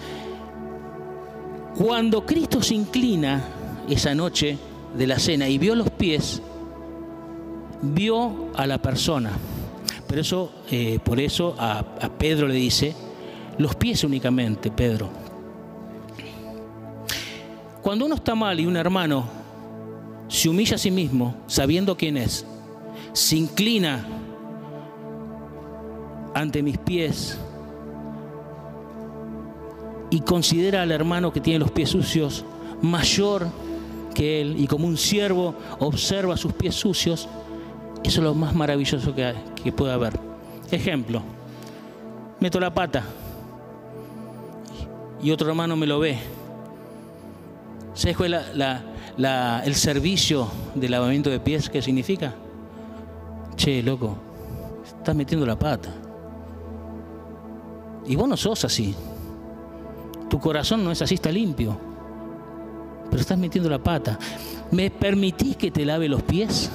cuando 1.77 2.25
Cristo 2.25 2.63
se 2.63 2.75
inclina 2.75 3.43
esa 3.89 4.15
noche 4.15 4.57
de 4.97 5.07
la 5.07 5.19
cena 5.19 5.49
y 5.49 5.57
vio 5.57 5.75
los 5.75 5.89
pies, 5.89 6.41
vio 7.81 8.49
a 8.55 8.67
la 8.67 8.81
persona. 8.81 9.31
Pero 10.07 10.21
eso, 10.21 10.51
eh, 10.69 10.99
por 11.03 11.19
eso 11.19 11.55
a, 11.57 11.79
a 11.79 12.09
Pedro 12.09 12.47
le 12.47 12.55
dice, 12.55 12.95
los 13.57 13.75
pies 13.75 14.03
únicamente, 14.03 14.71
Pedro. 14.71 15.09
Cuando 17.81 18.05
uno 18.05 18.15
está 18.15 18.35
mal 18.35 18.59
y 18.59 18.65
un 18.65 18.77
hermano 18.77 19.25
se 20.27 20.49
humilla 20.49 20.75
a 20.75 20.79
sí 20.79 20.91
mismo, 20.91 21.35
sabiendo 21.47 21.97
quién 21.97 22.17
es, 22.17 22.45
se 23.13 23.35
inclina 23.35 24.05
ante 26.33 26.63
mis 26.63 26.77
pies 26.77 27.37
y 30.09 30.21
considera 30.21 30.81
al 30.81 30.91
hermano 30.91 31.33
que 31.33 31.41
tiene 31.41 31.59
los 31.59 31.71
pies 31.71 31.89
sucios 31.89 32.45
mayor 32.81 33.47
que 34.13 34.41
él 34.41 34.55
y 34.57 34.67
como 34.67 34.87
un 34.87 34.97
siervo 34.97 35.55
observa 35.79 36.37
sus 36.37 36.53
pies 36.53 36.75
sucios, 36.75 37.27
eso 38.03 38.19
es 38.19 38.23
lo 38.23 38.33
más 38.33 38.53
maravilloso 38.55 39.13
que, 39.13 39.33
que 39.63 39.71
puede 39.71 39.93
haber. 39.93 40.19
Ejemplo, 40.71 41.21
meto 42.39 42.59
la 42.59 42.73
pata 42.73 43.03
y 45.21 45.31
otro 45.31 45.49
hermano 45.49 45.75
me 45.75 45.85
lo 45.85 45.99
ve. 45.99 46.17
¿Sabes 47.93 48.17
cuál 48.17 48.33
es 48.33 49.67
el 49.67 49.75
servicio 49.75 50.47
de 50.73 50.89
lavamiento 50.89 51.29
de 51.29 51.39
pies? 51.39 51.69
¿Qué 51.69 51.81
significa? 51.81 52.33
Che, 53.55 53.83
loco, 53.83 54.15
estás 54.83 55.15
metiendo 55.15 55.45
la 55.45 55.59
pata. 55.59 55.93
Y 58.07 58.15
vos 58.15 58.27
no 58.27 58.37
sos 58.37 58.65
así. 58.65 58.95
Tu 60.29 60.39
corazón 60.39 60.83
no 60.83 60.91
es 60.91 61.01
así, 61.01 61.15
está 61.15 61.31
limpio. 61.31 61.77
Pero 63.09 63.21
estás 63.21 63.37
metiendo 63.37 63.69
la 63.69 63.79
pata. 63.79 64.17
¿Me 64.71 64.89
permitís 64.89 65.57
que 65.57 65.69
te 65.69 65.85
lave 65.85 66.07
los 66.07 66.23
pies? 66.23 66.71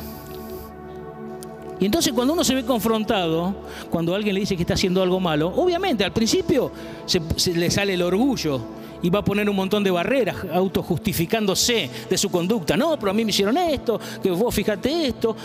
Y 1.79 1.85
entonces 1.85 2.13
cuando 2.13 2.33
uno 2.33 2.43
se 2.43 2.55
ve 2.55 2.65
confrontado, 2.65 3.55
cuando 3.91 4.15
alguien 4.15 4.35
le 4.35 4.41
dice 4.41 4.57
que 4.57 4.63
está 4.63 4.75
haciendo 4.75 5.03
algo 5.03 5.21
malo, 5.21 5.53
obviamente 5.55 6.05
al 6.05 6.13
principio 6.13 6.73
se, 7.05 7.21
le 7.55 7.71
sale 7.71 7.95
el 7.95 8.03
orgullo 8.03 8.61
y 9.03 9.11
va 9.11 9.19
a 9.19 9.25
poner 9.25 9.49
un 9.49 9.57
montón 9.57 9.85
de 9.85 9.91
barreras, 9.91 10.37
autojustificándose 10.53 11.91
de 12.09 12.19
su 12.19 12.31
conducta. 12.31 12.77
No, 12.77 12.99
pero 12.99 13.11
a 13.11 13.15
mí 13.15 13.25
me 13.25 13.31
hicieron 13.31 13.57
esto, 13.59 14.01
que 14.23 14.31
vos 14.31 14.55
fíjate 14.55 15.09
esto. 15.09 15.37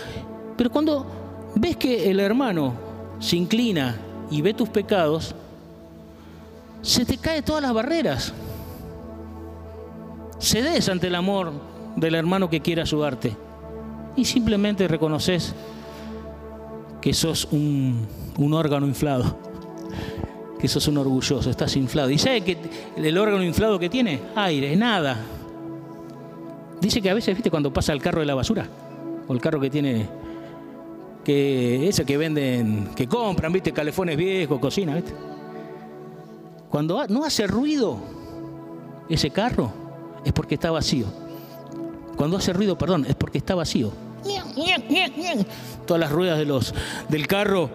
Pero 0.56 0.70
cuando 0.70 1.06
ves 1.54 1.76
que 1.76 2.10
el 2.10 2.18
hermano 2.18 2.74
se 3.18 3.36
inclina 3.36 3.96
y 4.30 4.40
ve 4.40 4.54
tus 4.54 4.70
pecados, 4.70 5.34
se 6.80 7.04
te 7.04 7.18
caen 7.18 7.44
todas 7.44 7.62
las 7.62 7.74
barreras. 7.74 8.32
Cedes 10.38 10.88
ante 10.88 11.08
el 11.08 11.14
amor 11.14 11.52
del 11.94 12.14
hermano 12.14 12.48
que 12.48 12.60
quiere 12.60 12.80
ayudarte 12.80 13.36
y 14.16 14.24
simplemente 14.24 14.88
reconoces 14.88 15.54
que 17.02 17.12
sos 17.12 17.48
un, 17.50 18.06
órgano 18.52 18.86
inflado, 18.86 19.36
que 20.58 20.68
sos 20.68 20.86
un 20.86 20.96
orgulloso, 20.96 21.50
estás 21.50 21.76
inflado. 21.76 22.08
¿Y 22.10 22.16
sabe 22.16 22.42
que 22.42 22.56
el 22.96 23.18
órgano 23.18 23.42
inflado 23.42 23.78
que 23.78 23.90
tiene? 23.90 24.20
Aire, 24.36 24.74
nada. 24.76 25.20
Dice 26.80 27.02
que 27.02 27.10
a 27.10 27.14
veces, 27.14 27.34
viste, 27.34 27.50
cuando 27.50 27.72
pasa 27.72 27.92
el 27.92 28.00
carro 28.00 28.20
de 28.20 28.26
la 28.26 28.36
basura, 28.36 28.68
o 29.26 29.32
el 29.34 29.40
carro 29.40 29.60
que 29.60 29.68
tiene, 29.68 30.08
que 31.24 31.88
ese 31.88 32.04
que 32.04 32.16
venden, 32.16 32.90
que 32.94 33.08
compran, 33.08 33.52
viste, 33.52 33.72
calefones 33.72 34.16
viejos, 34.16 34.60
cocina, 34.60 34.94
viste. 34.94 35.12
Cuando 36.70 37.04
no 37.08 37.24
hace 37.24 37.48
ruido 37.48 37.98
ese 39.08 39.30
carro, 39.30 39.72
es 40.24 40.32
porque 40.32 40.54
está 40.54 40.70
vacío. 40.70 41.06
Cuando 42.16 42.36
hace 42.36 42.52
ruido, 42.52 42.78
perdón, 42.78 43.04
es 43.08 43.16
porque 43.16 43.38
está 43.38 43.56
vacío 43.56 43.92
todas 45.86 46.00
las 46.00 46.12
ruedas 46.12 46.72
del 47.08 47.26
carro. 47.26 47.70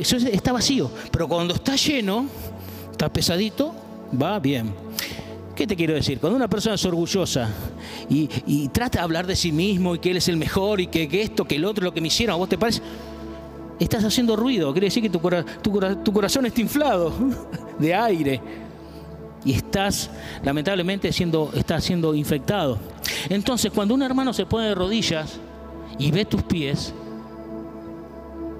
Eso 0.00 0.16
está 0.16 0.52
vacío. 0.52 0.90
Pero 1.10 1.28
cuando 1.28 1.54
está 1.54 1.76
lleno, 1.76 2.26
está 2.90 3.12
pesadito, 3.12 3.74
va 4.20 4.38
bien. 4.38 4.74
¿Qué 5.54 5.66
te 5.66 5.76
quiero 5.76 5.94
decir? 5.94 6.18
Cuando 6.18 6.36
una 6.36 6.48
persona 6.48 6.74
es 6.74 6.84
orgullosa 6.84 7.48
y, 8.08 8.68
trata 8.68 8.98
de 8.98 9.04
hablar 9.04 9.26
de 9.26 9.36
sí 9.36 9.52
mismo 9.52 9.94
y 9.94 9.98
que 10.00 10.10
él 10.10 10.16
es 10.16 10.28
el 10.28 10.36
mejor 10.36 10.80
y 10.80 10.88
que, 10.88 11.08
esto, 11.22 11.44
que 11.44 11.56
el 11.56 11.64
otro, 11.64 11.84
lo 11.84 11.94
que 11.94 12.00
me 12.00 12.08
hicieron, 12.08 12.34
¿a 12.34 12.36
vos 12.36 12.48
te 12.48 12.58
parece? 12.58 12.82
Estás 13.78 14.04
haciendo 14.04 14.36
ruido, 14.36 14.72
quiere 14.72 14.86
decir 14.86 15.02
que 15.02 15.10
tu 15.10 16.12
corazón 16.12 16.46
está 16.46 16.60
inflado 16.60 17.12
de 17.78 17.94
aire 17.94 18.40
y 19.44 19.52
estás 19.52 20.10
lamentablemente 20.42 21.12
siendo, 21.12 21.50
estás 21.54 21.84
siendo 21.84 22.14
infectado. 22.14 22.78
Entonces, 23.28 23.70
cuando 23.72 23.94
un 23.94 24.02
hermano 24.02 24.32
se 24.32 24.46
pone 24.46 24.68
de 24.68 24.74
rodillas 24.74 25.38
y 25.98 26.10
ve 26.10 26.24
tus 26.24 26.42
pies, 26.42 26.94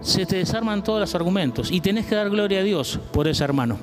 se 0.00 0.26
te 0.26 0.36
desarman 0.36 0.84
todos 0.84 1.00
los 1.00 1.14
argumentos 1.14 1.70
y 1.72 1.80
tenés 1.80 2.06
que 2.06 2.14
dar 2.14 2.28
gloria 2.28 2.60
a 2.60 2.62
Dios 2.62 3.00
por 3.12 3.26
ese 3.26 3.42
hermano. 3.42 3.78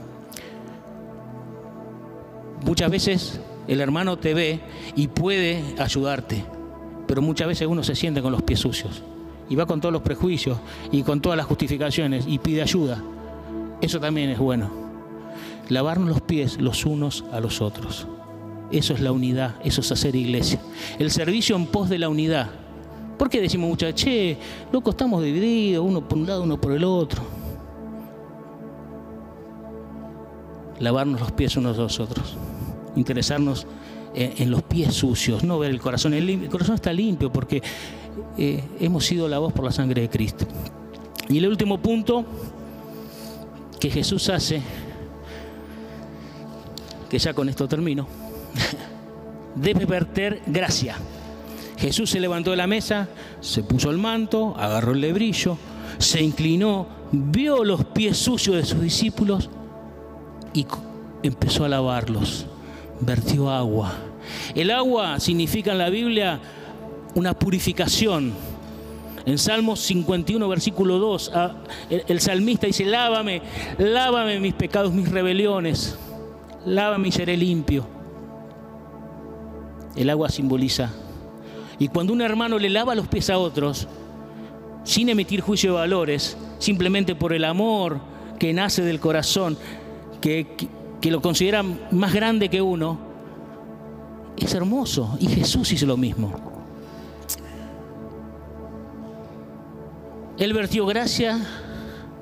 Muchas 2.63 2.91
veces 2.91 3.39
el 3.67 3.81
hermano 3.81 4.17
te 4.17 4.33
ve 4.33 4.59
y 4.95 5.07
puede 5.07 5.63
ayudarte, 5.79 6.45
pero 7.07 7.21
muchas 7.21 7.47
veces 7.47 7.67
uno 7.67 7.83
se 7.83 7.95
siente 7.95 8.21
con 8.21 8.31
los 8.31 8.43
pies 8.43 8.59
sucios 8.59 9.01
y 9.49 9.55
va 9.55 9.65
con 9.65 9.81
todos 9.81 9.91
los 9.91 10.03
prejuicios 10.03 10.59
y 10.91 11.01
con 11.03 11.21
todas 11.21 11.37
las 11.37 11.47
justificaciones 11.47 12.25
y 12.27 12.37
pide 12.37 12.61
ayuda. 12.61 13.01
Eso 13.81 13.99
también 13.99 14.29
es 14.29 14.37
bueno. 14.37 14.90
Lavarnos 15.71 16.09
los 16.09 16.21
pies 16.21 16.59
los 16.59 16.85
unos 16.85 17.23
a 17.31 17.39
los 17.39 17.61
otros. 17.61 18.05
Eso 18.71 18.93
es 18.93 18.99
la 18.99 19.13
unidad, 19.13 19.55
eso 19.63 19.79
es 19.79 19.89
hacer 19.89 20.17
iglesia. 20.17 20.59
El 20.99 21.09
servicio 21.11 21.55
en 21.55 21.65
pos 21.65 21.87
de 21.87 21.97
la 21.97 22.09
unidad. 22.09 22.49
¿Por 23.17 23.29
qué 23.29 23.39
decimos 23.39 23.69
muchas 23.69 23.95
che, 23.95 24.37
loco, 24.73 24.89
estamos 24.89 25.23
divididos, 25.23 25.85
uno 25.87 26.05
por 26.05 26.17
un 26.17 26.27
lado, 26.27 26.43
uno 26.43 26.59
por 26.59 26.73
el 26.73 26.83
otro? 26.83 27.23
Lavarnos 30.79 31.21
los 31.21 31.31
pies 31.31 31.55
unos 31.55 31.77
a 31.77 31.83
los 31.83 32.01
otros. 32.01 32.35
Interesarnos 32.97 33.65
en, 34.13 34.51
los 34.51 34.63
pies 34.63 34.93
sucios, 34.93 35.41
no 35.41 35.57
ver 35.57 35.71
el 35.71 35.79
corazón. 35.79 36.13
El, 36.13 36.49
corazón 36.49 36.75
está 36.75 36.91
limpio 36.91 37.31
porque 37.31 37.63
eh, 38.37 38.61
hemos 38.81 39.05
sido 39.05 39.29
lavados 39.29 39.53
por 39.53 39.63
la 39.63 39.71
sangre 39.71 40.01
de 40.01 40.09
Cristo. 40.09 40.45
Y 41.29 41.37
el 41.37 41.47
último 41.47 41.77
punto 41.77 42.25
que 43.79 43.89
Jesús 43.89 44.27
hace, 44.27 44.61
que 47.11 47.19
ya 47.19 47.33
con 47.33 47.49
esto 47.49 47.67
termino, 47.67 48.07
debe 49.55 49.83
verter 49.85 50.41
gracia. 50.45 50.95
Jesús 51.77 52.09
se 52.09 52.21
levantó 52.21 52.51
de 52.51 52.55
la 52.55 52.67
mesa, 52.67 53.09
se 53.41 53.63
puso 53.63 53.91
el 53.91 53.97
manto, 53.97 54.55
agarró 54.57 54.93
el 54.93 55.01
lebrillo, 55.01 55.57
se 55.97 56.23
inclinó, 56.23 56.87
vio 57.11 57.65
los 57.65 57.83
pies 57.83 58.17
sucios 58.17 58.55
de 58.55 58.63
sus 58.63 58.81
discípulos 58.81 59.49
y 60.53 60.65
empezó 61.21 61.65
a 61.65 61.67
lavarlos. 61.67 62.45
Vertió 63.01 63.49
agua. 63.49 63.91
El 64.55 64.71
agua 64.71 65.19
significa 65.19 65.73
en 65.73 65.79
la 65.79 65.89
Biblia 65.89 66.39
una 67.15 67.37
purificación. 67.37 68.31
En 69.25 69.37
Salmos 69.37 69.81
51, 69.81 70.47
versículo 70.47 70.97
2, 70.97 71.31
ah, 71.35 71.55
el, 71.89 72.21
salmista 72.21 72.67
dice, 72.67 72.85
lávame, 72.85 73.41
lávame 73.77 74.39
mis 74.39 74.53
pecados, 74.53 74.93
mis 74.93 75.11
rebeliones, 75.11 75.97
lávame 76.65 77.09
y 77.09 77.11
seré 77.11 77.37
limpio. 77.37 77.85
El 79.95 80.09
agua 80.09 80.29
simboliza. 80.29 80.91
Y 81.79 81.87
cuando 81.87 82.13
un 82.13 82.21
hermano 82.21 82.59
le 82.59 82.69
lava 82.69 82.95
los 82.95 83.07
pies 83.07 83.29
a 83.29 83.37
otros, 83.37 83.87
sin 84.83 85.09
emitir 85.09 85.41
juicio 85.41 85.71
de 85.71 85.79
valores, 85.79 86.37
simplemente 86.59 87.15
por 87.15 87.33
el 87.33 87.43
amor 87.43 87.99
que 88.39 88.53
nace 88.53 88.83
del 88.83 88.99
corazón, 88.99 89.57
que, 90.19 90.69
que, 91.01 91.11
lo 91.11 91.21
considera 91.21 91.63
más 91.63 92.13
grande 92.13 92.49
que 92.49 92.61
uno, 92.61 92.99
es 94.37 94.53
hermoso. 94.53 95.17
Y 95.19 95.27
Jesús 95.27 95.71
hizo 95.71 95.85
lo 95.85 95.97
mismo. 95.97 96.33
Él 100.37 100.53
vertió 100.53 100.85
gracia 100.85 101.39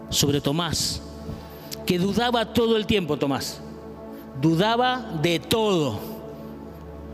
sobre 0.09 0.41
Tomás, 0.41 1.01
que 1.85 1.99
dudaba 1.99 2.53
todo 2.53 2.75
el 2.75 2.85
tiempo, 2.85 3.17
Tomás. 3.17 3.61
Dudaba 4.41 5.19
de 5.21 5.39
todo. 5.39 5.99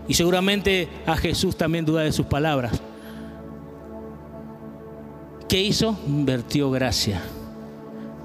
Y 0.08 0.14
seguramente 0.14 0.88
a 1.06 1.18
Jesús 1.18 1.56
también 1.56 1.86
duda 1.86 2.02
de 2.02 2.12
sus 2.12 2.26
palabras. 2.26 2.80
¿Qué 5.48 5.62
hizo? 5.62 5.98
Vertió 6.08 6.70
gracia. 6.70 7.22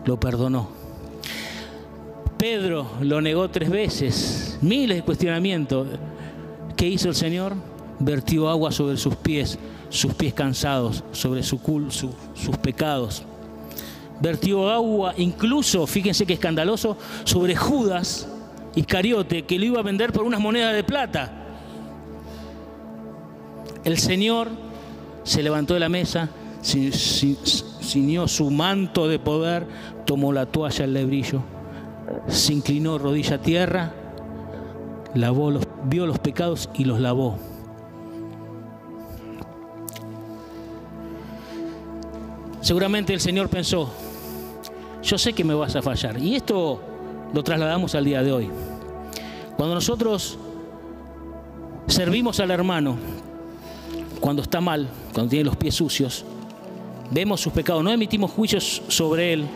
Lo 0.05 0.19
perdonó. 0.19 0.69
Pedro 2.37 2.87
lo 3.01 3.21
negó 3.21 3.49
tres 3.51 3.71
veces. 3.71 4.59
Miles 4.63 4.99
de 4.99 5.03
cuestionamientos. 5.05 5.87
¿Qué 6.77 6.89
hizo 6.89 7.09
el 7.09 7.15
Señor? 7.15 7.55
Vertió 7.99 8.49
agua 8.49 8.73
sobre 8.73 8.97
sus 8.97 9.15
pies, 9.17 9.59
sus 9.91 10.15
pies 10.15 10.33
cansados, 10.33 11.05
sobre 11.13 11.43
su 11.43 11.61
cul, 11.61 11.93
sus 11.93 12.57
pecados. 12.63 13.23
Vertió 14.21 14.71
agua, 14.71 15.15
incluso, 15.19 15.87
fíjense 15.87 16.25
qué 16.25 16.35
escandaloso, 16.35 16.97
sobre 17.25 17.55
Judas 17.57 18.27
Iscariote, 18.75 19.43
que 19.43 19.59
lo 19.59 19.65
iba 19.65 19.81
a 19.81 19.83
vender 19.83 20.13
por 20.13 20.23
unas 20.23 20.41
monedas 20.41 20.75
de 20.75 20.85
plata. 20.85 21.33
El 23.85 23.99
Señor 23.99 24.49
se 25.25 25.43
levantó 25.43 25.75
de 25.75 25.81
la 25.81 25.89
mesa, 25.89 26.29
ciñó 26.63 28.29
su 28.29 28.51
manto 28.51 29.09
de 29.09 29.19
poder, 29.19 29.67
tomó 30.05 30.33
la 30.33 30.47
toalla, 30.47 30.85
el 30.85 30.95
lebrillo, 30.95 31.43
se 32.29 32.53
inclinó 32.53 32.99
rodilla 32.99 33.37
a 33.37 33.43
tierra, 33.43 33.95
lavó 35.15 35.51
los 35.51 35.67
vio 35.85 36.07
los 36.07 36.19
pecados 36.19 36.69
y 36.75 36.85
los 36.85 37.01
lavó. 37.01 37.39
Seguramente 42.61 43.15
el 43.15 43.21
Señor 43.21 43.49
pensó, 43.49 43.91
yo 45.03 45.17
sé 45.17 45.33
que 45.33 45.43
me 45.45 45.55
vas 45.55 45.75
a 45.77 45.83
fallar. 45.83 46.19
Y 46.19 46.37
esto 46.37 46.81
lo 47.33 47.43
trasladamos 47.43 47.95
al 47.95 48.05
día 48.05 48.23
de 48.23 48.33
hoy. 48.33 48.51
Cuando 49.57 49.75
nosotros 49.75 50.39
servimos 51.87 52.41
al 52.41 52.51
hermano, 52.51 52.97
cuando 54.21 54.43
está 54.43 54.61
mal, 54.61 54.89
cuando 55.13 55.31
tiene 55.31 55.45
los 55.45 55.57
pies 55.57 55.75
sucios, 55.75 56.25
vemos 57.11 57.41
sus 57.41 57.53
pecados, 57.53 57.83
no 57.83 57.91
emitimos 57.91 58.31
juicios 58.31 58.83
sobre 58.89 59.33
él 59.33 59.47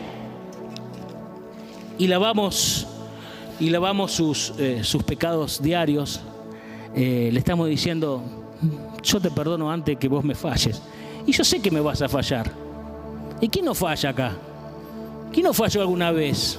y 1.99 2.07
lavamos, 2.07 2.87
y 3.61 3.71
lavamos 3.71 4.13
sus, 4.13 4.53
eh, 4.59 4.83
sus 4.83 5.03
pecados 5.03 5.63
diarios, 5.63 6.21
eh, 6.95 7.31
le 7.33 7.39
estamos 7.39 7.69
diciendo, 7.69 8.23
yo 9.03 9.21
te 9.21 9.31
perdono 9.31 9.71
antes 9.71 9.97
que 9.97 10.09
vos 10.09 10.25
me 10.25 10.35
falles. 10.35 10.83
Y 11.27 11.33
yo 11.33 11.45
sé 11.45 11.61
que 11.61 11.71
me 11.71 11.81
vas 11.81 12.03
a 12.03 12.09
fallar. 12.09 12.51
¿Y 13.41 13.49
quién 13.49 13.65
no 13.65 13.75
falla 13.75 14.11
acá? 14.11 14.33
¿Quién 15.33 15.47
no 15.47 15.53
falló 15.53 15.81
alguna 15.81 16.11
vez? 16.11 16.59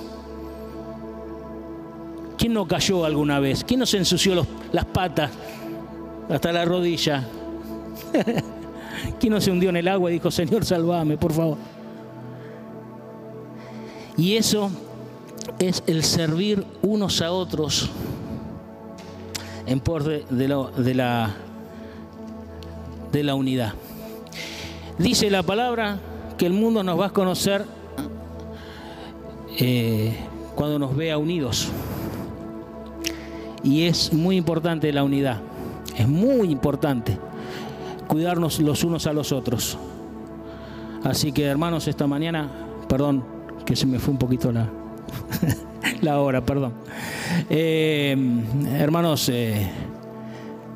¿Quién 2.46 2.54
no 2.54 2.68
cayó 2.68 3.06
alguna 3.06 3.40
vez? 3.40 3.64
¿Quién 3.64 3.80
no 3.80 3.88
se 3.88 3.98
ensució 3.98 4.46
las 4.72 4.86
patas 4.86 5.32
hasta 6.30 6.52
la 6.52 6.64
rodilla? 6.64 7.28
¿Quién 9.20 9.34
no 9.34 9.42
se 9.42 9.50
hundió 9.50 9.70
en 9.70 9.78
el 9.78 9.88
agua 9.88 10.12
y 10.12 10.14
dijo, 10.14 10.30
Señor, 10.30 10.64
salvame, 10.64 11.18
por 11.18 11.34
favor? 11.34 11.58
Y 14.16 14.36
eso 14.36 14.70
es 15.58 15.82
el 15.88 16.04
servir 16.04 16.64
unos 16.84 17.20
a 17.24 17.32
otros 17.32 17.90
en 19.66 19.80
por 19.80 20.04
de, 20.04 20.94
la, 20.94 21.36
de 23.12 23.24
la 23.24 23.34
unidad. 23.34 23.74
Dice 25.00 25.32
la 25.32 25.42
palabra 25.42 25.98
que 26.38 26.46
el 26.46 26.54
mundo 26.54 26.84
nos 26.84 27.00
va 27.00 27.08
a 27.08 27.10
conocer 27.10 27.66
eh, 29.58 30.16
cuando 30.54 30.78
nos 30.78 30.96
vea 30.96 31.18
unidos. 31.18 31.72
Y 33.66 33.86
es 33.86 34.14
muy 34.14 34.38
importante 34.38 34.94
la 34.94 35.04
unidad, 35.04 35.42
es 35.98 36.08
muy 36.08 36.52
importante 36.52 37.18
cuidarnos 38.08 38.60
los 38.60 38.84
unos 38.84 39.08
a 39.08 39.14
los 39.14 39.32
otros. 39.32 39.76
Así 41.04 41.32
que 41.32 41.46
hermanos, 41.46 41.88
esta 41.88 42.06
mañana, 42.06 42.48
perdón, 42.88 43.26
que 43.66 43.76
se 43.76 43.88
me 43.88 43.98
fue 43.98 44.12
un 44.12 44.20
poquito 44.20 44.52
la, 44.52 44.70
la 46.02 46.20
hora, 46.20 46.46
perdón. 46.46 46.74
Eh, 47.50 48.16
hermanos, 48.78 49.30
eh, 49.30 49.68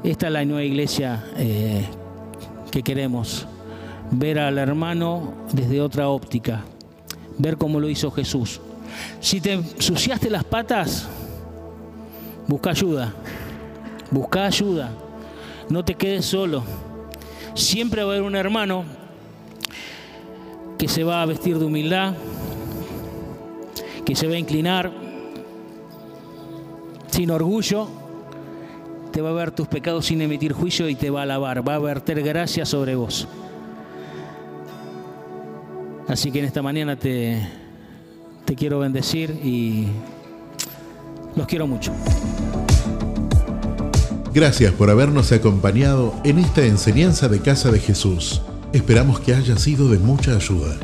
esta 0.04 0.26
es 0.26 0.34
la 0.34 0.44
nueva 0.44 0.64
iglesia 0.64 1.24
que 2.72 2.82
queremos, 2.82 3.46
ver 4.10 4.40
al 4.40 4.58
hermano 4.58 5.34
desde 5.54 5.80
otra 5.80 6.10
óptica, 6.10 6.64
ver 7.38 7.58
cómo 7.58 7.80
lo 7.80 7.88
hizo 7.88 8.10
Jesús. 8.10 8.62
Si 9.20 9.40
te 9.42 9.54
ensuciaste 9.54 10.32
las 10.32 10.44
patas, 10.44 11.08
busca 12.50 12.72
ayuda, 12.72 13.14
busca 14.10 14.46
ayuda, 14.46 14.90
no 15.70 15.86
te 15.86 15.94
quedes 15.94 16.26
solo. 16.26 16.64
Siempre 17.54 18.04
va 18.04 18.10
a 18.10 18.16
haber 18.16 18.26
un 18.26 18.36
hermano 18.36 18.86
que 20.76 20.88
se 20.88 21.04
va 21.04 21.22
a 21.22 21.28
vestir 21.28 21.60
de 21.60 21.66
humildad, 21.66 22.16
que 24.04 24.16
se 24.16 24.28
va 24.28 24.34
a 24.34 24.40
inclinar 24.40 24.92
sin 27.12 27.30
orgullo, 27.30 27.88
te 29.12 29.22
va 29.22 29.30
a 29.30 29.34
ver 29.34 29.52
tus 29.52 29.68
pecados 29.68 30.08
sin 30.08 30.20
emitir 30.20 30.54
juicio 30.54 30.90
y 30.90 30.96
te 30.96 31.12
va 31.12 31.20
a 31.20 31.24
alabar, 31.24 31.68
va 31.68 31.76
a 31.76 31.80
verter 31.80 32.24
gracia 32.24 32.66
sobre 32.66 32.96
vos. 32.96 33.28
Así 36.08 36.32
que 36.32 36.40
en 36.40 36.46
esta 36.46 36.64
mañana 36.64 36.96
te, 36.96 37.48
te 38.46 38.56
quiero 38.56 38.80
bendecir 38.80 39.30
y 39.44 39.90
los 41.36 41.48
quiero 41.48 41.68
mucho. 41.68 41.92
Gracias 44.34 44.72
por 44.74 44.90
habernos 44.90 45.32
acompañado 45.32 46.14
en 46.24 46.38
esta 46.38 46.64
enseñanza 46.64 47.28
de 47.28 47.40
Casa 47.40 47.72
de 47.72 47.80
Jesús. 47.80 48.42
Esperamos 48.74 49.20
que 49.20 49.34
haya 49.34 49.58
sido 49.58 49.90
de 49.90 49.98
mucha 49.98 50.36
ayuda. 50.36 50.76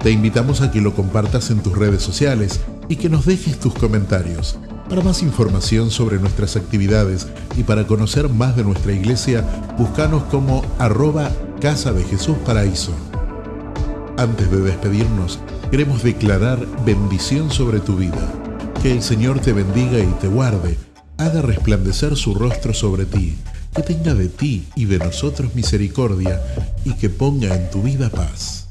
Te 0.00 0.12
invitamos 0.12 0.60
a 0.60 0.70
que 0.70 0.80
lo 0.80 0.94
compartas 0.94 1.50
en 1.50 1.58
tus 1.60 1.76
redes 1.76 2.02
sociales 2.02 2.60
y 2.88 2.94
que 2.96 3.08
nos 3.08 3.26
dejes 3.26 3.58
tus 3.58 3.74
comentarios. 3.74 4.56
Para 4.88 5.02
más 5.02 5.22
información 5.24 5.90
sobre 5.90 6.20
nuestras 6.20 6.54
actividades 6.54 7.26
y 7.56 7.64
para 7.64 7.88
conocer 7.88 8.28
más 8.28 8.56
de 8.56 8.62
nuestra 8.62 8.92
iglesia, 8.92 9.44
búscanos 9.76 10.22
como 10.30 10.64
arroba 10.78 11.32
Casa 11.60 11.92
de 11.92 12.04
Jesús 12.04 12.36
Paraíso. 12.46 12.92
Antes 14.16 14.48
de 14.48 14.60
despedirnos, 14.60 15.40
queremos 15.72 16.04
declarar 16.04 16.64
bendición 16.84 17.50
sobre 17.50 17.80
tu 17.80 17.96
vida. 17.96 18.45
Que 18.86 18.92
el 18.92 19.02
Señor 19.02 19.40
te 19.40 19.52
bendiga 19.52 19.98
y 19.98 20.06
te 20.20 20.28
guarde, 20.28 20.78
haga 21.18 21.42
resplandecer 21.42 22.14
su 22.14 22.36
rostro 22.36 22.72
sobre 22.72 23.04
ti, 23.04 23.36
que 23.74 23.82
tenga 23.82 24.14
de 24.14 24.28
ti 24.28 24.68
y 24.76 24.84
de 24.84 24.98
nosotros 24.98 25.56
misericordia 25.56 26.40
y 26.84 26.94
que 26.94 27.10
ponga 27.10 27.56
en 27.56 27.68
tu 27.68 27.82
vida 27.82 28.10
paz. 28.10 28.68